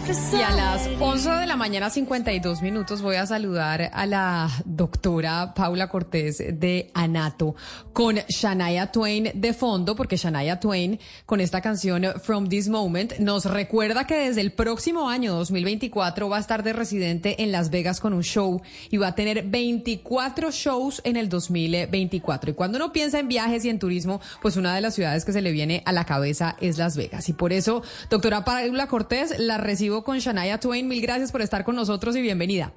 [0.09, 4.49] Y a las beside 11 de la mañana, 52 minutos, voy a saludar a la
[4.65, 7.57] doctora Paula Cortés de Anato
[7.93, 13.47] con Shania Twain de fondo, porque Shania Twain con esta canción From This Moment nos
[13.47, 17.99] recuerda que desde el próximo año 2024 va a estar de residente en Las Vegas
[17.99, 22.51] con un show y va a tener 24 shows en el 2024.
[22.53, 25.33] Y cuando uno piensa en viajes y en turismo, pues una de las ciudades que
[25.33, 27.29] se le viene a la cabeza es Las Vegas.
[27.29, 30.87] Y por eso, doctora Paula Cortés, la recibo con Shania Twain.
[30.89, 32.73] Mil gracias por estar con nosotros y bienvenida.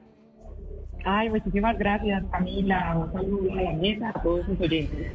[1.05, 2.97] Ay, muchísimas gracias, Camila.
[2.97, 5.11] Un saludo a la mesa, a todos sus oyentes.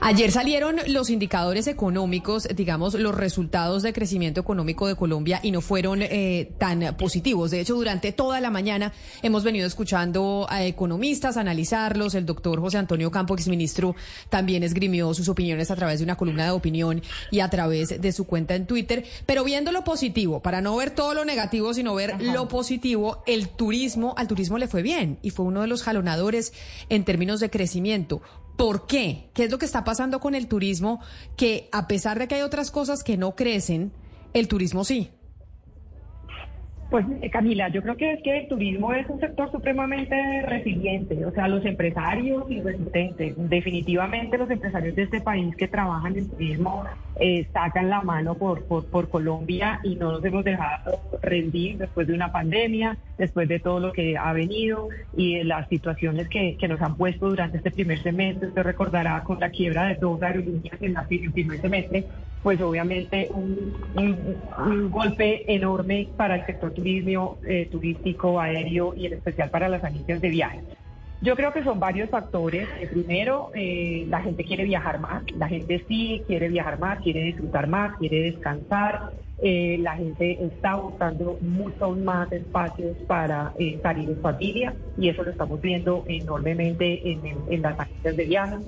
[0.00, 5.60] Ayer salieron los indicadores económicos, digamos, los resultados de crecimiento económico de Colombia y no
[5.60, 7.50] fueron eh, tan positivos.
[7.50, 8.92] De hecho, durante toda la mañana
[9.22, 12.14] hemos venido escuchando a economistas analizarlos.
[12.14, 13.94] El doctor José Antonio Campo, exministro,
[14.28, 18.12] también esgrimió sus opiniones a través de una columna de opinión y a través de
[18.12, 19.04] su cuenta en Twitter.
[19.26, 23.48] Pero viendo lo positivo, para no ver todo lo negativo, sino ver lo positivo, el
[23.48, 26.52] turismo, al turismo le fue bien y fue uno de los jalonadores
[26.88, 28.22] en términos de crecimiento.
[28.56, 29.30] ¿Por qué?
[29.34, 31.00] ¿Qué es lo que está pasando con el turismo?
[31.36, 33.92] Que a pesar de que hay otras cosas que no crecen,
[34.32, 35.10] el turismo sí.
[36.94, 41.26] Pues eh, Camila, yo creo que es que el turismo es un sector supremamente resiliente,
[41.26, 43.34] o sea, los empresarios y resistentes.
[43.36, 46.84] Definitivamente los empresarios de este país que trabajan en turismo
[47.16, 48.64] eh, sacan la mano por,
[49.10, 53.92] Colombia y no nos hemos dejado rendir después de una pandemia, después de todo lo
[53.92, 58.00] que ha venido y de las situaciones que, que nos han puesto durante este primer
[58.04, 58.46] semestre.
[58.50, 62.06] Usted recordará con la quiebra de dos aerolíneas en la- el primer semestre,
[62.44, 63.74] pues obviamente un,
[64.90, 70.20] golpe enorme para el sector turismo, eh, turístico, aéreo y en especial para las agencias
[70.20, 70.64] de viajes.
[71.22, 72.68] Yo creo que son varios factores.
[72.78, 77.22] Eh, primero, eh, la gente quiere viajar más, la gente sí quiere viajar más, quiere
[77.22, 79.14] disfrutar más, quiere descansar.
[79.42, 85.60] La gente está buscando muchos más espacios para salir en familia y eso lo estamos
[85.60, 88.60] viendo enormemente en, en- en las agencias de viajes.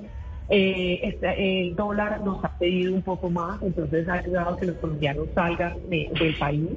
[0.49, 4.65] Eh, este- el dólar nos ha pedido un poco más, entonces ha ayudado a que
[4.65, 6.69] los colombianos salgan de- del país.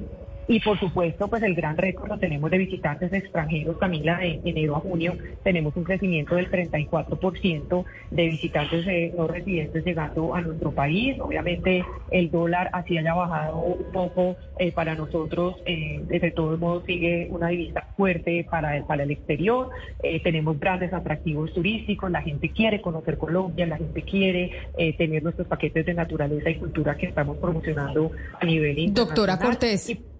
[0.47, 4.75] Y por supuesto, pues el gran récord lo tenemos de visitantes extranjeros, Camila, de enero
[4.75, 5.13] a junio
[5.43, 11.17] tenemos un crecimiento del 34% de visitantes eh, no residentes llegando a nuestro país.
[11.19, 16.83] Obviamente el dólar así haya bajado un poco eh, para nosotros, eh, de todos modos
[16.85, 19.69] sigue una divisa fuerte para el, para el exterior.
[20.03, 24.51] Eh, tenemos grandes atractivos turísticos, la gente quiere conocer Colombia, la gente quiere
[24.97, 29.07] tener nuestros paquetes de naturaleza y cultura que estamos promocionando a nivel internacional.
[29.07, 30.10] Doctora Cortés.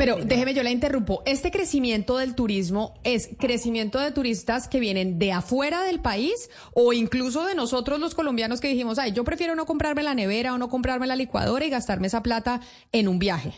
[0.00, 1.22] Pero déjeme, yo la interrumpo.
[1.26, 6.94] ¿Este crecimiento del turismo es crecimiento de turistas que vienen de afuera del país o
[6.94, 10.58] incluso de nosotros los colombianos que dijimos, ay, yo prefiero no comprarme la nevera o
[10.58, 12.60] no comprarme la licuadora y gastarme esa plata
[12.92, 13.52] en un viaje?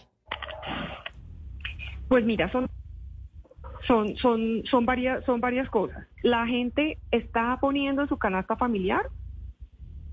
[2.08, 2.68] Pues mira, son
[3.86, 6.08] son son son varias son varias cosas.
[6.24, 9.06] La gente está poniendo en su canasta familiar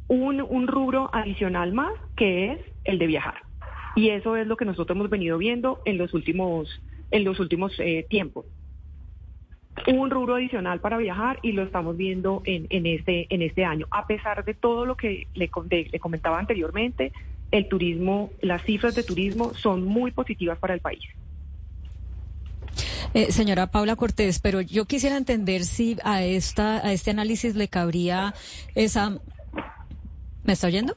[0.08, 3.49] un, un rubro adicional más que es el de viajar.
[3.96, 7.74] Y eso es lo que nosotros hemos venido viendo en los últimos, en los últimos
[7.80, 8.46] eh, tiempos.
[9.88, 13.88] Un rubro adicional para viajar y lo estamos viendo en, en, este, en este año.
[13.92, 15.50] A pesar de todo lo que le,
[15.92, 17.12] le comentaba anteriormente,
[17.52, 21.04] el turismo, las cifras de turismo son muy positivas para el país.
[23.14, 27.68] Eh, señora Paula Cortés, pero yo quisiera entender si a esta a este análisis le
[27.68, 28.36] cabría
[28.76, 29.18] esa.
[30.44, 30.96] ¿Me está oyendo?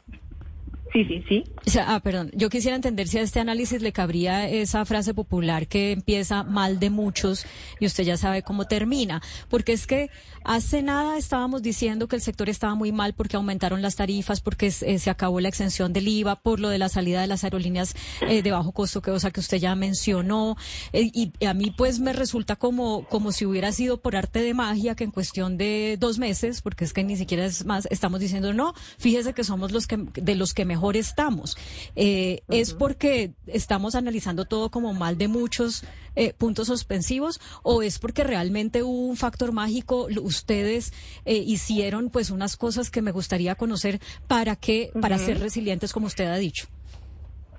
[0.93, 1.78] Sí, sí, sí.
[1.78, 2.31] ah, perdón.
[2.35, 6.78] Yo quisiera entender si a este análisis le cabría esa frase popular que empieza mal
[6.78, 7.47] de muchos
[7.81, 9.23] y usted ya sabe cómo termina.
[9.48, 10.10] Porque es que
[10.44, 14.66] hace nada estábamos diciendo que el sector estaba muy mal porque aumentaron las tarifas, porque
[14.66, 17.94] eh, se acabó la exención del IVA, por lo de la salida de las aerolíneas
[18.28, 20.56] eh, de bajo costo, que, o sea, que usted ya mencionó.
[20.93, 24.52] Eh, y a mí pues me resulta como, como si hubiera sido por arte de
[24.52, 28.20] magia que en cuestión de dos meses, porque es que ni siquiera es más, estamos
[28.20, 31.56] diciendo, no, fíjese que somos los que, de los que mejor estamos.
[31.96, 35.84] Eh, ¿Es porque estamos analizando todo como mal de muchos
[36.16, 40.09] eh, puntos suspensivos o es porque realmente hubo un factor mágico?
[40.22, 40.92] Ustedes
[41.24, 46.06] eh, hicieron pues unas cosas que me gustaría conocer para que, para ser resilientes como
[46.06, 46.66] usted ha dicho.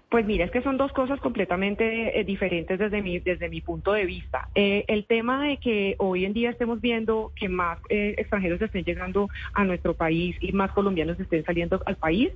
[0.09, 4.05] Pues mira, es que son dos cosas completamente diferentes desde mi, desde mi punto de
[4.05, 4.47] vista.
[4.53, 9.63] el tema de que hoy en día estemos viendo que más extranjeros estén llegando a
[9.63, 12.31] nuestro país y más colombianos estén saliendo al país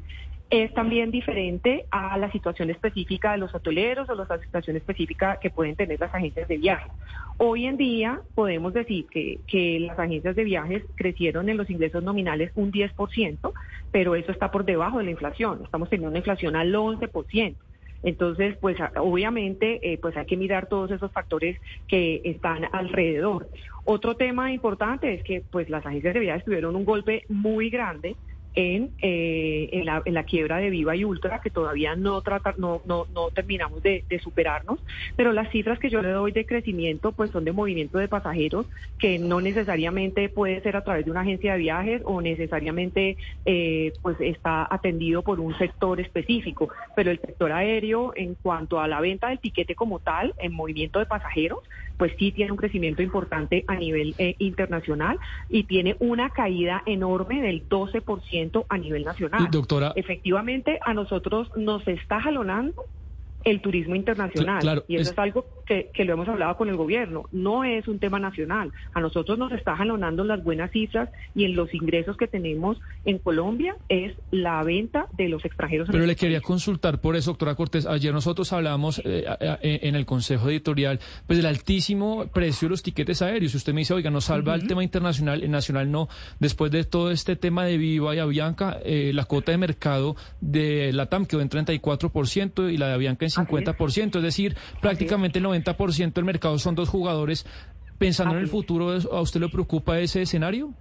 [0.49, 5.49] es también diferente a la situación específica de los hoteleros o la situación específica que
[5.49, 6.91] pueden tener las agencias de viajes.
[7.38, 12.03] Hoy en día podemos decir que, que las agencias de viajes crecieron en los ingresos
[12.03, 13.52] nominales un 10%,
[13.91, 15.61] pero eso está por debajo de la inflación.
[15.64, 17.56] Estamos teniendo una inflación al 11%.
[18.03, 23.49] Entonces, pues obviamente, eh, pues hay que mirar todos esos factores que están alrededor.
[23.86, 28.15] Otro tema importante es que, pues las agencias de viajes tuvieron un golpe muy grande
[28.57, 32.55] en, eh, en, la, en, la, quiebra de Viva y Ultra, que todavía no, trata,
[32.57, 34.79] no, no, no terminamos de, superarnos,
[35.15, 38.65] pero las cifras que yo le doy de crecimiento pues son de movimiento de pasajeros,
[38.97, 43.93] que no necesariamente puede ser a través de una agencia de viajes o necesariamente eh,
[44.01, 48.99] pues está atendido por un sector específico, pero el sector aéreo en cuanto a la
[49.01, 51.59] venta del tiquete como tal, en movimiento de pasajeros,
[51.98, 55.19] pues sí tiene un crecimiento importante a nivel eh, internacional
[55.49, 59.48] y tiene una caída enorme del 12% a nivel nacional.
[59.52, 59.94] Doctora.
[59.95, 62.86] Efectivamente, a nosotros nos está jalonando
[63.43, 64.84] el turismo internacional.
[64.88, 67.26] y eso es, algo que, lo hemos hablado con el gobierno.
[67.31, 68.72] No es un tema nacional.
[68.93, 73.19] A nosotros nos está jalonando las buenas cifras y en los ingresos que tenemos en
[73.19, 75.88] Colombia es la venta de los extranjeros.
[75.91, 77.85] Pero le quería consultar por eso, doctora Cortés.
[77.85, 79.26] Ayer nosotros hablábamos eh,
[79.61, 83.55] en el Consejo Editorial pues del altísimo precio de los tiquetes aéreos.
[83.55, 86.09] Usted me dice, oiga, nos salva el tema internacional, el nacional no.
[86.39, 90.91] Después de todo este tema de Viva y Avianca, eh, la cuota de mercado de
[90.93, 95.45] la TAM quedó en 34% y la de Avianca en 50%, es decir, prácticamente el
[95.45, 97.45] 90% del mercado son dos jugadores.
[97.98, 100.74] Pensando en el futuro, ¿a usted le preocupa ese escenario?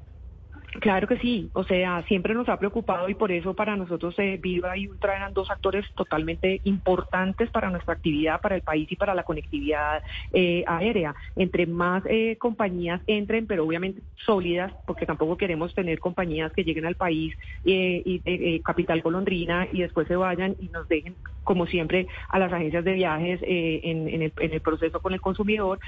[0.81, 4.39] Claro que sí, o sea, siempre nos ha preocupado y por eso para nosotros eh,
[4.41, 8.97] Viva y Ultra eran dos actores totalmente importantes para nuestra actividad, para el país y
[8.97, 11.15] para la conectividad eh, aérea.
[11.37, 16.87] Entre más eh, compañías entren, pero obviamente sólidas, porque tampoco queremos tener compañías que lleguen
[16.87, 17.35] al país
[17.65, 22.85] y capital colondrina y después se vayan y nos dejen, como siempre, a las agencias
[22.85, 25.79] de viajes en, el, proceso con el consumidor,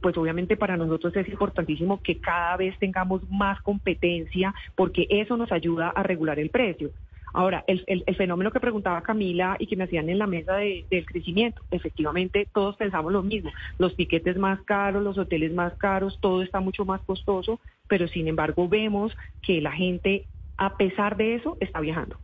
[0.00, 4.25] pues obviamente para nosotros es importantísimo que cada vez tengamos más competencia
[4.74, 6.90] porque eso nos ayuda a regular el precio.
[7.32, 11.60] Ahora, el, fenómeno que preguntaba Camila y que me hacían en la mesa del crecimiento,
[11.70, 16.60] efectivamente todos pensamos lo mismo, los piquetes más caros, los hoteles más caros, todo está
[16.60, 20.26] mucho más costoso, pero sin embargo vemos que la gente,
[20.56, 22.16] a pesar de eso, está viajando.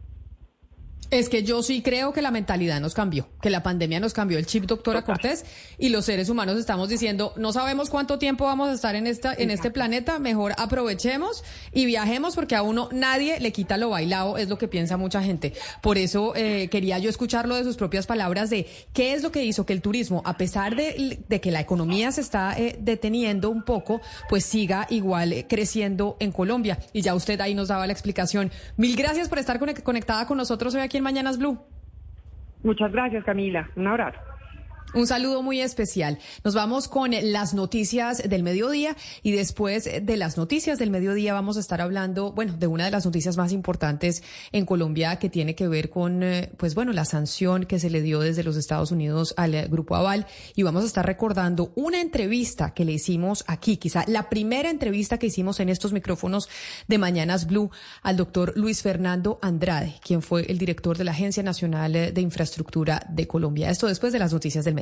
[1.11, 4.39] Es que yo sí creo que la mentalidad nos cambió, que la pandemia nos cambió
[4.39, 5.45] el chip, doctora Cortés,
[5.77, 9.35] y los seres humanos estamos diciendo, no sabemos cuánto tiempo vamos a estar en esta,
[9.35, 14.39] en este planeta, mejor aprovechemos y viajemos porque a uno nadie le quita lo bailado,
[14.39, 15.53] es lo que piensa mucha gente.
[15.83, 19.45] Por eso eh, quería yo escucharlo de sus propias palabras de qué es lo que
[19.45, 23.65] hizo que el turismo, a pesar de, que la economía se está eh, deteniendo un
[23.65, 24.01] poco,
[24.31, 26.79] pues siga igual eh, creciendo en Colombia.
[26.95, 28.51] Y ya usted ahí nos daba la explicación.
[28.79, 31.59] Mil gracias por estar conectada con nosotros hoy aquí Mañanas Blue.
[32.62, 33.69] Muchas gracias, Camila.
[33.77, 34.19] Un abrazo.
[34.94, 36.19] Un saludo muy especial.
[36.44, 41.56] Nos vamos con las noticias del mediodía y después de las noticias del mediodía vamos
[41.56, 45.55] a estar hablando, bueno, de una de las noticias más importantes en Colombia que tiene
[45.55, 48.90] que ver con, eh, pues bueno, la sanción que se le dio desde los Estados
[48.90, 53.78] Unidos al Grupo Aval y vamos a estar recordando una entrevista que le hicimos aquí,
[53.78, 56.51] quizá la primera entrevista que hicimos en estos micrófonos
[56.86, 57.70] de Mañanas Blue
[58.02, 63.06] al doctor Luis Fernando Andrade, quien fue el director de la Agencia Nacional de Infraestructura
[63.09, 63.70] de Colombia.
[63.70, 64.82] Esto después de las noticias del mediodía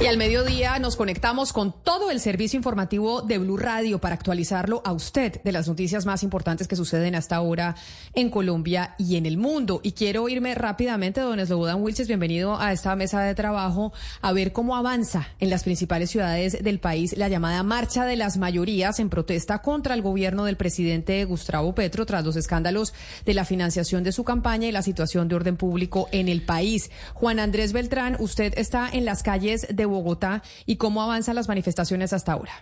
[0.00, 4.82] Y al mediodía nos conectamos con todo el servicio informativo de Blue Radio para actualizarlo
[4.84, 7.76] a usted de las noticias más importantes que suceden hasta ahora
[8.12, 9.80] en Colombia y en el mundo.
[9.84, 14.52] Y quiero irme rápidamente, don Slobodan Wilches, bienvenido a esta mesa de trabajo, a ver
[14.52, 19.08] cómo avanza en las principales ciudades del país la llamada Marcha de las Mayorías en
[19.08, 22.92] protesta contra el gobierno del presidente Gustavo Petro tras los escándalos
[23.24, 26.90] de la financiación de su campaña y la situación de orden público en el país.
[27.14, 32.12] Juan Andrés Beltrán, usted está en las calles de Bogotá y cómo avanzan las manifestaciones
[32.12, 32.52] hasta ahora.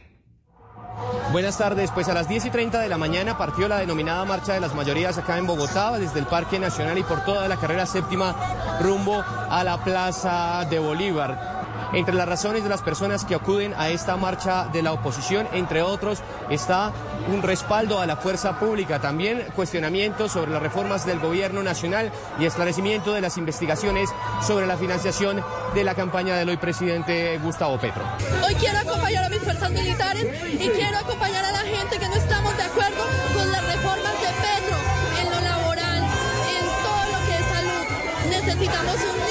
[1.33, 4.53] Buenas tardes, pues a las 10 y 30 de la mañana partió la denominada Marcha
[4.53, 7.87] de las Mayorías acá en Bogotá, desde el Parque Nacional y por toda la carrera
[7.87, 8.35] séptima
[8.81, 11.63] rumbo a la Plaza de Bolívar.
[11.93, 15.83] Entre las razones de las personas que acuden a esta marcha de la oposición, entre
[15.83, 16.91] otros, está
[17.31, 22.11] un respaldo a la fuerza pública, también cuestionamientos sobre las reformas del gobierno nacional
[22.41, 24.09] y esclarecimiento de las investigaciones
[24.41, 25.45] sobre la financiación
[25.75, 28.03] de la campaña del hoy presidente Gustavo Petro.
[28.43, 32.15] Hoy quiero acompañar a mis fuerzas militares y quiero acompañar a la gente que no
[32.15, 33.05] estamos de acuerdo
[33.35, 34.77] con las reformas de Petro
[35.21, 37.85] en lo laboral, en todo lo que es salud.
[38.31, 39.22] Necesitamos un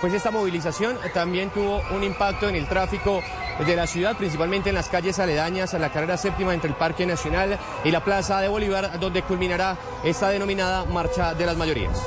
[0.00, 3.22] pues esta movilización también tuvo un impacto en el tráfico
[3.64, 7.06] de la ciudad, principalmente en las calles aledañas a la carrera séptima entre el Parque
[7.06, 11.98] Nacional y la Plaza de Bolívar, donde culminará esta denominada Marcha de las Mayorías.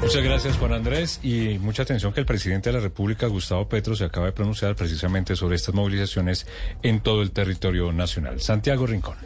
[0.00, 1.20] Muchas gracias, Juan Andrés.
[1.22, 4.76] Y mucha atención que el presidente de la República, Gustavo Petro, se acaba de pronunciar
[4.76, 6.46] precisamente sobre estas movilizaciones
[6.82, 8.40] en todo el territorio nacional.
[8.40, 9.16] Santiago Rincón.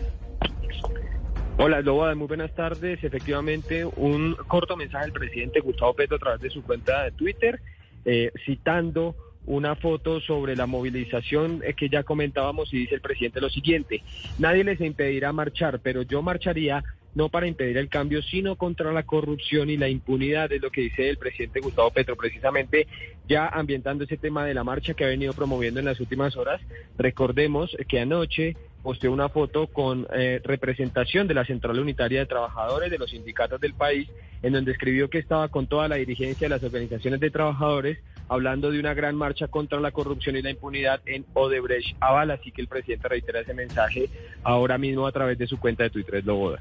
[1.64, 3.04] Hola, Loboda, muy buenas tardes.
[3.04, 7.60] Efectivamente, un corto mensaje del presidente Gustavo Petro a través de su cuenta de Twitter,
[8.04, 9.14] eh, citando
[9.46, 14.02] una foto sobre la movilización eh, que ya comentábamos y dice el presidente lo siguiente,
[14.40, 16.82] nadie les impedirá marchar, pero yo marcharía
[17.14, 20.80] no para impedir el cambio, sino contra la corrupción y la impunidad, es lo que
[20.80, 22.88] dice el presidente Gustavo Petro, precisamente
[23.28, 26.60] ya ambientando ese tema de la marcha que ha venido promoviendo en las últimas horas.
[26.98, 32.90] Recordemos que anoche posteó una foto con eh, representación de la Central Unitaria de Trabajadores
[32.90, 34.08] de los sindicatos del país,
[34.42, 37.98] en donde escribió que estaba con toda la dirigencia de las organizaciones de trabajadores
[38.28, 42.50] hablando de una gran marcha contra la corrupción y la impunidad en Odebrecht Aval, así
[42.50, 44.08] que el presidente reitera ese mensaje
[44.42, 46.60] ahora mismo a través de su cuenta de Twitter, Loboda.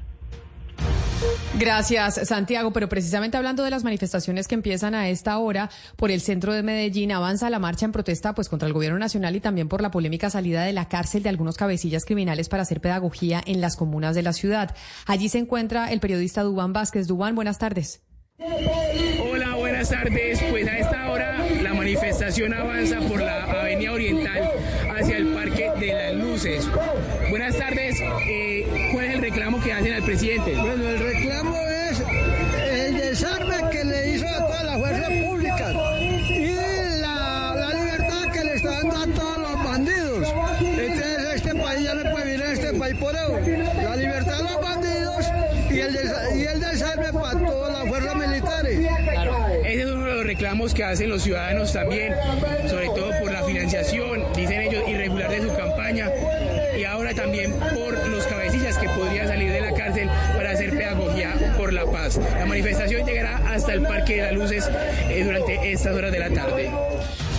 [1.58, 2.72] Gracias, Santiago.
[2.72, 6.62] Pero precisamente hablando de las manifestaciones que empiezan a esta hora por el centro de
[6.62, 9.90] Medellín, avanza la marcha en protesta pues contra el gobierno nacional y también por la
[9.90, 14.14] polémica salida de la cárcel de algunos cabecillas criminales para hacer pedagogía en las comunas
[14.14, 14.74] de la ciudad.
[15.06, 17.06] Allí se encuentra el periodista Dubán Vázquez.
[17.06, 18.02] Dubán, buenas tardes.
[18.38, 20.42] Hola, buenas tardes.
[20.50, 24.50] Pues a esta hora la manifestación avanza por la Avenida Oriental
[24.96, 25.26] hacia el
[50.32, 52.14] reclamos que hacen los ciudadanos también,
[52.66, 56.08] sobre todo por la financiación, dicen ellos, irregular de su campaña,
[56.74, 61.34] y ahora también por los cabecillas que podrían salir de la cárcel para hacer pedagogía
[61.58, 62.18] por la paz.
[62.38, 64.70] La manifestación llegará hasta el Parque de las Luces
[65.10, 66.70] eh, durante estas horas de la tarde.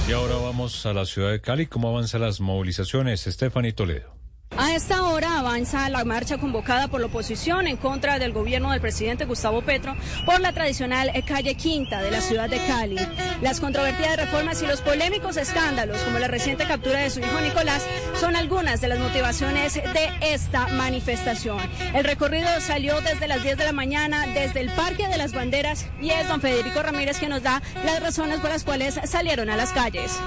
[0.08, 1.66] Y ahora vamos a la ciudad de Cali.
[1.66, 3.22] ¿Cómo avanzan las movilizaciones?
[3.22, 4.23] Stephanie Toledo.
[4.64, 8.80] A esta hora avanza la marcha convocada por la oposición en contra del gobierno del
[8.80, 9.94] presidente Gustavo Petro
[10.26, 12.96] por la tradicional calle Quinta de la ciudad de Cali.
[13.42, 17.86] Las controvertidas reformas y los polémicos escándalos, como la reciente captura de su hijo Nicolás,
[18.22, 21.60] son algunas de las motivaciones de esta manifestación.
[21.94, 25.88] El recorrido salió desde las 10 de la mañana, desde el Parque de las Banderas,
[26.02, 29.58] y es don Federico Ramírez que nos da las razones por las cuales salieron a
[29.58, 30.18] las calles.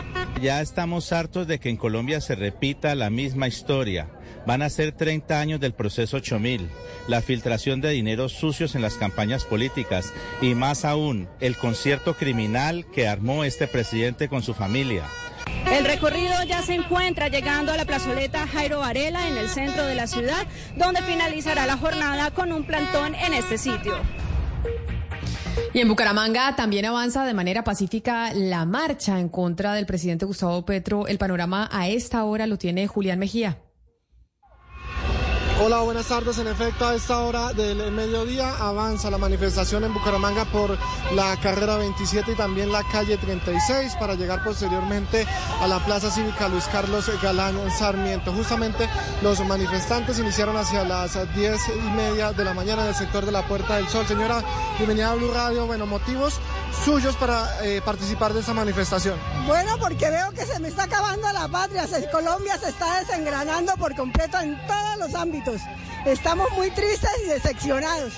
[0.42, 4.10] Ya estamos hartos de que en Colombia se repita la misma historia.
[4.46, 6.68] Van a ser 30 años del proceso 8000,
[7.08, 12.86] la filtración de dineros sucios en las campañas políticas y más aún el concierto criminal
[12.92, 15.02] que armó este presidente con su familia.
[15.70, 19.96] El recorrido ya se encuentra llegando a la plazoleta Jairo Varela en el centro de
[19.96, 20.46] la ciudad,
[20.76, 23.96] donde finalizará la jornada con un plantón en este sitio.
[25.74, 30.64] Y en Bucaramanga también avanza de manera pacífica la marcha en contra del presidente Gustavo
[30.64, 31.08] Petro.
[31.08, 33.58] El panorama a esta hora lo tiene Julián Mejía.
[35.58, 36.36] Hola, buenas tardes.
[36.36, 40.76] En efecto, a esta hora del mediodía avanza la manifestación en Bucaramanga por
[41.14, 45.26] la carrera 27 y también la calle 36 para llegar posteriormente
[45.58, 48.34] a la Plaza Cívica Luis Carlos Galán Sarmiento.
[48.34, 48.86] Justamente
[49.22, 53.32] los manifestantes iniciaron hacia las 10 y media de la mañana en el sector de
[53.32, 54.06] la Puerta del Sol.
[54.06, 54.42] Señora,
[54.76, 55.66] bienvenida a Blue Radio.
[55.66, 56.38] Bueno, motivos
[56.84, 59.18] suyos para eh, participar de esta manifestación.
[59.46, 61.86] Bueno, porque veo que se me está acabando la patria.
[62.12, 65.45] Colombia se está desengranando por completo en todos los ámbitos.
[66.04, 68.14] Estamos muy tristes y decepcionados.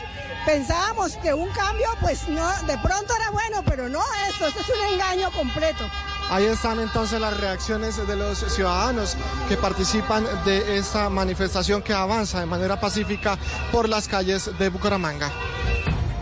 [0.47, 4.69] Pensábamos que un cambio, pues no, de pronto era bueno, pero no esto, esto es
[4.69, 5.85] un engaño completo.
[6.31, 9.17] Ahí están entonces las reacciones de los ciudadanos
[9.49, 13.39] que participan de esta manifestación que avanza de manera pacífica
[13.73, 15.31] por las calles de Bucaramanga.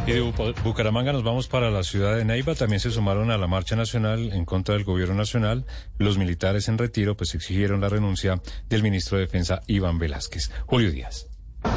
[0.07, 0.21] Y de
[0.63, 2.55] Bucaramanga nos vamos para la ciudad de Neiva.
[2.55, 5.67] También se sumaron a la marcha nacional en contra del gobierno nacional.
[5.99, 10.53] Los militares en retiro pues exigieron la renuncia del ministro de Defensa Iván Velázquez.
[10.67, 11.27] Julio Díaz.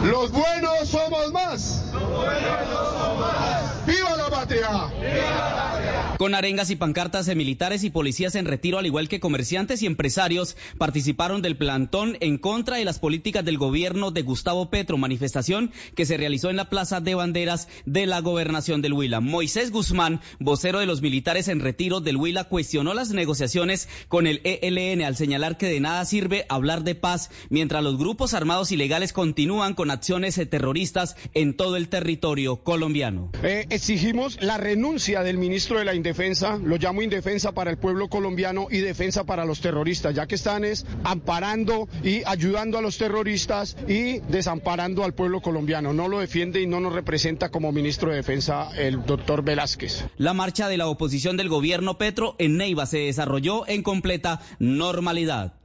[0.03, 1.89] Los buenos somos más.
[1.91, 3.85] Los buenos somos más.
[3.88, 4.09] ¡Viva
[6.18, 9.86] Con arengas y pancartas de militares y policías en retiro, al igual que comerciantes y
[9.86, 15.72] empresarios, participaron del plantón en contra de las políticas del gobierno de Gustavo Petro, manifestación
[15.95, 19.22] que se realizó en la Plaza de Banderas de la Gobernación del Huila.
[19.22, 24.41] Moisés Guzmán, vocero de los militares en retiro del Huila, cuestionó las negociaciones con el
[24.44, 29.14] ELN al señalar que de nada sirve hablar de paz mientras los grupos armados ilegales
[29.14, 33.32] continúan con acciones terroristas en todo el territorio colombiano.
[33.41, 38.10] Eh, exigimos la renuncia del ministro de la indefensa, lo llamo indefensa para el pueblo
[38.10, 42.97] colombiano y defensa para los terroristas, ya que están es amparando y ayudando a los
[42.97, 45.93] terroristas y desamparando al pueblo colombiano.
[45.93, 50.06] No lo defiende y no nos representa como ministro de defensa el doctor Velázquez.
[50.18, 55.60] La marcha de la oposición del gobierno Petro en Neiva se desarrolló en completa normalidad.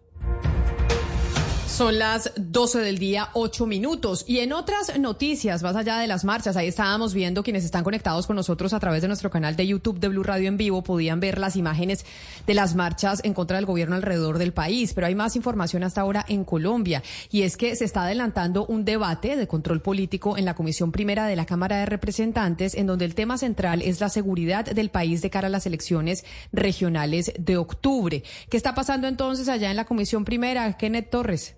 [1.75, 4.25] Son las 12 del día, 8 minutos.
[4.29, 8.29] Y en otras noticias, más allá de las marchas, ahí estábamos viendo quienes están conectados
[8.29, 11.19] con nosotros a través de nuestro canal de YouTube de Blue Radio en vivo, podían
[11.19, 12.07] ver las imágenes
[12.47, 14.95] de las marchas en contra del gobierno alrededor del país.
[14.95, 17.03] Pero hay más información hasta ahora en Colombia.
[17.33, 21.27] Y es que se está adelantando un debate de control político en la Comisión Primera
[21.27, 25.23] de la Cámara de Representantes, en donde el tema central es la seguridad del país
[25.23, 28.23] de cara a las elecciones regionales de octubre.
[28.49, 30.73] ¿Qué está pasando entonces allá en la Comisión Primera?
[30.75, 31.57] Kenneth Torres.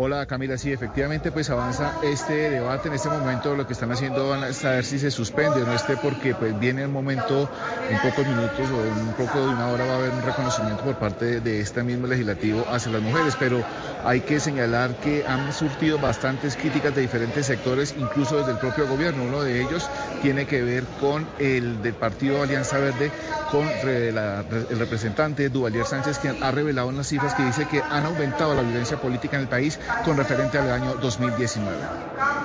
[0.00, 4.28] Hola Camila, sí, efectivamente pues avanza este debate en este momento, lo que están haciendo
[4.28, 7.50] van a saber si se suspende o no esté porque pues viene el momento,
[7.90, 10.84] en pocos minutos o en un poco de una hora va a haber un reconocimiento
[10.84, 13.64] por parte de este mismo legislativo hacia las mujeres, pero
[14.04, 18.86] hay que señalar que han surtido bastantes críticas de diferentes sectores, incluso desde el propio
[18.86, 19.24] gobierno.
[19.24, 19.90] Uno de ellos
[20.22, 23.10] tiene que ver con el del partido Alianza Verde,
[23.50, 28.54] con el representante Duvalier Sánchez, quien ha revelado unas cifras que dice que han aumentado
[28.54, 31.76] la violencia política en el país con referente al año 2019.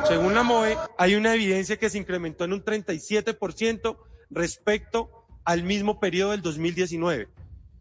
[0.07, 3.98] Según la MOE, hay una evidencia que se incrementó en un 37%
[4.30, 7.30] respecto al mismo periodo del 2019,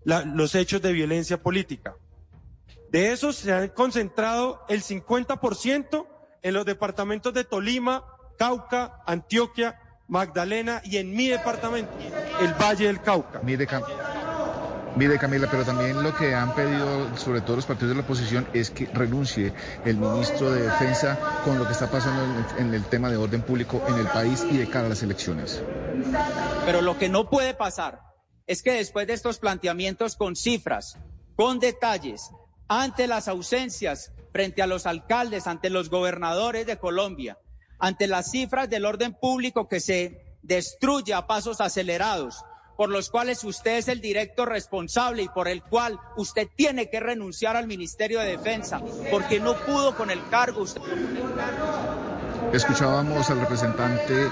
[0.05, 1.95] los hechos de violencia política.
[2.91, 6.07] De esos se han concentrado el 50%
[6.43, 8.05] en los departamentos de Tolima,
[8.39, 9.79] Cauca, Antioquia,
[10.09, 11.91] Magdalena y en mi departamento,
[12.41, 13.41] el Valle del Cauca.
[13.43, 13.57] Mi
[14.95, 18.47] Mire Camila, pero también lo que han pedido, sobre todo los partidos de la oposición,
[18.53, 19.53] es que renuncie
[19.85, 22.23] el ministro de Defensa con lo que está pasando
[22.59, 25.03] en, en el tema de orden público en el país y de cara a las
[25.03, 25.63] elecciones.
[26.67, 28.01] Pero lo que no puede pasar
[28.47, 30.99] es que después de estos planteamientos con cifras,
[31.37, 32.31] con detalles,
[32.69, 37.39] ante las ausencias frente a los alcaldes, ante los gobernadores de Colombia,
[37.79, 42.45] ante las cifras del orden público que se destruye a pasos acelerados,
[42.83, 46.99] por los cuales usted es el directo responsable y por el cual usted tiene que
[46.99, 50.63] renunciar al Ministerio de Defensa, porque no pudo con el cargo.
[50.63, 50.83] Usted...
[52.53, 54.29] Escuchábamos al representante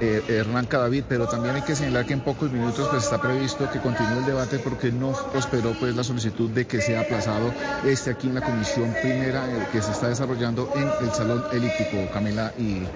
[0.00, 3.70] eh, Hernán Cadavid, pero también hay que señalar que en pocos minutos pues está previsto
[3.70, 7.54] que continúe el debate porque no prosperó pues la solicitud de que sea aplazado
[7.84, 12.12] este aquí en la comisión primera eh, que se está desarrollando en el salón elíptico,
[12.12, 12.88] Camila y eh,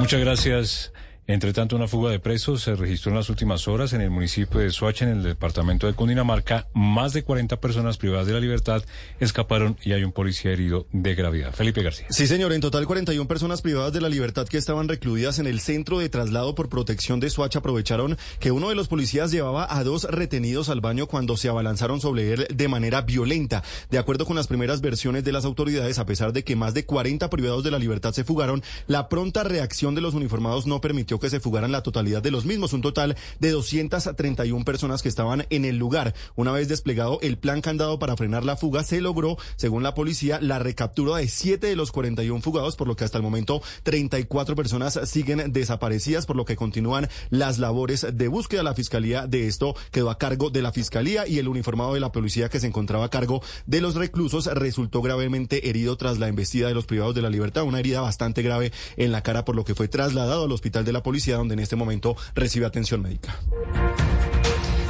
[0.00, 0.92] Muchas gracias.
[1.26, 4.60] Entre tanto, una fuga de presos se registró en las últimas horas en el municipio
[4.60, 6.66] de Soacha, en el departamento de Cundinamarca.
[6.74, 8.84] Más de 40 personas privadas de la libertad
[9.20, 11.54] escaparon y hay un policía herido de gravedad.
[11.54, 12.06] Felipe García.
[12.10, 12.52] Sí, señor.
[12.52, 16.10] En total, 41 personas privadas de la libertad que estaban recluidas en el centro de
[16.10, 20.68] traslado por protección de Soacha aprovecharon que uno de los policías llevaba a dos retenidos
[20.68, 23.62] al baño cuando se abalanzaron sobre él de manera violenta.
[23.90, 26.84] De acuerdo con las primeras versiones de las autoridades, a pesar de que más de
[26.84, 31.13] 40 privados de la libertad se fugaron, la pronta reacción de los uniformados no permitió
[31.18, 35.46] que se fugaran la totalidad de los mismos, un total de 231 personas que estaban
[35.50, 36.14] en el lugar.
[36.36, 40.38] Una vez desplegado el plan candado para frenar la fuga, se logró, según la policía,
[40.40, 44.56] la recaptura de 7 de los 41 fugados, por lo que hasta el momento 34
[44.56, 48.62] personas siguen desaparecidas, por lo que continúan las labores de búsqueda.
[48.62, 52.12] La fiscalía de esto quedó a cargo de la fiscalía y el uniformado de la
[52.12, 56.68] policía que se encontraba a cargo de los reclusos resultó gravemente herido tras la embestida
[56.68, 59.64] de los privados de la libertad, una herida bastante grave en la cara, por lo
[59.64, 63.38] que fue trasladado al hospital de la policía, donde en este momento recibe atención médica.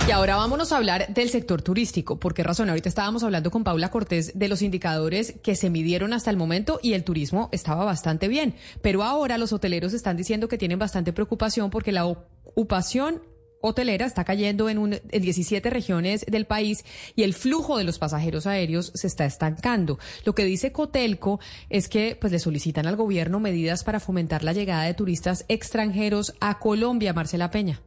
[0.07, 2.21] Y ahora vámonos a hablar del sector turístico.
[2.21, 2.69] ¿Por qué razón?
[2.69, 6.79] Ahorita estábamos hablando con Paula Cortés de los indicadores que se midieron hasta el momento
[6.83, 8.55] y el turismo estaba bastante bien.
[8.83, 13.23] Pero ahora los hoteleros están diciendo que tienen bastante preocupación porque la ocupación
[13.67, 16.85] hotelera está cayendo en, un, en 17 regiones del país
[17.17, 19.99] y el flujo de los pasajeros aéreos se está estancando.
[20.25, 24.53] Lo que dice Cotelco es que pues le solicitan al gobierno medidas para fomentar la
[24.53, 27.15] llegada de turistas extranjeros a Colombia.
[27.15, 27.81] Marcela Peña.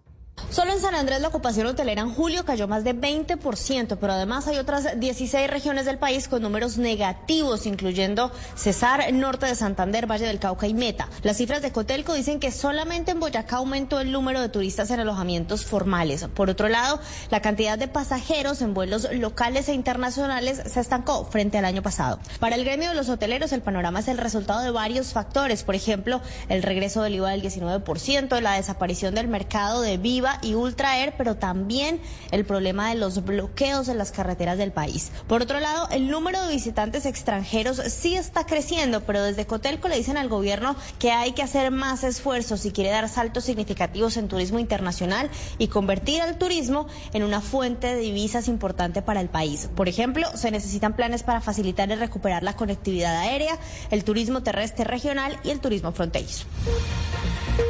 [0.50, 4.48] Solo en San Andrés la ocupación hotelera en julio cayó más de 20%, pero además
[4.48, 10.26] hay otras 16 regiones del país con números negativos, incluyendo Cesar, Norte de Santander, Valle
[10.26, 11.10] del Cauca y Meta.
[11.22, 15.02] Las cifras de Cotelco dicen que solamente en Boyacá aumentó el número de turistas en
[15.02, 16.26] alojamientos formales.
[16.34, 17.00] Por otro lado,
[17.30, 22.20] la cantidad de pasajeros en vuelos locales e internacionales se estancó frente al año pasado.
[22.40, 25.76] Para el gremio de los hoteleros, el panorama es el resultado de varios factores, por
[25.76, 31.00] ejemplo, el regreso del IVA del 19%, la desaparición del mercado de Viva y Ultra
[31.00, 32.00] Air, pero también
[32.32, 35.12] el problema de los bloqueos en las carreteras del país.
[35.28, 39.98] Por otro lado, el número de visitantes extranjeros sí está creciendo, pero desde Cotelco le
[39.98, 44.28] dicen al gobierno que hay que hacer más esfuerzos si quiere dar saltos significativos en
[44.28, 49.70] turismo internacional y convertir al turismo en una fuente de divisas importante para el país.
[49.76, 53.58] Por ejemplo, se necesitan planes para facilitar y recuperar la conectividad aérea,
[53.92, 56.46] el turismo terrestre regional y el turismo fronterizo.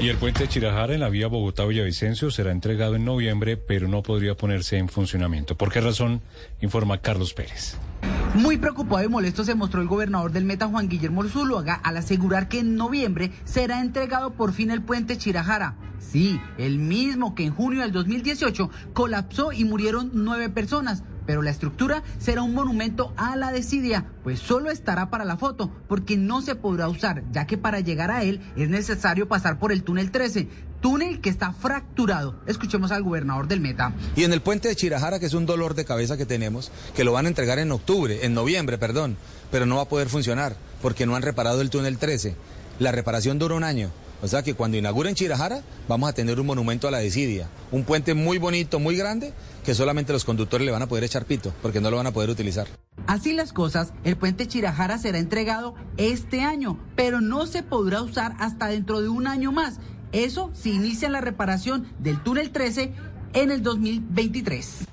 [0.01, 4.03] Y el puente de Chirajara en la vía Bogotá-Villavicencio será entregado en noviembre, pero no
[4.03, 5.55] podría ponerse en funcionamiento.
[5.57, 6.21] ¿Por qué razón?
[6.61, 7.77] Informa Carlos Pérez.
[8.33, 12.47] Muy preocupado y molesto se mostró el gobernador del Meta, Juan Guillermo Zuluaga, al asegurar
[12.47, 15.75] que en noviembre será entregado por fin el puente Chirajara.
[15.99, 21.03] Sí, el mismo que en junio del 2018 colapsó y murieron nueve personas.
[21.25, 25.69] Pero la estructura será un monumento a la desidia, pues solo estará para la foto,
[25.89, 29.73] porque no se podrá usar, ya que para llegar a él es necesario pasar por
[29.73, 30.47] el túnel 13,
[30.81, 32.35] túnel que está fracturado.
[32.45, 33.93] Escuchemos al gobernador del Meta.
[34.15, 37.03] Y en el puente de Chirajara, que es un dolor de cabeza que tenemos, que
[37.03, 39.17] lo van a entregar en octubre, en noviembre, perdón,
[39.51, 42.35] pero no va a poder funcionar, porque no han reparado el túnel 13.
[42.79, 43.91] La reparación dura un año.
[44.21, 47.83] O sea que cuando inauguren Chirajara vamos a tener un monumento a la desidia, un
[47.83, 49.31] puente muy bonito, muy grande,
[49.63, 52.11] que solamente los conductores le van a poder echar pito, porque no lo van a
[52.11, 52.67] poder utilizar.
[53.05, 58.35] Así las cosas, el puente Chirajara será entregado este año, pero no se podrá usar
[58.39, 59.79] hasta dentro de un año más.
[60.11, 62.93] Eso si inicia la reparación del túnel 13
[63.33, 64.87] en el 2023.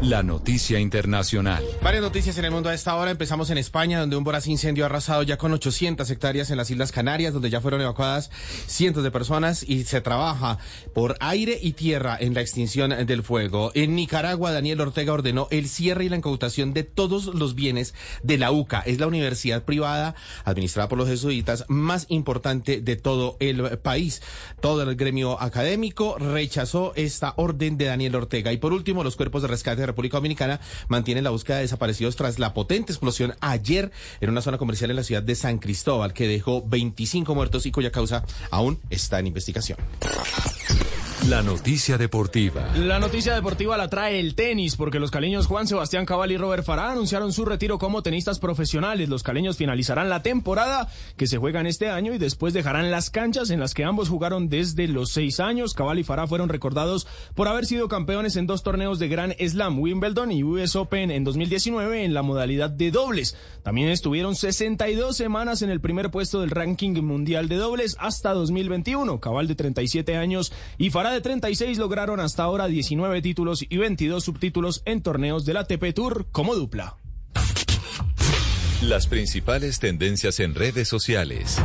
[0.00, 1.62] La noticia internacional.
[1.82, 3.10] Varias noticias en el mundo a esta hora.
[3.10, 6.70] Empezamos en España, donde un voraz incendio ha arrasado ya con 800 hectáreas en las
[6.70, 8.30] Islas Canarias, donde ya fueron evacuadas
[8.66, 10.58] cientos de personas y se trabaja
[10.94, 13.72] por aire y tierra en la extinción del fuego.
[13.74, 18.38] En Nicaragua, Daniel Ortega ordenó el cierre y la incautación de todos los bienes de
[18.38, 18.80] la UCA.
[18.80, 20.14] Es la universidad privada
[20.44, 24.22] administrada por los jesuitas más importante de todo el país.
[24.60, 28.52] Todo el gremio académico rechazó esta orden de Daniel Ortega.
[28.52, 32.16] Y por último, los cuerpos de rescate de República Dominicana mantienen la búsqueda de desaparecidos
[32.16, 33.90] tras la potente explosión ayer
[34.20, 37.72] en una zona comercial en la ciudad de San Cristóbal que dejó 25 muertos y
[37.72, 39.78] cuya causa aún está en investigación.
[41.28, 42.66] La noticia deportiva.
[42.74, 46.64] La noticia deportiva la trae el tenis, porque los caleños Juan Sebastián Cabal y Robert
[46.64, 49.10] Farah anunciaron su retiro como tenistas profesionales.
[49.10, 50.88] Los caleños finalizarán la temporada
[51.18, 54.08] que se juega en este año y después dejarán las canchas en las que ambos
[54.08, 55.74] jugaron desde los seis años.
[55.74, 59.80] Cabal y Farah fueron recordados por haber sido campeones en dos torneos de Gran Slam,
[59.80, 63.36] Wimbledon y US Open en 2019 en la modalidad de dobles.
[63.62, 69.20] También estuvieron 62 semanas en el primer puesto del ranking mundial de dobles hasta 2021.
[69.20, 74.22] Cabal de 37 años y Farah de 36 lograron hasta ahora 19 títulos y 22
[74.22, 76.96] subtítulos en torneos de la ATP Tour como dupla.
[78.82, 81.58] Las principales tendencias en redes sociales.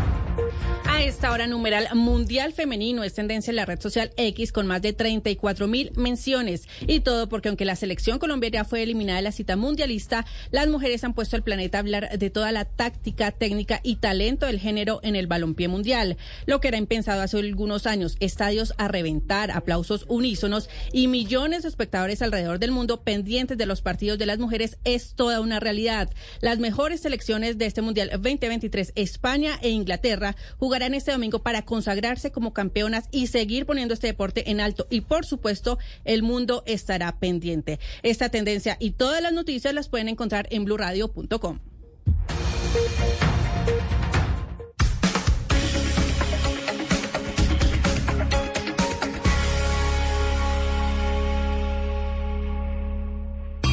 [0.86, 4.82] A esta hora, numeral mundial femenino es tendencia en la red social X con más
[4.82, 6.68] de 34 mil menciones.
[6.86, 11.04] Y todo porque aunque la selección colombiana fue eliminada de la cita mundialista, las mujeres
[11.04, 15.00] han puesto al planeta a hablar de toda la táctica, técnica y talento del género
[15.04, 16.18] en el balompié mundial.
[16.46, 21.70] Lo que era impensado hace algunos años, estadios a reventar, aplausos unísonos y millones de
[21.70, 26.10] espectadores alrededor del mundo pendientes de los partidos de las mujeres es toda una realidad.
[26.42, 30.36] Las mejores selecciones de este mundial 2023, España e Inglaterra,
[30.74, 34.88] jugarán este domingo para consagrarse como campeonas y seguir poniendo este deporte en alto.
[34.90, 37.80] Y por supuesto, el mundo estará pendiente.
[38.02, 41.60] Esta tendencia y todas las noticias las pueden encontrar en blurradio.com.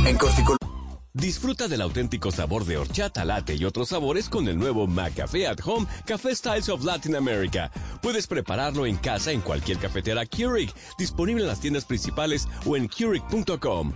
[0.05, 0.19] En
[1.13, 5.59] Disfruta del auténtico sabor de horchata, latte y otros sabores con el nuevo McCafé at
[5.65, 7.73] Home Café Styles of Latin America.
[8.01, 12.89] Puedes prepararlo en casa en cualquier cafetera Keurig, disponible en las tiendas principales o en
[12.89, 13.93] Keurig.com.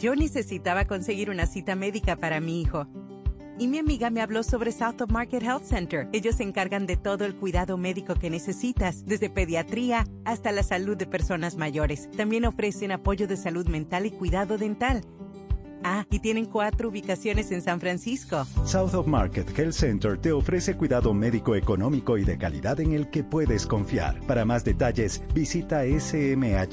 [0.00, 2.88] Yo necesitaba conseguir una cita médica para mi hijo.
[3.62, 6.08] Y mi amiga me habló sobre South of Market Health Center.
[6.12, 10.96] Ellos se encargan de todo el cuidado médico que necesitas, desde pediatría hasta la salud
[10.96, 12.10] de personas mayores.
[12.16, 15.02] También ofrecen apoyo de salud mental y cuidado dental.
[15.84, 18.48] Ah, y tienen cuatro ubicaciones en San Francisco.
[18.64, 23.10] South of Market Health Center te ofrece cuidado médico económico y de calidad en el
[23.10, 24.18] que puedes confiar.
[24.26, 26.72] Para más detalles, visita smhcsf.org.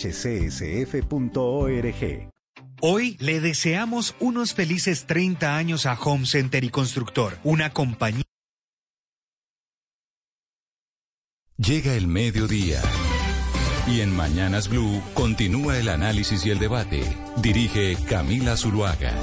[2.82, 8.24] Hoy le deseamos unos felices 30 años a Home Center y Constructor, una compañía.
[11.58, 12.82] Llega el mediodía.
[13.86, 17.04] Y en Mañanas Blue continúa el análisis y el debate.
[17.42, 19.14] Dirige Camila Zuluaga.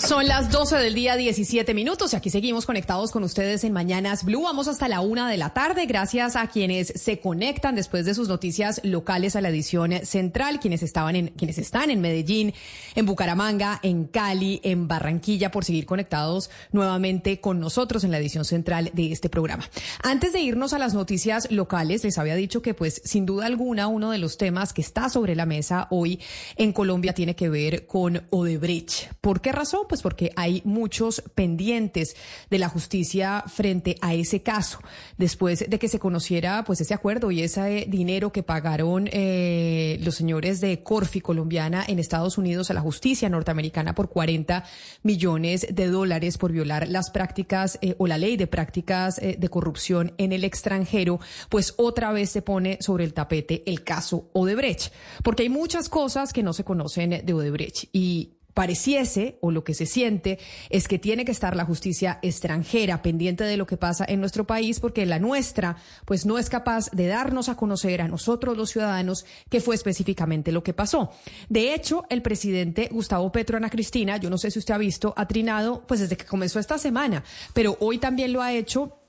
[0.00, 4.24] Son las 12 del día, 17 minutos, y aquí seguimos conectados con ustedes en Mañanas
[4.24, 4.42] Blue.
[4.42, 8.26] Vamos hasta la una de la tarde, gracias a quienes se conectan después de sus
[8.26, 12.54] noticias locales a la edición central, quienes estaban en, quienes están en Medellín,
[12.94, 18.46] en Bucaramanga, en Cali, en Barranquilla, por seguir conectados nuevamente con nosotros en la edición
[18.46, 19.68] central de este programa.
[20.02, 23.86] Antes de irnos a las noticias locales, les había dicho que, pues, sin duda alguna,
[23.86, 26.20] uno de los temas que está sobre la mesa hoy
[26.56, 29.12] en Colombia tiene que ver con Odebrecht.
[29.20, 29.89] ¿Por qué razón?
[29.90, 32.14] Pues porque hay muchos pendientes
[32.48, 34.78] de la justicia frente a ese caso.
[35.18, 40.14] Después de que se conociera pues ese acuerdo y ese dinero que pagaron eh, los
[40.14, 44.64] señores de Corfi colombiana en Estados Unidos a la justicia norteamericana por 40
[45.02, 49.48] millones de dólares por violar las prácticas eh, o la ley de prácticas eh, de
[49.48, 51.18] corrupción en el extranjero,
[51.48, 54.92] pues otra vez se pone sobre el tapete el caso Odebrecht,
[55.24, 59.72] porque hay muchas cosas que no se conocen de Odebrecht y pareciese o lo que
[59.72, 60.38] se siente
[60.68, 64.46] es que tiene que estar la justicia extranjera pendiente de lo que pasa en nuestro
[64.46, 68.68] país porque la nuestra pues no es capaz de darnos a conocer a nosotros los
[68.68, 71.10] ciudadanos qué fue específicamente lo que pasó.
[71.48, 75.14] De hecho, el presidente Gustavo Petro Ana Cristina, yo no sé si usted ha visto,
[75.16, 77.24] ha trinado pues desde que comenzó esta semana,
[77.54, 78.99] pero hoy también lo ha hecho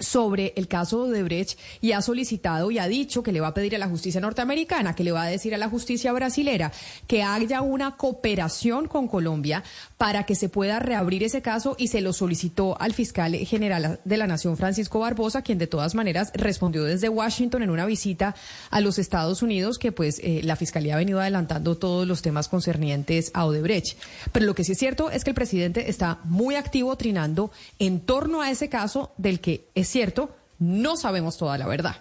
[0.00, 3.54] sobre el caso de Odebrecht y ha solicitado y ha dicho que le va a
[3.54, 6.72] pedir a la justicia norteamericana, que le va a decir a la justicia brasilera
[7.06, 9.62] que haya una cooperación con Colombia
[9.98, 14.16] para que se pueda reabrir ese caso y se lo solicitó al fiscal general de
[14.16, 18.34] la Nación, Francisco Barbosa, quien de todas maneras respondió desde Washington en una visita
[18.70, 22.48] a los Estados Unidos que pues eh, la fiscalía ha venido adelantando todos los temas
[22.48, 23.98] concernientes a Odebrecht.
[24.32, 28.00] Pero lo que sí es cierto es que el presidente está muy activo trinando en
[28.00, 31.96] torno a ese caso del que es cierto, no sabemos toda la verdad.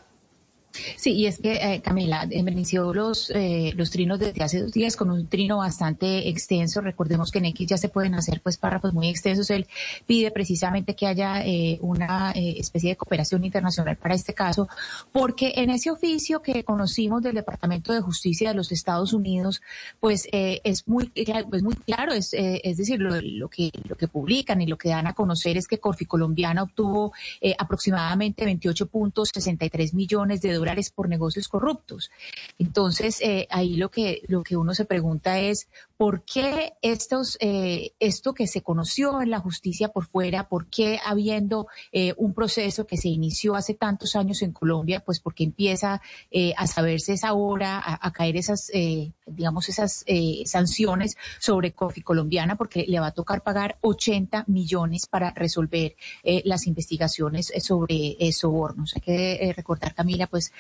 [0.97, 4.95] Sí, y es que, eh, Camila, inició los, eh, los trinos desde hace dos días
[4.95, 6.81] con un trino bastante extenso.
[6.81, 9.49] Recordemos que en X ya se pueden hacer pues párrafos muy extensos.
[9.49, 9.67] Él
[10.05, 14.67] pide precisamente que haya eh, una eh, especie de cooperación internacional para este caso,
[15.11, 19.61] porque en ese oficio que conocimos del Departamento de Justicia de los Estados Unidos,
[19.99, 23.95] pues eh, es muy, es muy claro, es, eh, es decir, lo, lo, que, lo
[23.95, 27.11] que publican y lo que dan a conocer es que Corfi Colombiana obtuvo
[27.57, 30.58] aproximadamente 28.63 millones de dólares
[30.91, 32.11] por negocios corruptos.
[32.57, 35.67] Entonces, eh, ahí lo que, lo que uno se pregunta es,
[35.99, 40.97] ¿por qué estos, eh, esto que se conoció en la justicia por fuera, por qué
[41.05, 46.01] habiendo eh, un proceso que se inició hace tantos años en Colombia, pues porque empieza
[46.31, 48.71] eh, a saberse esa hora, a, a caer esas,
[49.25, 50.05] digamos, esas
[50.45, 55.97] sanciones sobre Cofi Colombiana, porque le va a tocar pagar 80 millones para resolver
[56.45, 58.93] las investigaciones sobre sobornos.
[58.95, 60.53] Hay que recordar, Camila, pues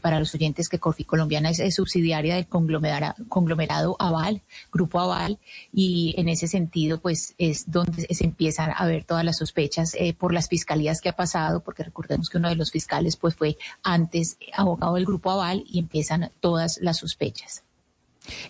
[0.00, 4.40] para los oyentes que Corfi Colombiana es, es subsidiaria del conglomerado, conglomerado Aval,
[4.72, 5.38] Grupo Aval,
[5.72, 10.14] y en ese sentido, pues es donde se empiezan a ver todas las sospechas eh,
[10.14, 13.56] por las fiscalías que ha pasado, porque recordemos que uno de los fiscales pues fue
[13.82, 17.62] antes abogado del Grupo Aval y empiezan todas las sospechas.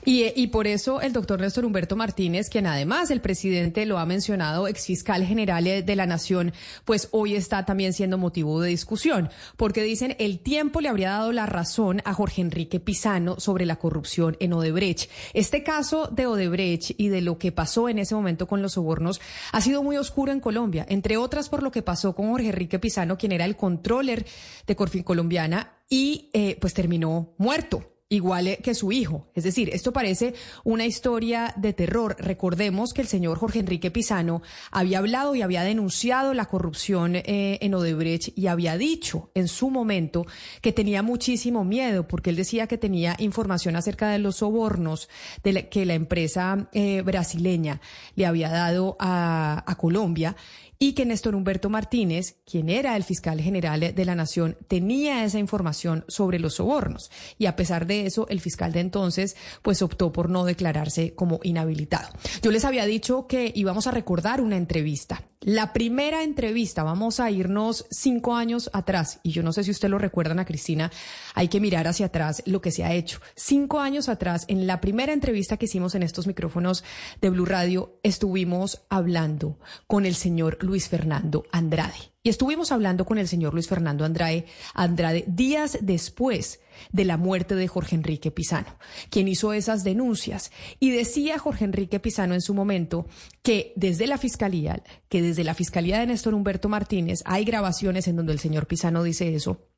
[0.05, 4.07] Y, y, por eso el doctor Néstor Humberto Martínez, quien además el presidente lo ha
[4.07, 6.53] mencionado, ex fiscal general de la Nación,
[6.85, 11.33] pues hoy está también siendo motivo de discusión, porque dicen el tiempo le habría dado
[11.33, 15.11] la razón a Jorge Enrique Pizano sobre la corrupción en Odebrecht.
[15.35, 19.21] Este caso de Odebrecht y de lo que pasó en ese momento con los sobornos
[19.53, 22.79] ha sido muy oscuro en Colombia, entre otras por lo que pasó con Jorge Enrique
[22.79, 24.27] Pizano, quien era el controller
[24.67, 29.27] de Corfin Colombiana y eh, pues terminó muerto igual que su hijo.
[29.35, 32.17] Es decir, esto parece una historia de terror.
[32.21, 37.59] Recordemos que el señor Jorge Enrique Pizano había hablado y había denunciado la corrupción eh,
[37.61, 40.25] en Odebrecht y había dicho en su momento
[40.61, 45.09] que tenía muchísimo miedo porque él decía que tenía información acerca de los sobornos
[45.43, 47.81] de la, que la empresa eh, brasileña
[48.15, 50.37] le había dado a Colombia
[50.79, 55.39] y que Néstor Humberto Martínez, quien era el fiscal general de la Nación, tenía esa
[55.39, 57.11] información sobre los sobornos.
[57.39, 61.41] Y a pesar de eso, el fiscal de entonces, pues optó por no declararse como
[61.43, 62.09] inhabilitado.
[62.43, 65.23] Yo les había dicho que íbamos a recordar una entrevista.
[65.41, 69.89] La primera entrevista, vamos a irnos cinco años atrás, y yo no sé si usted
[69.89, 70.91] lo recuerdan a Cristina,
[71.35, 73.21] hay que mirar hacia atrás lo que se ha hecho.
[73.37, 76.85] Cinco años atrás, en la primera entrevista que hicimos en estos micrófonos
[77.21, 81.95] de Blue Radio, estuvimos hablando con el señor Luis Fernando Andrade.
[82.23, 86.61] Y estuvimos hablando con el señor Luis Fernando Andrade, Andrade días después
[86.93, 88.77] de la muerte de Jorge Enrique Pizano,
[89.11, 90.51] quien hizo esas denuncias.
[90.81, 93.07] Y decía Jorge Enrique Pizano en su momento
[93.43, 98.17] que desde la fiscalía, que desde la fiscalía de Néstor Humberto Martínez hay grabaciones en
[98.17, 99.69] donde el señor Pizano dice eso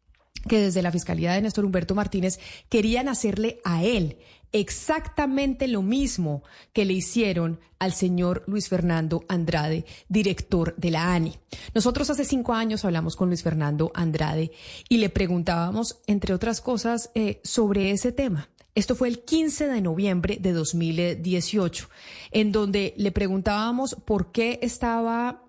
[0.46, 2.38] que desde la Fiscalía de Néstor Humberto Martínez
[2.68, 4.18] querían hacerle a él
[4.52, 6.42] exactamente lo mismo
[6.72, 11.38] que le hicieron al señor Luis Fernando Andrade, director de la ANI.
[11.74, 14.50] Nosotros hace cinco años hablamos con Luis Fernando Andrade
[14.88, 18.48] y le preguntábamos, entre otras cosas, eh, sobre ese tema.
[18.74, 21.88] Esto fue el 15 de noviembre de 2018,
[22.30, 25.42] en donde le preguntábamos por qué estaba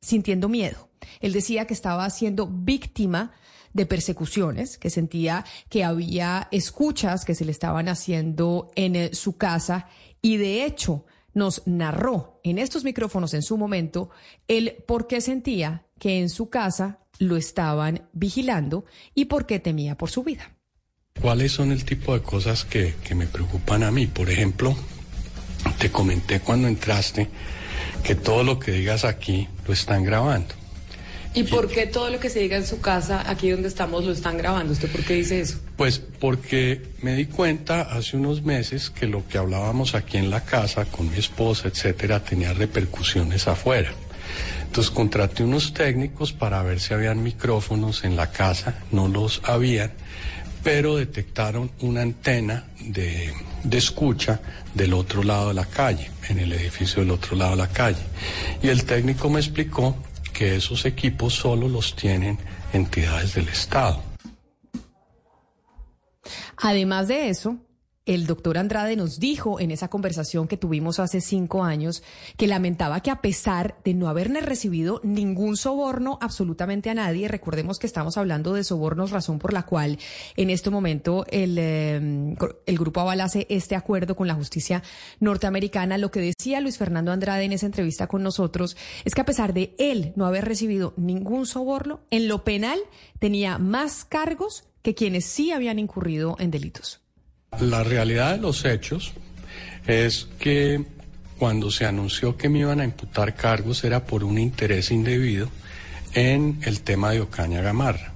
[0.00, 0.88] sintiendo miedo.
[1.20, 3.32] Él decía que estaba siendo víctima
[3.72, 9.88] de persecuciones, que sentía que había escuchas que se le estaban haciendo en su casa
[10.20, 11.04] y de hecho
[11.34, 14.10] nos narró en estos micrófonos en su momento
[14.48, 18.84] el por qué sentía que en su casa lo estaban vigilando
[19.14, 20.54] y por qué temía por su vida.
[21.20, 24.06] ¿Cuáles son el tipo de cosas que, que me preocupan a mí?
[24.06, 24.74] Por ejemplo,
[25.78, 27.28] te comenté cuando entraste
[28.02, 30.54] que todo lo que digas aquí lo están grabando.
[31.34, 34.12] ¿Y por qué todo lo que se diga en su casa, aquí donde estamos, lo
[34.12, 34.72] están grabando?
[34.72, 35.58] ¿Usted por qué dice eso?
[35.76, 40.44] Pues porque me di cuenta hace unos meses que lo que hablábamos aquí en la
[40.44, 43.92] casa con mi esposa, etcétera, tenía repercusiones afuera.
[44.66, 49.92] Entonces contraté unos técnicos para ver si habían micrófonos en la casa, no los habían,
[50.62, 53.32] pero detectaron una antena de,
[53.64, 54.40] de escucha
[54.74, 58.02] del otro lado de la calle, en el edificio del otro lado de la calle.
[58.62, 59.96] Y el técnico me explicó
[60.32, 62.38] que esos equipos solo los tienen
[62.72, 64.02] entidades del Estado.
[66.56, 67.56] Además de eso,
[68.04, 72.02] el doctor Andrade nos dijo en esa conversación que tuvimos hace cinco años
[72.36, 77.78] que lamentaba que a pesar de no haberle recibido ningún soborno absolutamente a nadie, recordemos
[77.78, 79.98] que estamos hablando de sobornos, razón por la cual
[80.36, 82.34] en este momento el, eh,
[82.66, 84.82] el Grupo Aval hace este acuerdo con la justicia
[85.20, 89.26] norteamericana, lo que decía Luis Fernando Andrade en esa entrevista con nosotros es que a
[89.26, 92.80] pesar de él no haber recibido ningún soborno, en lo penal
[93.20, 97.01] tenía más cargos que quienes sí habían incurrido en delitos.
[97.60, 99.12] La realidad de los hechos
[99.86, 100.84] es que
[101.38, 105.48] cuando se anunció que me iban a imputar cargos era por un interés indebido
[106.14, 108.12] en el tema de Ocaña Gamarra.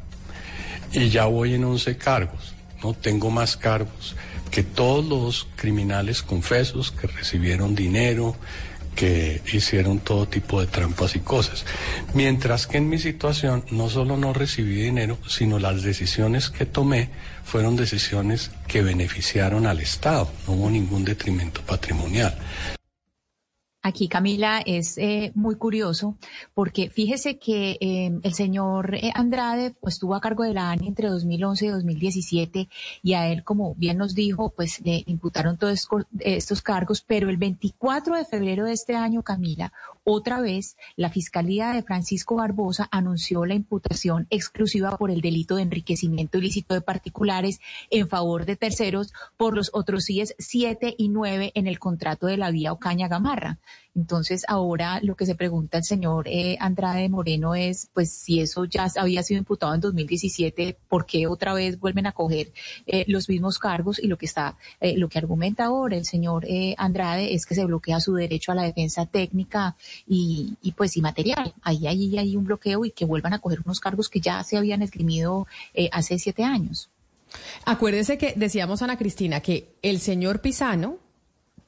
[0.93, 4.17] Y ya voy en 11 cargos, no tengo más cargos
[4.51, 8.37] que todos los criminales confesos que recibieron dinero,
[8.95, 11.65] que hicieron todo tipo de trampas y cosas.
[12.15, 17.11] Mientras que en mi situación no solo no recibí dinero, sino las decisiones que tomé
[17.47, 22.37] fueron decisiones que beneficiaron al Estado, no hubo ningún detrimento patrimonial.
[23.83, 26.17] Aquí, Camila, es eh, muy curioso
[26.55, 30.89] porque fíjese que eh, el señor eh, Andrade pues, estuvo a cargo de la ANI
[30.89, 32.69] entre 2011 y 2017
[33.05, 35.87] y a él, como bien nos dijo, pues le imputaron todos
[36.19, 39.73] estos cargos, pero el 24 de febrero de este año, Camila,
[40.09, 45.63] otra vez la Fiscalía de Francisco Barbosa anunció la imputación exclusiva por el delito de
[45.63, 47.59] enriquecimiento ilícito de particulares
[47.91, 52.37] en favor de terceros por los otros CIES 7 y 9 en el contrato de
[52.37, 53.59] la vía Ocaña Gamarra.
[53.97, 58.67] Entonces, ahora lo que se pregunta el señor eh, Andrade Moreno es, pues, si eso
[58.67, 62.53] ya había sido imputado en 2017, ¿por qué otra vez vuelven a coger
[62.87, 63.99] eh, los mismos cargos?
[63.99, 66.47] Y lo que está, eh, lo que argumenta ahora el señor
[66.77, 71.01] Andrade es que se bloquea su derecho a la defensa técnica y, y pues, y
[71.01, 71.55] material.
[71.63, 74.59] Ahí, ahí hay un bloqueo y que vuelvan a coger unos cargos que ya se
[74.59, 75.47] habían esgrimido
[75.91, 76.91] hace siete años.
[77.65, 80.99] Acuérdese que decíamos, Ana Cristina, que el señor Pisano,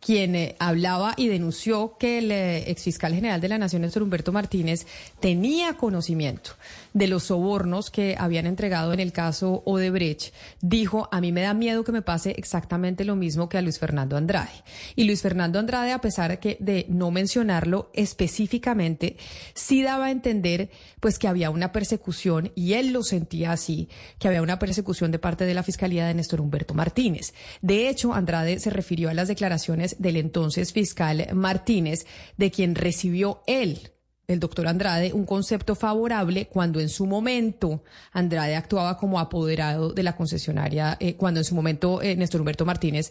[0.00, 4.32] quien eh, hablaba y denunció que el eh, exfiscal general de la Nación, Néstor Humberto
[4.32, 4.86] Martínez,
[5.20, 6.52] tenía conocimiento
[6.98, 11.54] de los sobornos que habían entregado en el caso Odebrecht, dijo, a mí me da
[11.54, 14.64] miedo que me pase exactamente lo mismo que a Luis Fernando Andrade.
[14.96, 19.16] Y Luis Fernando Andrade, a pesar de, que, de no mencionarlo específicamente,
[19.54, 23.88] sí daba a entender pues que había una persecución, y él lo sentía así,
[24.18, 27.32] que había una persecución de parte de la Fiscalía de Néstor Humberto Martínez.
[27.62, 32.06] De hecho, Andrade se refirió a las declaraciones del entonces fiscal Martínez,
[32.36, 33.92] de quien recibió él
[34.28, 37.82] el doctor Andrade un concepto favorable cuando en su momento
[38.12, 42.66] Andrade actuaba como apoderado de la concesionaria, eh, cuando en su momento eh, Néstor Humberto
[42.66, 43.10] Martínez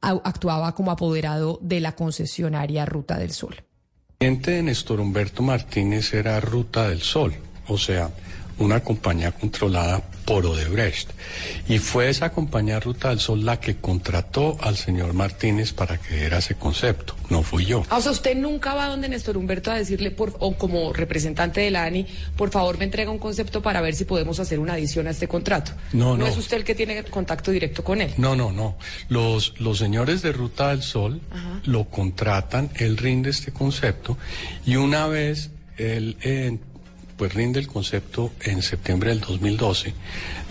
[0.00, 3.56] actuaba como apoderado de la concesionaria Ruta del Sol.
[4.20, 7.34] El de Néstor Humberto Martínez era Ruta del Sol,
[7.68, 8.10] o sea,
[8.58, 11.10] una compañía controlada por Odebrecht.
[11.68, 16.16] Y fue esa compañía Ruta del Sol la que contrató al señor Martínez para que
[16.16, 17.82] diera ese concepto, no fui yo.
[17.90, 21.60] Ah, o sea, usted nunca va donde Néstor Humberto a decirle, por, o como representante
[21.60, 22.06] de la ANI,
[22.36, 25.28] por favor me entrega un concepto para ver si podemos hacer una adición a este
[25.28, 25.72] contrato.
[25.92, 26.24] No, no.
[26.24, 28.12] ¿No es usted el que tiene contacto directo con él?
[28.16, 28.76] No, no, no.
[29.08, 31.20] Los, los señores de Ruta del Sol
[31.64, 34.16] lo contratan, él rinde este concepto
[34.64, 36.16] y una vez él...
[36.22, 36.58] Eh,
[37.16, 39.94] pues rinde el concepto en septiembre del 2012,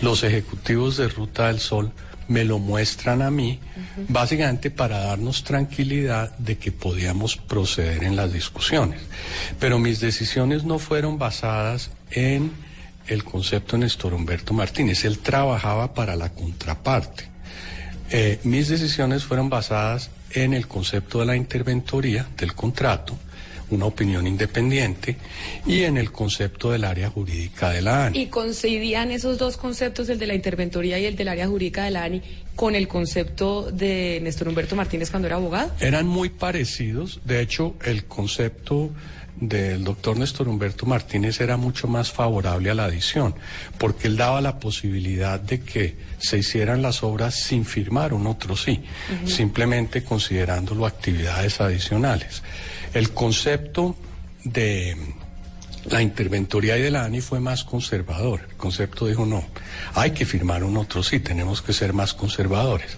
[0.00, 1.92] los ejecutivos de Ruta del Sol
[2.28, 3.60] me lo muestran a mí,
[4.08, 9.00] básicamente para darnos tranquilidad de que podíamos proceder en las discusiones.
[9.60, 12.52] Pero mis decisiones no fueron basadas en
[13.06, 17.28] el concepto de Néstor Humberto Martínez, él trabajaba para la contraparte.
[18.10, 23.16] Eh, mis decisiones fueron basadas en el concepto de la interventoría del contrato,
[23.74, 25.16] una opinión independiente
[25.66, 28.18] y en el concepto del área jurídica de la ANI.
[28.18, 31.90] ¿Y coincidían esos dos conceptos, el de la interventoría y el del área jurídica de
[31.90, 32.22] la ANI,
[32.54, 35.72] con el concepto de Néstor Humberto Martínez cuando era abogado?
[35.80, 37.20] Eran muy parecidos.
[37.24, 38.90] De hecho, el concepto
[39.36, 43.34] del doctor Néstor Humberto Martínez era mucho más favorable a la adición,
[43.78, 48.56] porque él daba la posibilidad de que se hicieran las obras sin firmar un otro
[48.56, 48.82] sí,
[49.26, 52.42] simplemente considerándolo actividades adicionales.
[52.94, 53.96] El concepto
[54.44, 54.96] de
[55.90, 58.46] la interventoría y de la ANI fue más conservador.
[58.48, 59.44] El concepto dijo no,
[59.94, 62.96] hay que firmar un otro sí, tenemos que ser más conservadores.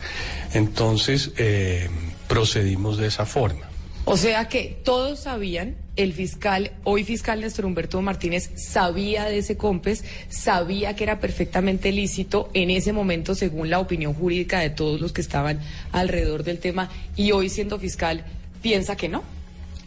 [0.52, 1.89] Entonces eh,
[2.28, 3.70] procedimos de esa forma.
[4.05, 9.56] O sea que todos sabían, el fiscal, hoy fiscal Néstor Humberto Martínez, sabía de ese
[9.56, 15.01] COMPES, sabía que era perfectamente lícito en ese momento, según la opinión jurídica de todos
[15.01, 15.59] los que estaban
[15.90, 18.24] alrededor del tema, y hoy siendo fiscal,
[18.62, 19.36] piensa que no.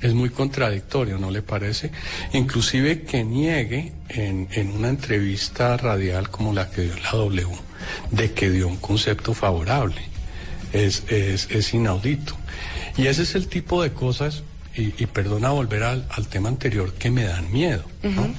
[0.01, 1.91] Es muy contradictorio, ¿no le parece?
[2.31, 7.47] Inclusive que niegue en, una entrevista radial como la que dio la W,
[8.11, 10.01] de que dio un concepto favorable.
[10.71, 12.35] Es, es, inaudito.
[12.95, 14.43] Y ese es el tipo de cosas,
[14.75, 18.33] y, perdona volver al, tema anterior, que me dan miedo, ¿no?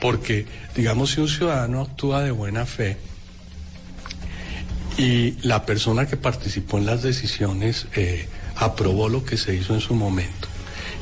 [0.00, 0.44] Porque,
[0.74, 2.98] digamos, si un ciudadano actúa de buena fe,
[4.98, 8.26] y la persona que participó en las decisiones eh,
[8.56, 10.48] aprobó lo que se hizo en su momento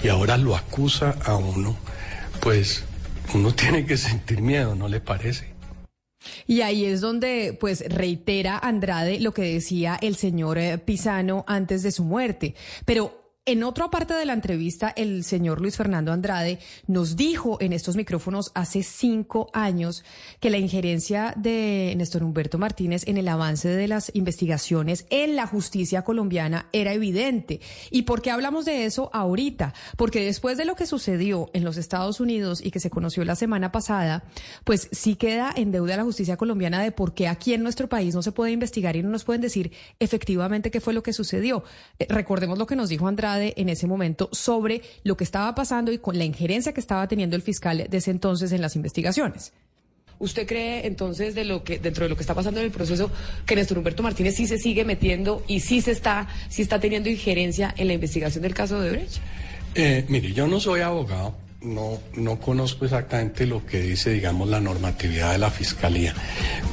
[0.05, 1.74] y ahora lo acusa a uno,
[2.40, 2.85] pues
[3.32, 5.55] uno tiene que sentir miedo, ¿no le parece?
[6.47, 11.82] Y ahí es donde, pues, reitera Andrade lo que decía el señor eh, Pisano antes
[11.82, 12.55] de su muerte.
[12.85, 17.74] Pero en otra parte de la entrevista, el señor Luis Fernando Andrade nos dijo en
[17.74, 20.02] estos micrófonos hace cinco años
[20.40, 25.46] que la injerencia de Néstor Humberto Martínez en el avance de las investigaciones en la
[25.46, 27.60] justicia colombiana era evidente.
[27.90, 29.74] ¿Y por qué hablamos de eso ahorita?
[29.98, 33.36] Porque después de lo que sucedió en los Estados Unidos y que se conoció la
[33.36, 34.24] semana pasada,
[34.64, 38.14] pues sí queda en deuda la justicia colombiana de por qué aquí en nuestro país
[38.14, 41.62] no se puede investigar y no nos pueden decir efectivamente qué fue lo que sucedió.
[41.98, 45.93] Eh, recordemos lo que nos dijo Andrade en ese momento sobre lo que estaba pasando
[45.93, 49.52] y con la injerencia que estaba teniendo el fiscal de ese entonces en las investigaciones.
[50.19, 53.11] ¿Usted cree entonces de lo que dentro de lo que está pasando en el proceso
[53.47, 57.09] que Néstor Humberto Martínez sí se sigue metiendo y sí se está sí está teniendo
[57.09, 59.16] injerencia en la investigación del caso de Brecht?
[59.74, 64.61] Eh, mire, yo no soy abogado, no, no conozco exactamente lo que dice, digamos, la
[64.61, 66.15] normatividad de la fiscalía,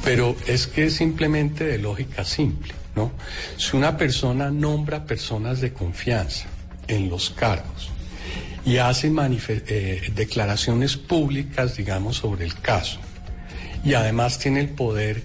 [0.04, 3.10] pero es que es simplemente de lógica simple, ¿no?
[3.56, 6.46] Si una persona nombra personas de confianza
[6.88, 7.92] en los cargos
[8.64, 9.12] y hace
[9.48, 12.98] eh, declaraciones públicas, digamos, sobre el caso.
[13.84, 15.22] Y además tiene el poder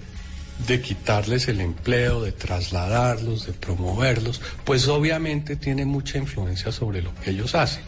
[0.66, 7.14] de quitarles el empleo, de trasladarlos, de promoverlos, pues obviamente tiene mucha influencia sobre lo
[7.14, 7.82] que ellos hacen.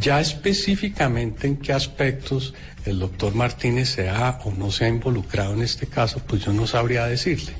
[0.00, 2.54] Ya específicamente en qué aspectos
[2.84, 6.52] el doctor Martínez se ha o no se ha involucrado en este caso, pues yo
[6.52, 7.52] no sabría decirle.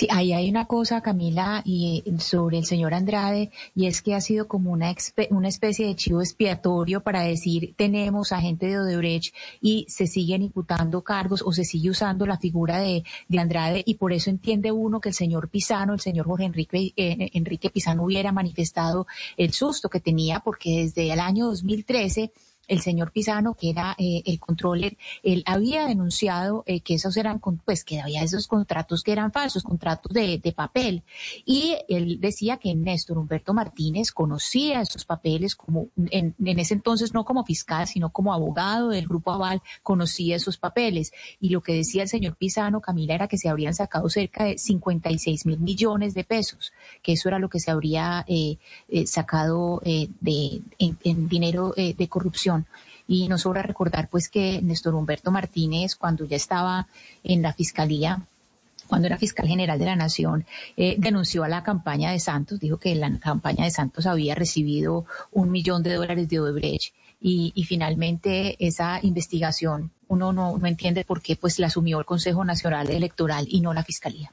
[0.00, 4.22] Sí, ahí hay una cosa, Camila, y sobre el señor Andrade, y es que ha
[4.22, 4.94] sido como una,
[5.28, 10.40] una especie de chivo expiatorio para decir tenemos a gente de Odebrecht y se siguen
[10.42, 14.72] imputando cargos o se sigue usando la figura de, de Andrade y por eso entiende
[14.72, 19.06] uno que el señor Pisano, el señor Jorge Enrique, eh, Enrique Pisano hubiera manifestado
[19.36, 22.32] el susto que tenía porque desde el año 2013
[22.70, 27.40] el señor Pisano, que era eh, el controller, él había denunciado eh, que esos eran,
[27.64, 31.02] pues que había esos contratos que eran falsos, contratos de, de, papel.
[31.44, 37.12] Y él decía que Néstor Humberto Martínez conocía esos papeles como, en, en, ese entonces
[37.12, 41.12] no como fiscal, sino como abogado del Grupo Aval, conocía esos papeles.
[41.40, 44.58] Y lo que decía el señor Pisano, Camila, era que se habrían sacado cerca de
[44.58, 48.56] 56 mil millones de pesos, que eso era lo que se habría eh,
[49.06, 52.66] sacado de, en, dinero de corrupción
[53.10, 56.86] y nos sobra recordar pues que Néstor Humberto Martínez, cuando ya estaba
[57.24, 58.22] en la fiscalía,
[58.86, 60.46] cuando era fiscal general de la Nación,
[60.76, 65.06] eh, denunció a la campaña de Santos, dijo que la campaña de Santos había recibido
[65.32, 71.20] un millón de dólares de Odebrecht y, finalmente esa investigación uno no, no entiende por
[71.20, 74.32] qué pues la asumió el Consejo Nacional Electoral y no la Fiscalía.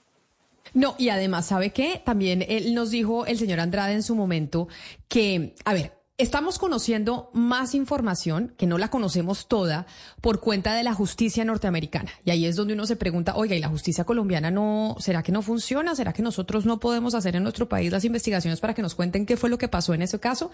[0.74, 2.02] No, y además, ¿sabe qué?
[2.04, 4.68] También él nos dijo el señor Andrade en su momento
[5.08, 9.86] que, a ver, Estamos conociendo más información, que no la conocemos toda,
[10.20, 12.10] por cuenta de la justicia norteamericana.
[12.26, 15.32] Y ahí es donde uno se pregunta, oiga, ¿y la justicia colombiana no, será que
[15.32, 15.94] no funciona?
[15.94, 19.28] ¿Será que nosotros no podemos hacer en nuestro país las investigaciones para que nos cuenten
[19.28, 20.50] qué fue lo que pasó en ese caso?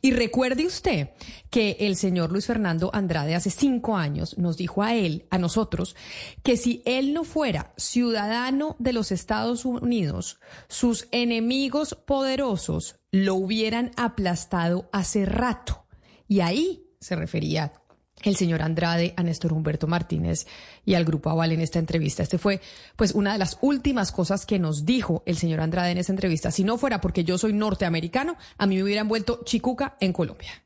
[0.00, 1.10] Y recuerde usted
[1.50, 5.96] que el señor Luis Fernando Andrade hace cinco años nos dijo a él, a nosotros,
[6.44, 10.38] que si él no fuera ciudadano de los Estados Unidos,
[10.68, 15.84] sus enemigos poderosos lo hubieran aplastado hace rato.
[16.28, 17.72] Y ahí se refería
[18.22, 20.46] el señor Andrade a Néstor Humberto Martínez
[20.84, 22.22] y al Grupo Aval en esta entrevista.
[22.22, 22.60] Este fue,
[22.96, 26.50] pues, una de las últimas cosas que nos dijo el señor Andrade en esa entrevista.
[26.50, 30.62] Si no fuera porque yo soy norteamericano, a mí me hubieran vuelto chicuca en Colombia.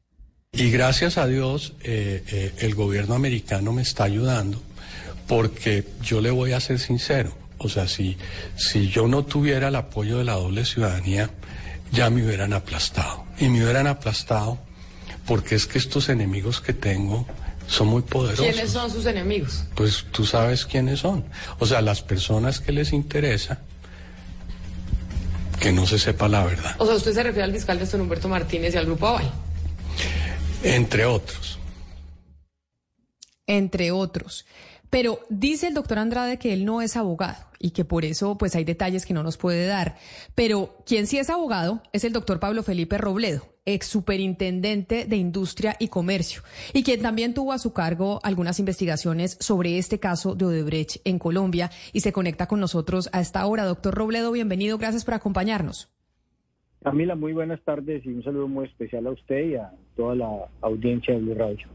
[0.52, 4.60] Y gracias a Dios, eh, eh, el gobierno americano me está ayudando
[5.26, 7.36] porque yo le voy a ser sincero.
[7.58, 8.16] O sea, si,
[8.56, 11.30] si yo no tuviera el apoyo de la doble ciudadanía,
[11.94, 13.24] ya me hubieran aplastado.
[13.38, 14.58] Y me hubieran aplastado
[15.26, 17.26] porque es que estos enemigos que tengo
[17.66, 18.46] son muy poderosos.
[18.46, 19.64] ¿Quiénes son sus enemigos?
[19.74, 21.24] Pues tú sabes quiénes son.
[21.58, 23.60] O sea, las personas que les interesa
[25.60, 26.74] que no se sepa la verdad.
[26.78, 29.30] O sea, usted se refiere al fiscal Néstor Humberto Martínez y al Grupo Aval.
[30.62, 31.58] Entre otros.
[33.46, 34.44] Entre otros.
[34.94, 38.54] Pero dice el doctor Andrade que él no es abogado y que por eso pues
[38.54, 39.96] hay detalles que no nos puede dar.
[40.36, 45.74] Pero quien sí es abogado es el doctor Pablo Felipe Robledo, ex superintendente de Industria
[45.80, 46.42] y Comercio,
[46.72, 51.18] y quien también tuvo a su cargo algunas investigaciones sobre este caso de Odebrecht en
[51.18, 53.64] Colombia y se conecta con nosotros a esta hora.
[53.64, 55.92] Doctor Robledo, bienvenido, gracias por acompañarnos.
[56.84, 60.30] Camila, muy buenas tardes y un saludo muy especial a usted y a toda la
[60.60, 61.73] audiencia de Blue Radio.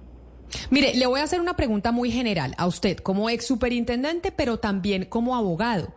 [0.69, 4.59] Mire, le voy a hacer una pregunta muy general a usted como ex superintendente, pero
[4.59, 5.93] también como abogado.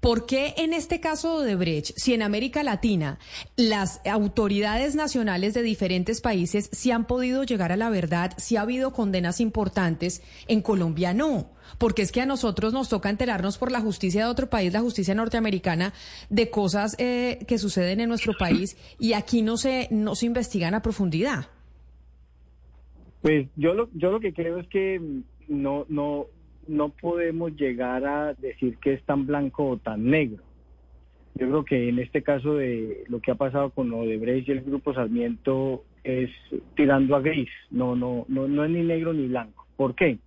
[0.00, 3.18] ¿Por qué en este caso de Odebrecht, si en América Latina
[3.56, 8.60] las autoridades nacionales de diferentes países sí han podido llegar a la verdad, si ha
[8.60, 11.50] habido condenas importantes, en Colombia no?
[11.78, 14.80] Porque es que a nosotros nos toca enterarnos por la justicia de otro país, la
[14.80, 15.92] justicia norteamericana,
[16.28, 20.74] de cosas eh, que suceden en nuestro país y aquí no se, no se investigan
[20.74, 21.48] a profundidad.
[23.26, 25.00] Pues yo lo, yo lo que creo es que
[25.48, 26.26] no, no,
[26.68, 30.44] no podemos llegar a decir que es tan blanco o tan negro.
[31.34, 34.60] Yo creo que en este caso de lo que ha pasado con Odebrecht y el
[34.60, 36.30] Grupo Sarmiento es
[36.76, 39.66] tirando a gris, no, no, no, no es ni negro ni blanco.
[39.76, 40.18] ¿Por qué?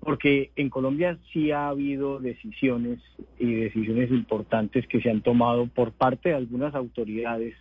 [0.00, 2.98] Porque en Colombia sí ha habido decisiones
[3.38, 7.54] y decisiones importantes que se han tomado por parte de algunas autoridades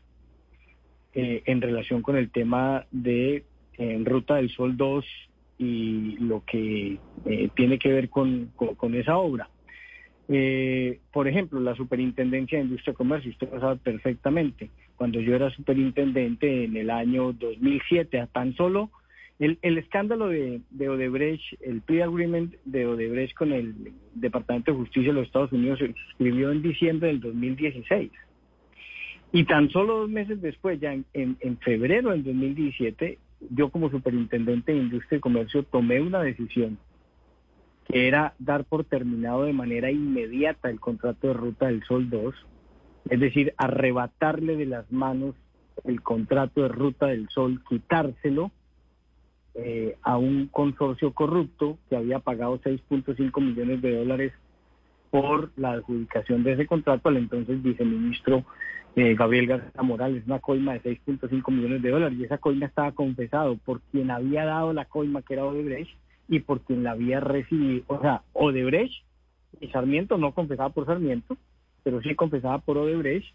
[1.14, 3.44] eh, en relación con el tema de
[3.82, 5.06] en Ruta del Sol 2
[5.58, 9.50] y lo que eh, tiene que ver con, con, esa obra.
[10.28, 15.36] Eh, por ejemplo, la Superintendencia de Industria y Comercio, usted lo sabe perfectamente, cuando yo
[15.36, 18.92] era superintendente en el año 2007, a tan solo
[19.40, 25.12] el, el escándalo de, de, Odebrecht, el pre-agreement de Odebrecht con el Departamento de Justicia
[25.12, 28.12] de los Estados Unidos se suscribió en diciembre del 2016.
[29.32, 33.18] Y tan solo dos meses después, ya en, en, en febrero del 2017,
[33.50, 36.78] yo como superintendente de Industria y Comercio tomé una decisión
[37.88, 42.36] que era dar por terminado de manera inmediata el contrato de Ruta del Sol 2,
[43.10, 45.36] es decir, arrebatarle de las manos
[45.84, 48.52] el contrato de Ruta del Sol, quitárselo
[49.56, 54.34] eh, a un consorcio corrupto que había pagado 6.5 millones de dólares
[55.12, 58.46] por la adjudicación de ese contrato al entonces viceministro
[58.96, 62.92] eh, Gabriel García Morales, una coima de 6.5 millones de dólares, y esa coima estaba
[62.92, 65.92] confesado por quien había dado la coima, que era Odebrecht,
[66.28, 69.04] y por quien la había recibido, o sea, Odebrecht
[69.60, 71.38] y Sarmiento, no confesada por Sarmiento,
[71.84, 73.34] pero sí confesada por Odebrecht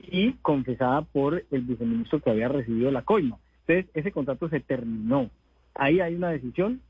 [0.00, 3.38] y confesada por el viceministro que había recibido la coima.
[3.66, 5.30] Entonces, ese contrato se terminó.
[5.74, 6.80] Ahí hay una decisión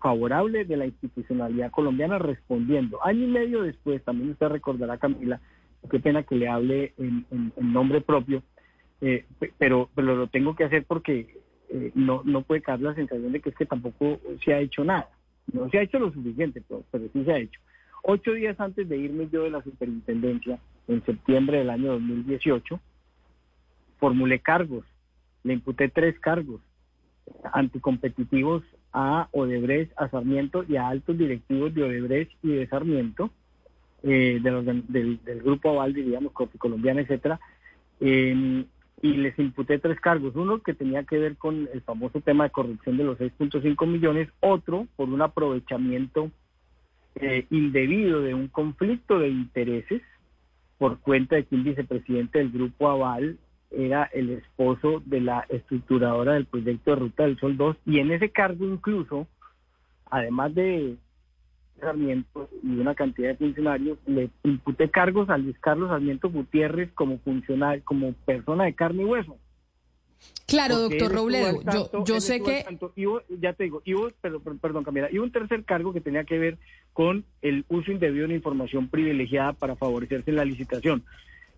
[0.00, 3.04] favorable de la institucionalidad colombiana respondiendo.
[3.04, 5.40] Año y medio después, también usted recordará, Camila,
[5.90, 8.42] qué pena que le hable en, nombre propio,
[9.00, 9.24] eh,
[9.58, 11.40] pero, pero lo tengo que hacer porque
[11.70, 14.84] eh, no, no puede caer la sensación de que es que tampoco se ha hecho
[14.84, 15.08] nada.
[15.52, 17.60] No se ha hecho lo suficiente, pero, pero sí se ha hecho.
[18.02, 20.58] Ocho días antes de irme yo de la superintendencia,
[20.88, 22.80] en septiembre del año 2018,
[23.98, 24.84] formulé cargos,
[25.42, 26.60] le imputé tres cargos
[27.52, 28.62] anticompetitivos
[28.92, 33.30] a Odebrecht, a Sarmiento y a altos directivos de Odebrecht y de Sarmiento,
[34.02, 37.40] eh, del, grupo Aval, diríamos, colombiana, etcétera,
[39.02, 40.34] y les imputé tres cargos.
[40.34, 44.28] Uno que tenía que ver con el famoso tema de corrupción de los 6.5 millones,
[44.40, 46.30] otro por un aprovechamiento
[47.16, 50.02] eh, indebido de un conflicto de intereses
[50.78, 53.38] por cuenta de que un vicepresidente del grupo Aval
[53.70, 58.12] era el esposo de la estructuradora del proyecto de Ruta del Sol 2 y en
[58.12, 59.26] ese cargo incluso,
[60.10, 60.96] además de
[61.80, 67.18] Sarmiento y una cantidad de funcionarios, le imputé cargos a Luis Carlos Sarmiento Gutiérrez como
[67.18, 69.36] funcionario, como persona de carne y hueso.
[70.46, 72.64] Claro, doctor Robledo, yo, yo sé que...
[73.40, 76.58] ya te digo, y perdón Camila, y un tercer cargo que tenía que ver
[76.92, 81.04] con el uso indebido de información privilegiada para favorecerse en la licitación.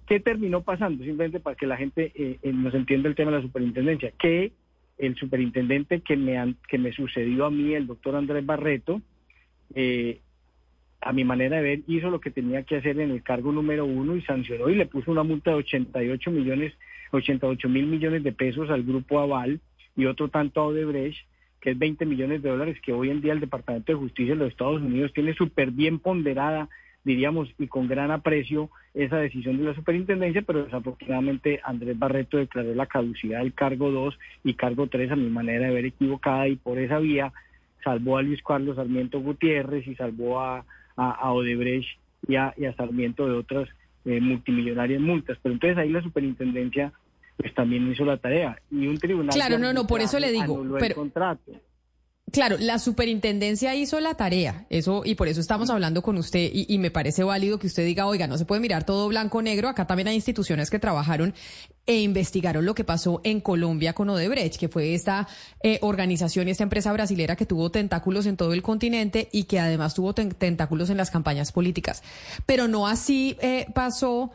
[0.08, 1.04] ¿Qué terminó pasando?
[1.04, 4.52] Simplemente para que la gente eh, eh, nos entienda el tema de la superintendencia, que
[4.96, 9.02] el superintendente que me, que me sucedió a mí, el doctor Andrés Barreto,
[9.74, 10.20] eh,
[11.02, 13.84] a mi manera de ver, hizo lo que tenía que hacer en el cargo número
[13.84, 16.72] uno y sancionó y le puso una multa de 88 millones,
[17.12, 19.60] 88 mil millones de pesos al grupo Aval
[19.94, 21.26] y otro tanto a Odebrecht,
[21.60, 24.40] que es 20 millones de dólares que hoy en día el Departamento de Justicia de
[24.40, 26.70] los Estados Unidos tiene súper bien ponderada,
[27.08, 32.74] diríamos, y con gran aprecio esa decisión de la superintendencia, pero desafortunadamente Andrés Barreto declaró
[32.74, 36.56] la caducidad del cargo 2 y cargo 3 a mi manera de ver equivocada y
[36.56, 37.32] por esa vía
[37.82, 40.66] salvó a Luis Carlos Sarmiento Gutiérrez y salvó a,
[40.96, 41.98] a, Odebrecht
[42.28, 43.70] y a, Sarmiento de otras
[44.04, 45.38] eh, multimillonarias multas.
[45.42, 46.92] Pero entonces ahí la superintendencia
[47.38, 49.34] pues también hizo la tarea y un tribunal...
[49.34, 50.62] Claro, no, no, por eso le digo.
[50.74, 51.52] Pero, el contrato.
[52.32, 56.78] Claro, la superintendencia hizo la tarea, eso y por eso estamos hablando con usted y,
[56.78, 59.68] me parece válido que usted diga, oiga, no se puede mirar todo blanco negro.
[59.68, 61.34] Acá también hay instituciones que trabajaron
[61.86, 65.26] e investigaron lo que pasó en Colombia con Odebrecht, que fue esta
[65.62, 69.58] eh, organización y esta empresa brasilera que tuvo tentáculos en todo el continente y que
[69.58, 72.02] además tuvo tentáculos en las campañas políticas.
[72.44, 74.30] Pero no así eh, pasó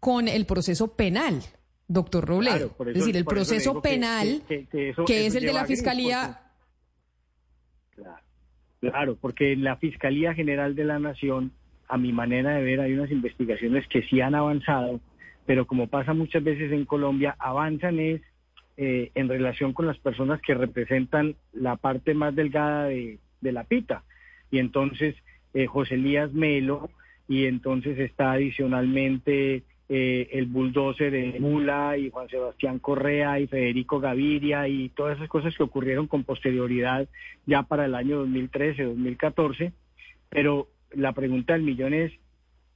[0.00, 1.42] con el proceso penal.
[1.88, 2.74] Doctor Robledo.
[2.80, 6.45] es decir, el proceso penal, que, es el de la Fiscalía,
[8.80, 11.52] Claro, porque la Fiscalía General de la Nación
[11.88, 15.00] a mi manera de ver, hay unas investigaciones que sí han avanzado,
[15.44, 18.20] pero como pasa muchas veces en Colombia, avanzan es
[18.76, 23.64] eh, en relación con las personas que representan la parte más delgada de, de la
[23.64, 24.02] pita.
[24.50, 25.14] Y entonces
[25.54, 26.90] eh, José Elías Melo,
[27.28, 34.00] y entonces está adicionalmente eh, el bulldozer de Mula y Juan Sebastián Correa y Federico
[34.00, 37.08] Gaviria y todas esas cosas que ocurrieron con posterioridad
[37.46, 39.72] ya para el año 2013, 2014.
[40.28, 42.12] Pero la pregunta del millón es,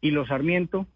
[0.01, 0.87] ¿y los Sarmiento?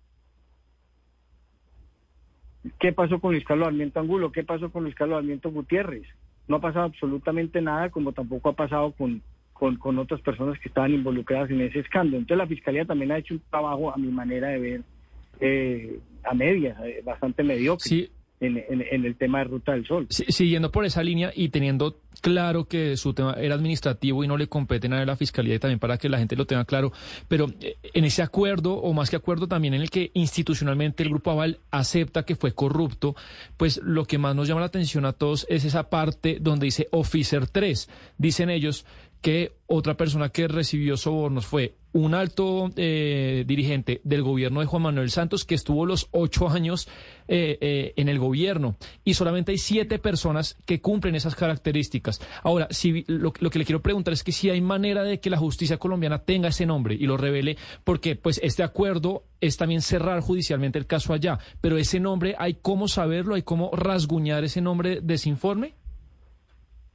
[2.78, 4.30] ¿Qué pasó con Luis Carlos Sarmiento Angulo?
[4.30, 6.06] ¿Qué pasó con Luis Carlos Sarmiento Gutiérrez?
[6.46, 9.20] No ha pasado absolutamente nada, como tampoco ha pasado con,
[9.52, 12.18] con, con otras personas que estaban involucradas en ese escándalo.
[12.18, 14.82] Entonces la Fiscalía también ha hecho un trabajo, a mi manera de ver,
[15.40, 18.10] eh, a medias, eh, bastante mediocre.
[18.40, 20.06] En, en, el tema de Ruta del Sol.
[20.10, 24.48] siguiendo por esa línea y teniendo claro que su tema era administrativo y no le
[24.48, 26.92] compete nada a la Fiscalía y también para que la gente lo tenga claro,
[27.28, 31.10] pero eh, en ese acuerdo, o más que acuerdo también en el que institucionalmente el
[31.10, 33.14] Grupo Aval acepta que fue corrupto,
[33.56, 36.88] pues lo que más nos llama la atención a todos es esa parte donde dice
[36.90, 37.88] Officer 3.
[38.18, 38.84] Dicen ellos
[39.24, 44.82] que otra persona que recibió sobornos fue un alto eh, dirigente del gobierno de Juan
[44.82, 46.88] Manuel Santos que estuvo los ocho años
[47.26, 48.76] eh, eh, en el gobierno.
[49.02, 52.20] Y solamente hay siete personas que cumplen esas características.
[52.42, 55.38] Ahora, si, lo, que le quiero preguntar es que si hay manera de que la
[55.38, 60.20] justicia colombiana tenga ese nombre y lo revele, porque pues este acuerdo es también cerrar
[60.20, 65.00] judicialmente el caso allá, pero ese nombre hay cómo saberlo, hay cómo rasguñar ese nombre
[65.00, 65.76] de ese informe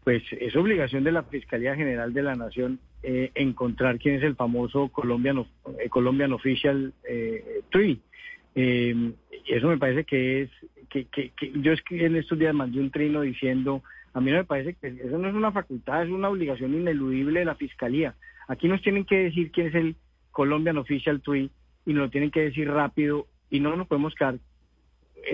[0.09, 4.35] pues es obligación de la Fiscalía General de la Nación eh, encontrar quién es el
[4.35, 5.45] famoso Colombian,
[5.77, 7.99] eh, Colombian Official eh, Tree.
[8.55, 9.11] Eh,
[9.45, 10.49] eso me parece que es,
[10.89, 11.31] que, que,
[11.61, 13.83] yo escribí en estos días mandé un trino diciendo,
[14.15, 17.41] a mí no me parece que eso no es una facultad, es una obligación ineludible
[17.41, 18.15] de la Fiscalía.
[18.47, 19.95] Aquí nos tienen que decir quién es el
[20.31, 21.51] Colombian Official Tree
[21.85, 24.39] y nos lo tienen que decir rápido y no nos podemos quedar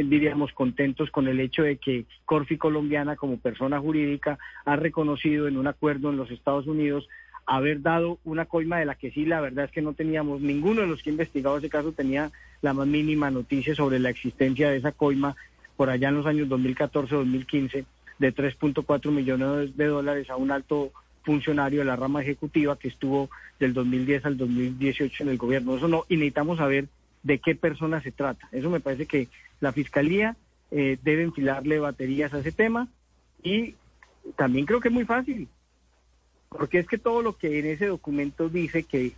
[0.04, 5.58] diríamos, contentos con el hecho de que Corfi Colombiana, como persona jurídica, ha reconocido en
[5.58, 7.08] un acuerdo en los Estados Unidos
[7.46, 10.82] haber dado una coima de la que sí, la verdad es que no teníamos, ninguno
[10.82, 12.32] de los que ha investigado ese caso tenía
[12.62, 15.36] la más mínima noticia sobre la existencia de esa coima
[15.78, 17.86] por allá en los años 2014-2015
[18.18, 20.92] de 3.4 millones de dólares a un alto
[21.24, 23.30] funcionario de la rama ejecutiva que estuvo
[23.60, 25.76] del 2010 al 2018 en el gobierno.
[25.76, 26.88] Eso no, y necesitamos saber
[27.26, 28.48] de qué persona se trata.
[28.52, 29.28] Eso me parece que
[29.60, 30.38] la Fiscalía
[30.70, 32.88] eh, debe enfilarle baterías a ese tema
[33.42, 33.76] y
[34.36, 35.48] también creo que es muy fácil,
[36.50, 39.14] porque es que todo lo que en ese documento dice que eh,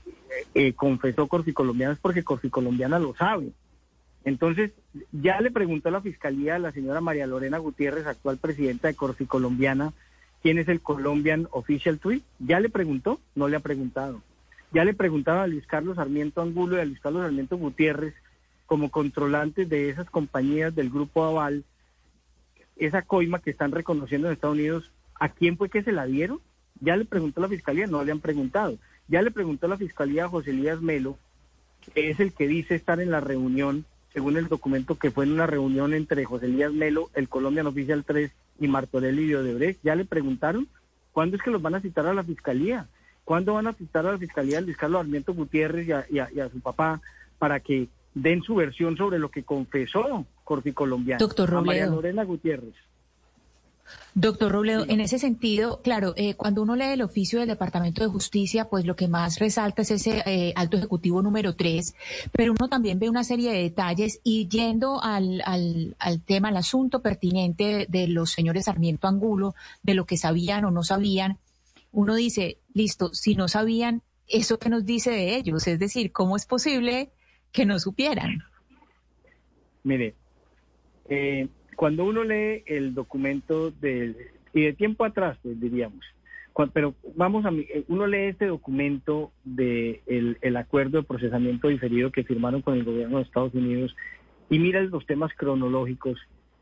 [0.53, 3.51] eh, confesó Corficolombiana es porque Corficolombiana lo sabe.
[4.23, 4.71] Entonces,
[5.11, 8.95] ya le preguntó a la Fiscalía a la señora María Lorena Gutiérrez, actual presidenta de
[8.95, 9.93] Corficolombiana,
[10.41, 12.21] quién es el Colombian Official Tweet.
[12.39, 13.19] ¿Ya le preguntó?
[13.35, 14.21] No le ha preguntado.
[14.71, 18.13] Ya le preguntaba a Luis Carlos Sarmiento Angulo y a Luis Carlos Sarmiento Gutiérrez
[18.65, 21.63] como controlantes de esas compañías del grupo Aval,
[22.75, 26.41] esa coima que están reconociendo en Estados Unidos, ¿a quién fue que se la dieron?
[26.79, 28.77] Ya le preguntó la fiscalía, no le han preguntado.
[29.07, 31.17] Ya le preguntó la fiscalía a José Elías Melo,
[31.93, 35.31] que es el que dice estar en la reunión, según el documento que fue en
[35.31, 39.79] una reunión entre José Elías Melo, el Colombian Oficial 3 y Martorelli de Odebrecht.
[39.83, 40.67] Ya le preguntaron
[41.13, 42.87] cuándo es que los van a citar a la fiscalía.
[43.27, 46.61] ¿Cuándo van a citar a la fiscalía a Luis Carlos Armiento Gutiérrez y a su
[46.61, 47.01] papá
[47.37, 51.19] para que den su versión sobre lo que confesó Corfi Colombiano.
[51.19, 51.65] Doctor Robledo.
[51.65, 52.73] María Lorena Gutiérrez.
[54.13, 58.09] Doctor Robledo, en ese sentido, claro, eh, cuando uno lee el oficio del Departamento de
[58.09, 61.95] Justicia, pues lo que más resalta es ese eh, alto ejecutivo número tres,
[62.31, 66.57] pero uno también ve una serie de detalles y yendo al, al, al tema, al
[66.57, 71.37] asunto pertinente de los señores Sarmiento Angulo, de lo que sabían o no sabían,
[71.91, 75.67] uno dice, listo, si no sabían, ¿eso que nos dice de ellos?
[75.67, 77.11] Es decir, ¿cómo es posible
[77.51, 78.43] que no supieran.
[79.83, 80.15] Mire,
[81.09, 86.05] eh, cuando uno lee el documento de, y de tiempo atrás, pues diríamos,
[86.73, 92.23] pero vamos a, eh, uno lee este documento de el, acuerdo de procesamiento diferido que
[92.23, 93.95] firmaron con el gobierno de Estados Unidos
[94.49, 96.19] y mira los temas cronológicos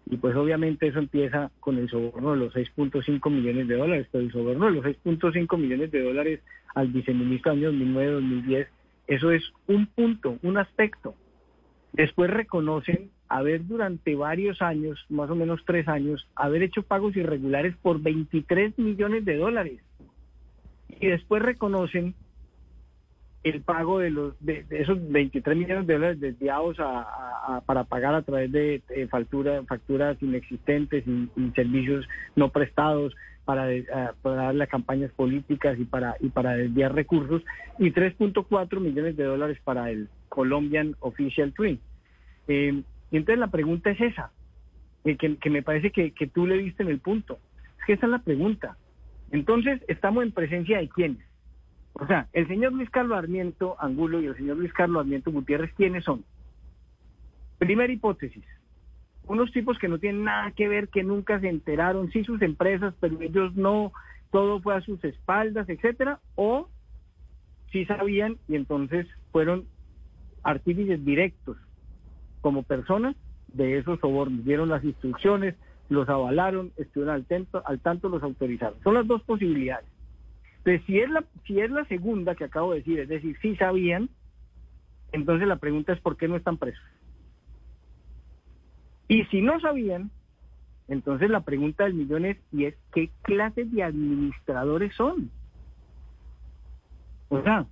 [0.08, 4.24] y pues obviamente eso empieza con el soborno de los 6.5 millones de dólares, pero
[4.24, 6.40] el soborno de los 6.5 millones de dólares
[6.76, 8.68] al viceministro año 2009-2010
[9.08, 11.16] eso es un punto, un aspecto.
[11.94, 17.76] Después reconocen haber durante varios años, más o menos tres años, haber hecho pagos irregulares
[17.82, 19.82] por 23 millones de dólares.
[21.00, 22.16] Y después reconocen
[23.46, 26.78] el pago de los de, esos 23 millones de dólares desviados
[27.68, 28.82] para pagar a través de,
[29.12, 33.16] factura, facturas inexistentes y, servicios no prestados
[33.46, 33.68] para,
[34.24, 37.44] para darle a campañas políticas y para y para desviar recursos
[37.78, 41.80] y 3.4 millones de dólares para el Colombian Official Twin.
[42.48, 42.82] Eh,
[43.12, 44.32] entonces la pregunta es esa,
[45.04, 47.38] eh, que, que, me parece que, que tú le diste en el punto.
[47.78, 48.76] Es que esa es la pregunta.
[49.30, 51.35] Entonces estamos en presencia de quiénes
[51.98, 55.74] o sea, el señor Luis Carlos Armiento Angulo y el señor Luis Carlos Armiento Gutiérrez,
[55.76, 56.26] ¿quiénes son?
[57.58, 58.44] Primera hipótesis,
[59.28, 62.94] unos tipos que no tienen nada que ver, que nunca se enteraron, sí sus empresas,
[63.00, 63.94] pero ellos no,
[64.30, 66.68] todo fue a sus espaldas, etcétera, o
[67.72, 69.66] sí sabían y entonces fueron
[70.44, 71.58] artífices directos
[72.42, 73.16] como personas
[73.48, 75.56] de esos sobornos, dieron las instrucciones,
[75.88, 78.78] los avalaron, estuvieron al tanto, al tanto los autorizaron.
[78.84, 79.95] Son las dos posibilidades.
[80.66, 83.56] Entonces, si es, la, si es la segunda que acabo de decir, es decir, si
[83.56, 84.10] sabían,
[85.12, 86.84] entonces la pregunta es ¿por qué no están presos?
[89.08, 90.10] Y si no sabían,
[90.88, 95.30] entonces la pregunta del millón es, ¿y es qué clase de administradores son?
[97.30, 97.68] O sea,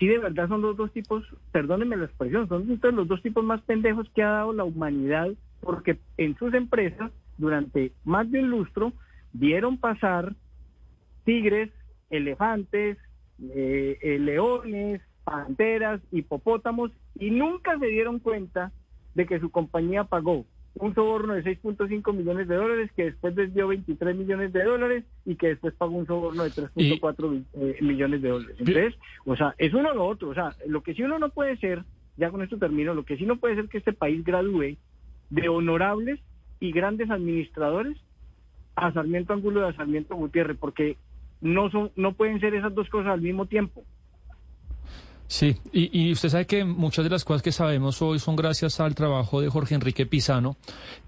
[0.00, 3.60] si de verdad son los dos tipos, perdónenme la expresión, son los dos tipos más
[3.62, 5.28] pendejos que ha dado la humanidad,
[5.60, 8.92] porque en sus empresas, durante más de un lustro,
[9.32, 10.34] vieron pasar
[11.24, 11.70] tigres,
[12.12, 12.98] elefantes,
[13.42, 18.70] eh, eh, leones, panteras, hipopótamos, y nunca se dieron cuenta
[19.14, 23.68] de que su compañía pagó un soborno de 6.5 millones de dólares, que después desvió
[23.68, 28.28] 23 millones de dólares y que después pagó un soborno de 3.4 eh, millones de
[28.28, 28.56] dólares.
[28.58, 28.94] Entonces,
[29.26, 30.30] o sea, es uno o lo otro.
[30.30, 31.84] O sea, lo que sí uno no puede ser,
[32.16, 34.76] ya con esto termino, lo que sí no puede ser que este país gradúe
[35.28, 36.20] de honorables
[36.58, 37.98] y grandes administradores
[38.74, 40.96] a Sarmiento Angulo y a Sarmiento Gutiérrez, porque
[41.42, 43.84] no son, no pueden ser esas dos cosas al mismo tiempo.
[45.26, 48.94] Sí, y, usted sabe que muchas de las cosas que sabemos hoy son gracias al
[48.94, 50.56] trabajo de Jorge Enrique Pizano,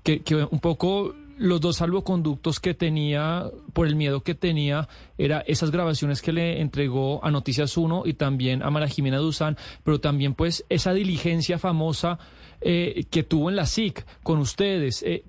[0.03, 4.89] que, que un poco los dos salvoconductos que tenía, por el miedo que tenía,
[5.19, 9.59] era esas grabaciones que le entregó a Noticias 1 y también a Mara Jimena Duzán,
[9.83, 12.19] pero también pues esa diligencia famosa
[12.63, 15.03] eh, que tuvo en la SIC con ustedes.
[15.03, 15.25] Eh,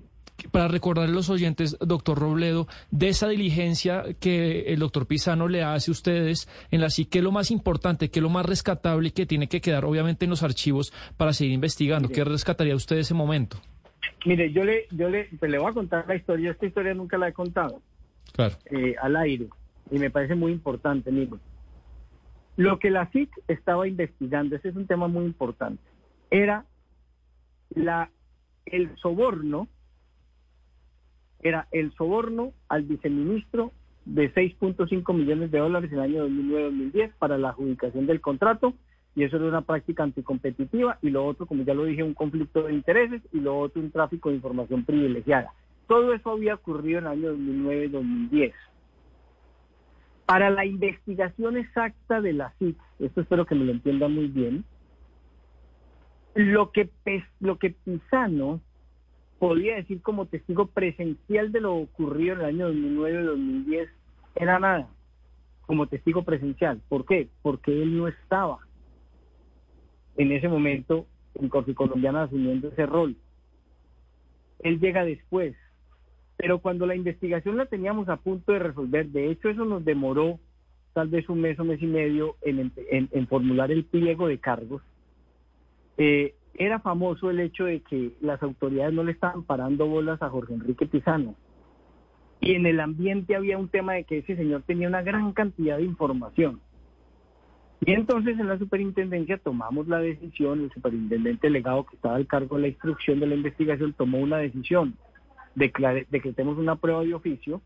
[0.50, 5.62] para recordar a los oyentes, doctor Robledo, de esa diligencia que el doctor Pisano le
[5.62, 8.46] hace a ustedes en la SIC, ¿qué es lo más importante, qué es lo más
[8.46, 12.08] rescatable que tiene que quedar obviamente en los archivos para seguir investigando?
[12.08, 13.58] ¿Qué rescataría usted de ese momento?
[14.24, 17.18] Mire, yo le, yo le, pues le voy a contar la historia, esta historia nunca
[17.18, 17.80] la he contado
[18.32, 18.56] claro.
[18.70, 19.48] Eh, al aire
[19.90, 21.38] y me parece muy importante, amigo.
[22.56, 25.82] Lo que la SIC estaba investigando, ese es un tema muy importante,
[26.30, 26.64] era
[27.70, 28.10] la,
[28.64, 29.68] el soborno
[31.40, 33.72] era el soborno al viceministro
[34.04, 38.74] de 6.5 millones de dólares en el año 2009-2010 para la adjudicación del contrato
[39.16, 42.64] y eso era una práctica anticompetitiva y lo otro, como ya lo dije, un conflicto
[42.64, 45.52] de intereses y lo otro un tráfico de información privilegiada.
[45.88, 48.52] Todo eso había ocurrido en el año 2009-2010.
[50.26, 54.64] Para la investigación exacta de la CIC, esto espero que me lo entienda muy bien,
[56.34, 56.90] lo que,
[57.40, 58.60] lo que Pisano
[59.38, 63.88] podía decir como testigo presencial de lo ocurrido en el año 2009 y 2010
[64.36, 64.88] era nada,
[65.62, 66.80] como testigo presencial.
[66.88, 67.28] ¿Por qué?
[67.42, 68.58] Porque él no estaba
[70.16, 73.16] en ese momento en Corte Colombiana asumiendo ese rol.
[74.60, 75.54] Él llega después.
[76.38, 80.38] Pero cuando la investigación la teníamos a punto de resolver, de hecho eso nos demoró
[80.92, 84.82] tal vez un mes o mes y medio en, en formular el pliego de cargos,
[85.98, 90.30] eh, era famoso el hecho de que las autoridades no le estaban parando bolas a
[90.30, 91.34] Jorge Enrique Pizano.
[92.40, 95.78] Y en el ambiente había un tema de que ese señor tenía una gran cantidad
[95.78, 96.60] de información.
[97.80, 102.56] Y entonces en la superintendencia tomamos la decisión, el superintendente delegado que estaba al cargo
[102.56, 104.96] de la instrucción de la investigación tomó una decisión,
[105.54, 107.60] decretemos una prueba de oficio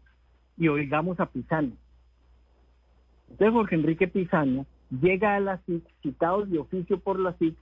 [0.57, 1.73] y oigamos a Pizano.
[3.31, 7.57] Entonces Jorge Enrique Pizano llega a la CIC, citado de oficio por la CIC,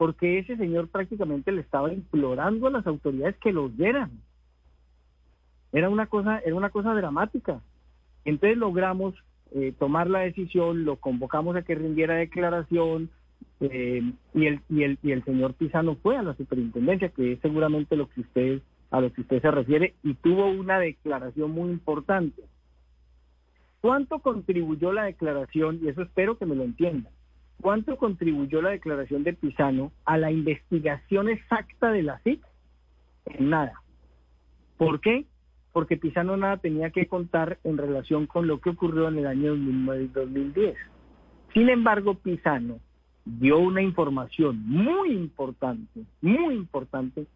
[0.00, 4.10] porque ese señor prácticamente le estaba implorando a las autoridades que los dieran.
[5.72, 7.60] Era una cosa, era una cosa dramática.
[8.24, 9.14] Entonces logramos
[9.50, 13.10] eh, tomar la decisión, lo convocamos a que rindiera declaración
[13.60, 14.00] eh,
[14.32, 17.94] y, el, y, el, y el señor Pisano fue a la superintendencia, que es seguramente
[17.94, 22.42] lo que usted, a lo que usted se refiere, y tuvo una declaración muy importante.
[23.82, 25.78] ¿Cuánto contribuyó la declaración?
[25.82, 27.12] Y eso espero que me lo entiendan
[27.60, 32.42] ¿Cuánto contribuyó la declaración de Pisano a la investigación exacta de la CIC?
[33.26, 33.82] En nada.
[34.78, 35.26] ¿Por qué?
[35.72, 39.50] Porque Pisano nada tenía que contar en relación con lo que ocurrió en el año
[39.50, 40.76] 2009 y 2010.
[41.52, 42.78] Sin embargo, Pisano
[43.24, 47.26] dio una información muy importante, muy importante,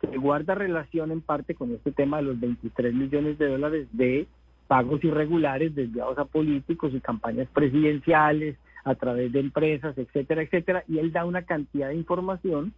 [0.00, 4.26] que guarda relación en parte con este tema de los 23 millones de dólares de
[4.66, 10.98] pagos irregulares desviados a políticos y campañas presidenciales a través de empresas, etcétera, etcétera, y
[10.98, 12.74] él da una cantidad de información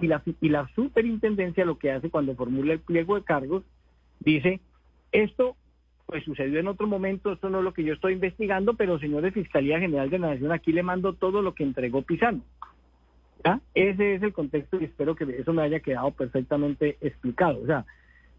[0.00, 3.64] y la, y la superintendencia lo que hace cuando formula el pliego de cargos,
[4.20, 4.60] dice,
[5.12, 5.56] esto
[6.06, 9.34] pues sucedió en otro momento, esto no es lo que yo estoy investigando, pero señores
[9.34, 12.42] Fiscalía General de la Nación, aquí le mando todo lo que entregó Pisano.
[13.44, 13.60] ¿Ya?
[13.74, 17.60] Ese es el contexto y espero que eso me haya quedado perfectamente explicado.
[17.60, 17.84] O sea,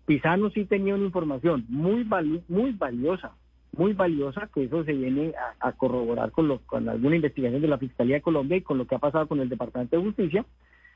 [0.05, 2.07] Pisano sí tenía una información muy,
[2.47, 3.33] muy valiosa,
[3.75, 7.77] muy valiosa, que eso se viene a, corroborar con, lo, con alguna investigación de la
[7.77, 10.45] Fiscalía de Colombia y con lo que ha pasado con el Departamento de Justicia,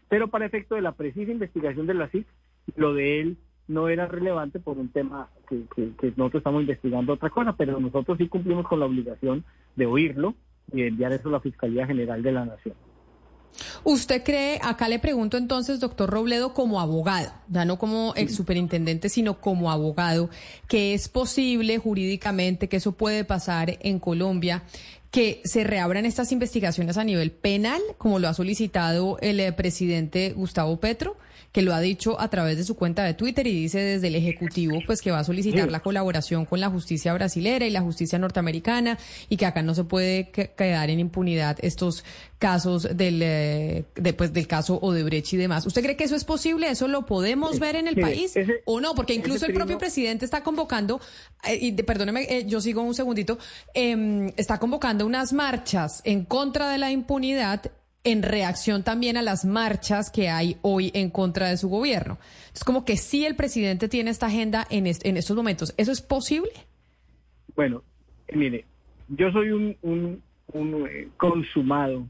[0.09, 2.27] pero para efecto de la precisa investigación de la CIC,
[2.75, 5.63] lo de él no era relevante por un tema que,
[6.17, 10.35] nosotros estamos investigando otra cosa, pero nosotros sí cumplimos con la obligación de oírlo
[10.73, 12.75] y enviar eso a la Fiscalía General de la Nación.
[13.83, 19.09] ¿Usted cree, acá le pregunto entonces, doctor Robledo, como abogado, ya no como ex superintendente,
[19.09, 20.29] sino como abogado,
[20.67, 24.63] que es posible jurídicamente que eso puede pasar en Colombia,
[25.11, 30.33] que se reabran estas investigaciones a nivel penal, como lo ha solicitado el eh, presidente
[30.33, 31.17] Gustavo Petro?
[31.51, 34.15] Que lo ha dicho a través de su cuenta de Twitter y dice desde el
[34.15, 38.17] Ejecutivo pues que va a solicitar la colaboración con la justicia brasilera y la justicia
[38.19, 38.97] norteamericana
[39.29, 42.05] y que acá no se puede quedar en impunidad estos
[42.39, 45.65] casos del, eh, del caso Odebrecht y demás.
[45.65, 46.69] ¿Usted cree que eso es posible?
[46.69, 48.33] ¿Eso lo podemos ver en el país
[48.65, 48.95] o no?
[48.95, 50.99] Porque incluso el propio presidente está convocando,
[51.47, 53.37] eh, y perdóneme, eh, yo sigo un segundito,
[53.73, 57.71] em, está convocando unas marchas en contra de la impunidad
[58.03, 62.17] en reacción también a las marchas que hay hoy en contra de su gobierno.
[62.53, 65.73] Es como que sí el presidente tiene esta agenda en, estos momentos.
[65.77, 66.51] ¿Eso es posible?
[67.55, 67.83] Bueno,
[68.33, 68.65] mire,
[69.07, 72.07] yo soy un, un, eh, consumado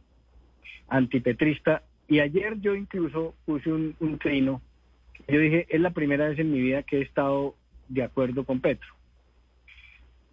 [0.88, 4.62] antipetrista y ayer yo incluso puse un, un trino.
[5.28, 7.56] Yo dije, es la primera vez en mi vida que he estado
[7.90, 8.88] de acuerdo con Petro.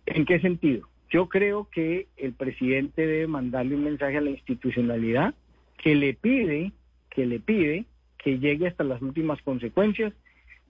[0.07, 0.89] ¿En qué sentido?
[1.11, 5.35] Yo creo que el presidente debe mandarle un mensaje a la institucionalidad
[5.79, 6.73] que le pide,
[7.09, 7.87] que le pide
[8.19, 10.13] que llegue hasta las últimas consecuencias,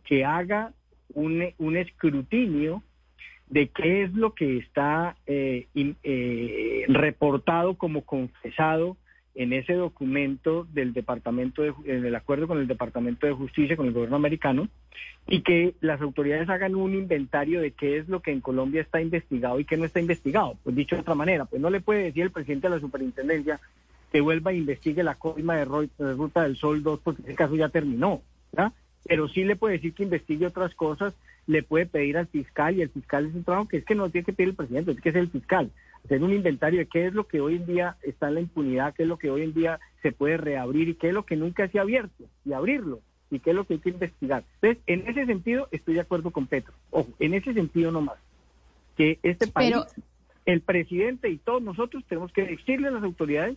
[0.04, 0.72] que haga
[1.14, 2.82] un, un escrutinio
[3.48, 8.96] de qué es lo que está eh, eh, reportado como confesado
[9.34, 13.86] en ese documento del departamento de, en el acuerdo con el departamento de justicia con
[13.86, 14.68] el gobierno americano
[15.26, 19.00] y que las autoridades hagan un inventario de qué es lo que en Colombia está
[19.00, 20.58] investigado y qué no está investigado.
[20.64, 23.60] Pues dicho de otra manera pues no le puede decir el presidente de la superintendencia
[24.12, 27.68] que vuelva e investigue la coima de, Ruta del Sol 2 porque ese caso ya
[27.68, 28.22] terminó,
[29.04, 31.14] Pero sí le puede decir que investigue otras cosas,
[31.46, 34.10] le puede pedir al fiscal y el fiscal es un trabajo que es que no
[34.10, 35.70] tiene que pedir el presidente, es que es el fiscal.
[36.04, 38.94] Hacer un inventario de qué es lo que hoy en día está en la impunidad,
[38.94, 41.36] qué es lo que hoy en día se puede reabrir y qué es lo que
[41.36, 44.44] nunca se ha abierto y abrirlo y qué es lo que hay que investigar.
[44.60, 46.72] Entonces, en ese sentido estoy de acuerdo con Petro.
[46.90, 48.18] Ojo, en ese sentido nomás.
[48.96, 49.76] Que este país,
[50.44, 53.56] el presidente y todos nosotros tenemos que decirle a las autoridades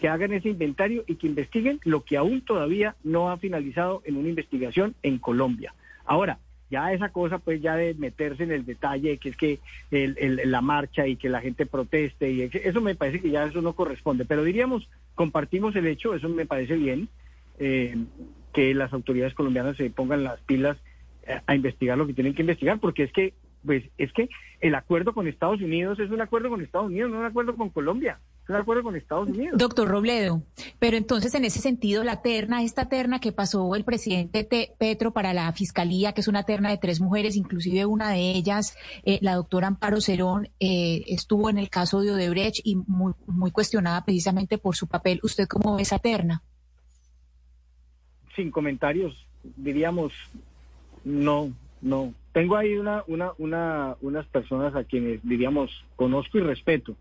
[0.00, 4.16] que hagan ese inventario y que investiguen lo que aún todavía no ha finalizado en
[4.16, 5.74] una investigación en Colombia.
[6.06, 6.38] Ahora,
[6.70, 9.58] ya esa cosa pues ya de meterse en el detalle, que es que
[9.90, 13.74] la marcha y que la gente proteste, y eso me parece que ya eso no
[13.74, 17.10] corresponde, pero diríamos, compartimos el hecho, eso me parece bien,
[17.58, 17.94] eh,
[18.54, 20.78] que las autoridades colombianas se pongan las pilas
[21.26, 23.34] eh, a investigar lo que tienen que investigar, porque es que,
[23.66, 24.30] pues, es que
[24.62, 27.68] el acuerdo con Estados Unidos es un acuerdo con Estados Unidos, no un acuerdo con
[27.68, 28.18] Colombia
[28.52, 29.58] de acuerdo con Estados Unidos.
[29.58, 30.42] Doctor Robledo,
[30.78, 34.44] pero entonces en ese sentido la terna, esta terna que pasó el presidente
[34.78, 38.76] Petro para la fiscalía, que es una terna de tres mujeres, inclusive una de ellas,
[39.04, 43.50] eh, la doctora Amparo Cerón, eh, estuvo en el caso de Odebrecht y muy, muy
[43.50, 45.20] cuestionada precisamente por su papel.
[45.22, 46.42] ¿Usted cómo ve esa terna?
[48.36, 50.12] Sin comentarios, diríamos,
[51.04, 52.14] no, no.
[52.32, 56.96] Tengo ahí una, una, una, unas personas a quienes, diríamos, conozco y respeto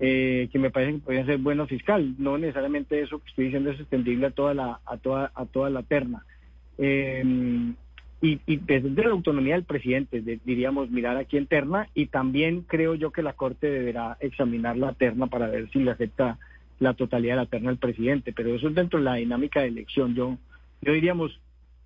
[0.00, 2.14] eh, que me parece que podrían ser buenos fiscal.
[2.18, 5.70] No necesariamente eso que estoy diciendo es extendible a toda la, a toda, a toda
[5.70, 6.24] la terna.
[6.78, 7.22] Eh,
[8.22, 12.94] y, y, desde la autonomía del presidente, diríamos, mirar aquí en terna y también creo
[12.94, 16.38] yo que la Corte deberá examinar la terna para ver si le acepta
[16.80, 19.68] la totalidad de la terna al presidente, pero eso es dentro de la dinámica de
[19.68, 20.14] elección.
[20.14, 20.38] Yo,
[20.80, 21.40] yo diríamos,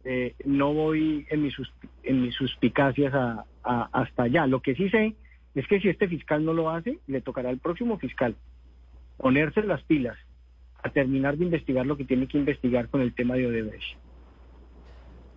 [0.05, 1.55] eh, no voy en mis,
[2.02, 4.47] en mis suspicacias a, hasta allá.
[4.47, 5.15] Lo que sí sé
[5.55, 8.34] es que si este fiscal no lo hace, le tocará al próximo fiscal
[9.16, 10.16] ponerse las pilas
[10.83, 13.97] a terminar de investigar lo que tiene que investigar con el tema de Odebrecht.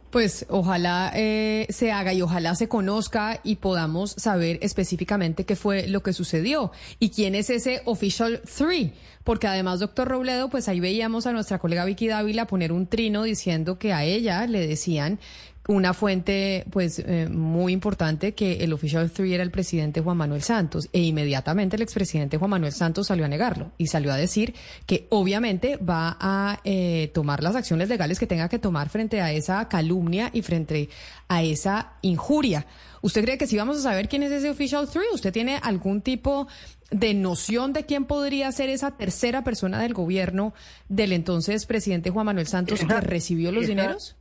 [0.10, 5.88] Pues ojalá eh, se haga y ojalá se conozca y podamos saber específicamente qué fue
[5.88, 8.94] lo que sucedió y quién es ese official three.
[9.26, 13.24] Porque además, doctor Robledo, pues ahí veíamos a nuestra colega Vicky Dávila poner un trino
[13.24, 15.20] diciendo que a ella le decían
[15.68, 20.42] una fuente pues eh, muy importante que el Official Three era el presidente Juan Manuel
[20.42, 24.56] Santos e inmediatamente el expresidente Juan Manuel Santos salió a negarlo y salió a decir
[24.86, 29.32] que obviamente va a eh, tomar las acciones legales que tenga que tomar frente a
[29.32, 30.90] esa calumnia y frente
[31.28, 32.66] a esa injuria.
[33.02, 35.06] ¿Usted cree que si vamos a saber quién es ese Official Three?
[35.14, 36.48] ¿Usted tiene algún tipo
[36.92, 40.54] de noción de quién podría ser esa tercera persona del gobierno
[40.88, 44.16] del entonces presidente Juan Manuel Santos que recibió los dineros?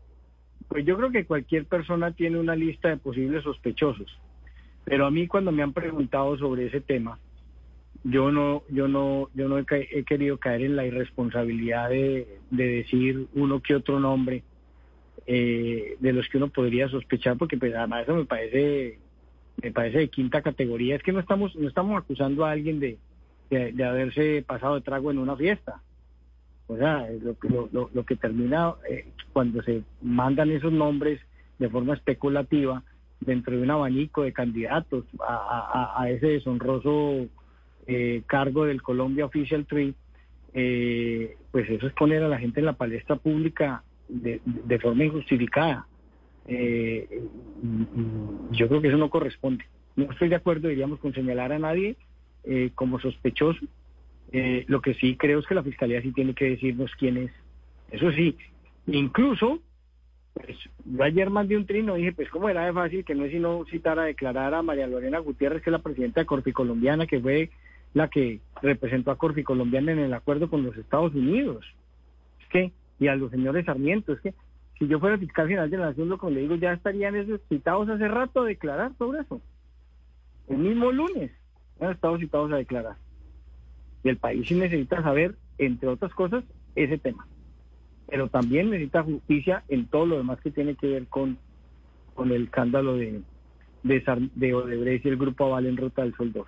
[0.69, 4.19] Pues yo creo que cualquier persona tiene una lista de posibles sospechosos,
[4.85, 7.19] pero a mí cuando me han preguntado sobre ese tema,
[8.05, 12.67] yo no, yo no, yo no he, he querido caer en la irresponsabilidad de, de
[12.67, 14.43] decir uno que otro nombre
[15.27, 18.99] eh, de los que uno podría sospechar, porque pues además eso me parece,
[19.61, 20.95] me parece de quinta categoría.
[20.95, 22.99] Es que no estamos, no estamos acusando a alguien de,
[23.51, 25.83] de, de haberse pasado de trago en una fiesta.
[26.69, 31.21] O sea, lo, lo, lo que termina eh, cuando se mandan esos nombres
[31.59, 32.83] de forma especulativa
[33.21, 37.27] dentro de un abanico de candidatos a, ese deshonroso
[37.87, 39.95] eh, cargo del Colombia Official Tree,
[40.55, 45.05] eh, pues eso es poner a la gente en la palestra pública de, de forma
[45.05, 45.87] injustificada.
[46.47, 47.23] Eh,
[48.53, 49.65] yo creo que eso no corresponde.
[49.97, 51.97] No estoy de acuerdo, diríamos, con señalar a nadie
[52.77, 53.59] como sospechoso
[54.33, 57.31] eh, lo que sí creo es que la Fiscalía sí tiene que decirnos quién es.
[57.91, 58.37] Eso sí,
[58.87, 59.61] incluso,
[60.35, 63.33] pues, yo ayer mandé un trino, dije, pues cómo era de fácil que no es
[63.33, 67.07] sino citar a declarar a María Lorena Gutiérrez, que es la presidenta de Corfi Colombiana,
[67.07, 67.51] que fue
[67.95, 71.65] la que representó a Corfi Colombiana en el acuerdo con los Estados Unidos.
[72.43, 74.35] Es que, y a los señores Sarmiento, es que
[74.79, 77.41] si yo fuera fiscal general de la Nación, lo que le digo, ya estarían esos
[77.49, 79.41] citados hace rato a declarar sobre eso.
[80.49, 81.31] El mismo lunes
[81.81, 82.97] han estado citados a declarar.
[84.07, 86.45] Y el país sí necesita saber, entre otras cosas,
[86.77, 87.27] ese tema.
[88.09, 91.37] Pero también necesita justicia en todo lo demás que tiene que ver con,
[92.15, 93.23] con el escándalo de,
[93.83, 96.47] de, de Odebrecht y el Grupo Aval en Ruta del Sol 2.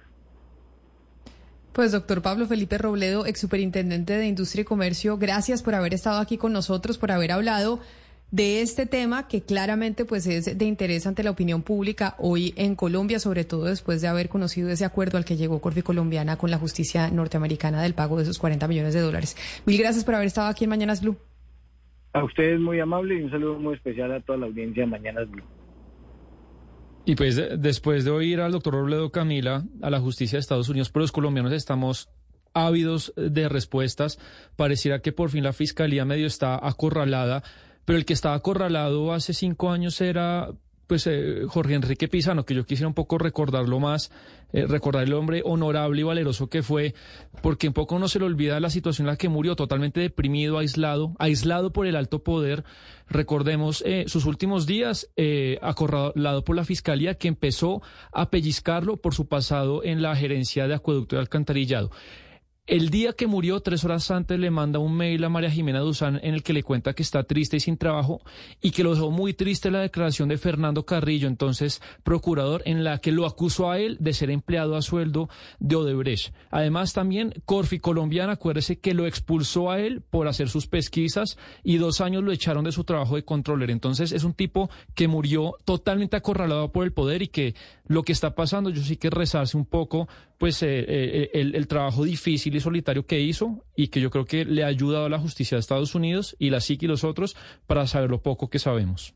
[1.73, 6.21] Pues doctor Pablo Felipe Robledo, ex superintendente de Industria y Comercio, gracias por haber estado
[6.21, 7.81] aquí con nosotros, por haber hablado
[8.31, 12.75] de este tema que claramente pues es de interés ante la opinión pública hoy en
[12.75, 16.51] Colombia, sobre todo después de haber conocido ese acuerdo al que llegó Corfi Colombiana con
[16.51, 19.37] la justicia norteamericana del pago de esos 40 millones de dólares.
[19.65, 21.17] Mil gracias por haber estado aquí en Mañanas Blue.
[22.13, 25.31] A ustedes muy amable y un saludo muy especial a toda la audiencia de Mañanas
[25.31, 25.45] Blue.
[27.05, 30.91] Y pues después de oír al doctor Robledo Camila, a la justicia de Estados Unidos,
[30.91, 32.11] pero los colombianos estamos
[32.53, 34.19] ávidos de respuestas.
[34.57, 37.43] Pareciera que por fin la fiscalía medio está acorralada
[37.89, 40.51] pero el que estaba acorralado hace cinco años era
[40.87, 44.11] pues eh, Jorge Enrique Pizano, que yo quisiera un poco recordarlo más,
[44.53, 46.95] eh, recordar el hombre honorable y valeroso que fue,
[47.41, 50.59] porque un poco no se le olvida la situación en la que murió, totalmente deprimido,
[50.59, 52.63] aislado, aislado por el alto poder.
[53.09, 55.09] Recordemos eh, sus últimos días,
[55.63, 57.81] acorralado por la fiscalía que empezó
[58.13, 61.91] a pellizcarlo por su pasado en la gerencia de acueducto y alcantarillado.
[62.69, 66.21] El día que murió, tres horas antes, le manda un mail a María Jimena Duzán
[66.23, 68.21] en el que le cuenta que está triste y sin trabajo
[68.61, 72.99] y que lo dejó muy triste la declaración de Fernando Carrillo, entonces procurador, en la
[72.99, 75.31] que lo acusó a él de ser empleado a sueldo
[75.61, 76.35] de Odebrecht.
[76.51, 81.79] Además, también Corfi Colombiana, acuérdese que lo expulsó a él por hacer sus pesquisas y
[81.79, 83.71] dos años lo echaron de su trabajo de controller.
[83.71, 87.55] Entonces, es un tipo que murió totalmente acorralado por el poder y que
[87.87, 90.07] lo que está pasando, yo sí que rezarse un poco,
[90.39, 94.45] pues eh, eh, el, el trabajo difícil solitario que hizo y que yo creo que
[94.45, 97.37] le ha ayudado a la justicia de Estados Unidos y la SIC y los otros
[97.67, 99.15] para saber lo poco que sabemos.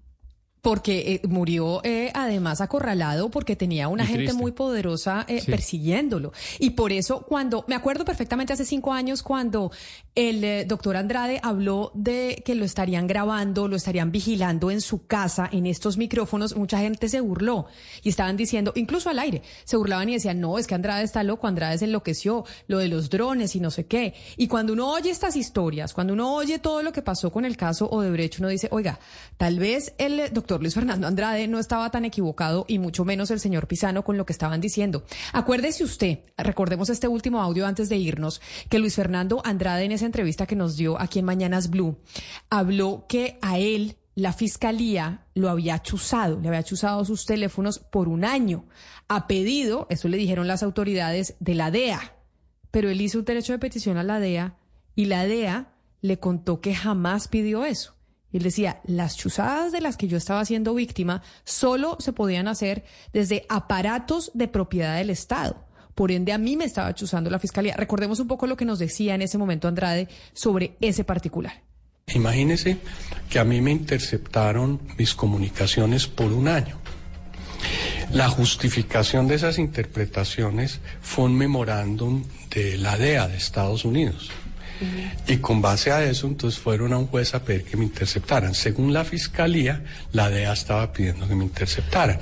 [0.63, 6.33] Porque eh, murió eh, además acorralado porque tenía una gente muy poderosa eh, persiguiéndolo.
[6.61, 9.73] Y por eso cuando, me acuerdo perfectamente hace cinco años cuando
[10.15, 15.49] el doctor Andrade habló de que lo estarían grabando, lo estarían vigilando en su casa,
[15.51, 17.67] en estos micrófonos, mucha gente se burló
[18.03, 21.23] y estaban diciendo, incluso al aire, se burlaban y decían, no, es que Andrade está
[21.25, 24.15] loco, Andrade se enloqueció, lo de los drones y no sé qué.
[24.37, 27.57] Y cuando uno oye estas historias, cuando uno oye todo lo que pasó con el
[27.57, 29.01] caso Odebrecht, uno dice, oiga,
[29.37, 33.41] tal vez el doctor Luis Fernando Andrade no estaba tan equivocado y mucho menos el
[33.41, 35.05] señor Pisano con lo que estaban diciendo.
[35.33, 40.07] Acuérdese usted, recordemos este último audio antes de irnos, que Luis Fernando Andrade en esa
[40.07, 41.99] entrevista que nos dio aquí en Mañanas Blue,
[42.51, 48.09] habló que a él la fiscalía lo había chuzado, le había chuzado sus teléfonos por
[48.09, 48.67] un año,
[49.09, 52.17] a pedido, eso le dijeron las autoridades de la DEA,
[52.71, 54.57] pero él hizo un derecho de petición a la DEA
[54.95, 57.95] y la DEA le contó que jamás pidió eso
[58.33, 62.49] Y él decía, las chuzadas de las que yo estaba siendo víctima solo se podían
[62.49, 65.65] hacer desde aparatos de propiedad del Estado.
[65.95, 67.77] Por ende, a mí me estaba chuzando la fiscalía.
[67.77, 71.63] Recordemos un poco lo que nos decía en ese momento Andrade sobre ese particular.
[72.07, 72.79] Imagínese
[73.29, 76.79] que a mí me interceptaron mis comunicaciones por un año.
[78.11, 84.31] La justificación de esas interpretaciones fue un memorándum de la DEA de Estados Unidos.
[85.27, 88.55] Y con base a eso, entonces fueron a un juez a pedir que me interceptaran.
[88.55, 92.19] Según la fiscalía, la DEA estaba pidiendo que me interceptaran.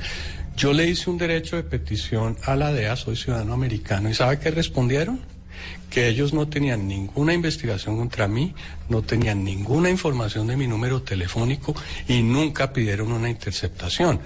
[0.57, 4.39] Yo le hice un derecho de petición a la DEA, soy ciudadano americano, ¿y sabe
[4.39, 5.21] qué respondieron?
[5.89, 8.55] Que ellos no tenían ninguna investigación contra mí,
[8.89, 11.75] no tenían ninguna información de mi número telefónico
[12.09, 14.21] y nunca pidieron una interceptación.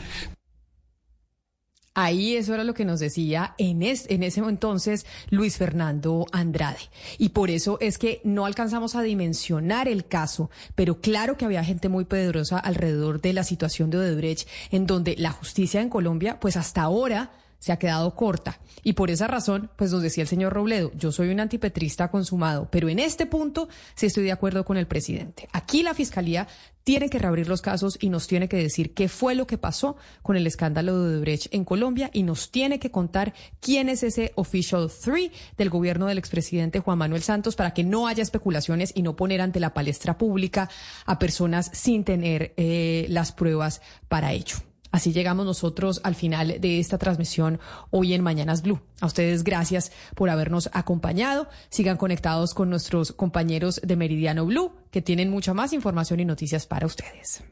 [1.97, 6.91] Ahí eso era lo que nos decía en, en ese entonces Luis Fernando Andrade.
[7.19, 11.63] Y por eso es que no alcanzamos a dimensionar el caso, pero claro que había
[11.63, 16.41] gente muy poderosa alrededor de la situación de Odebrecht, en donde la justicia en Colombia,
[16.41, 17.31] pues hasta ahora
[17.65, 18.61] se ha quedado corta.
[18.83, 22.69] Y por esa razón, pues nos decía el señor Robledo, yo soy un antipetrista consumado,
[22.71, 25.49] pero en este punto sí estoy de acuerdo con el presidente.
[25.51, 26.47] Aquí la Fiscalía
[26.83, 29.97] tiene que reabrir los casos y nos tiene que decir qué fue lo que pasó
[30.21, 34.33] con el escándalo de Odebrecht en Colombia y nos tiene que contar quién es ese
[34.35, 39.01] official three del gobierno del expresidente Juan Manuel Santos para que no haya especulaciones y
[39.01, 40.69] no poner ante la palestra pública
[41.07, 44.57] a personas sin tener eh, las pruebas para ello.
[44.95, 47.59] Así llegamos nosotros al final de esta transmisión
[47.91, 48.81] hoy en Mañanas Blue.
[49.01, 51.49] A ustedes gracias por habernos acompañado.
[51.69, 56.69] Sigan conectados con nuestros compañeros de Meridiano Blue, que tienen mucha más información y noticias
[56.69, 57.43] para ustedes.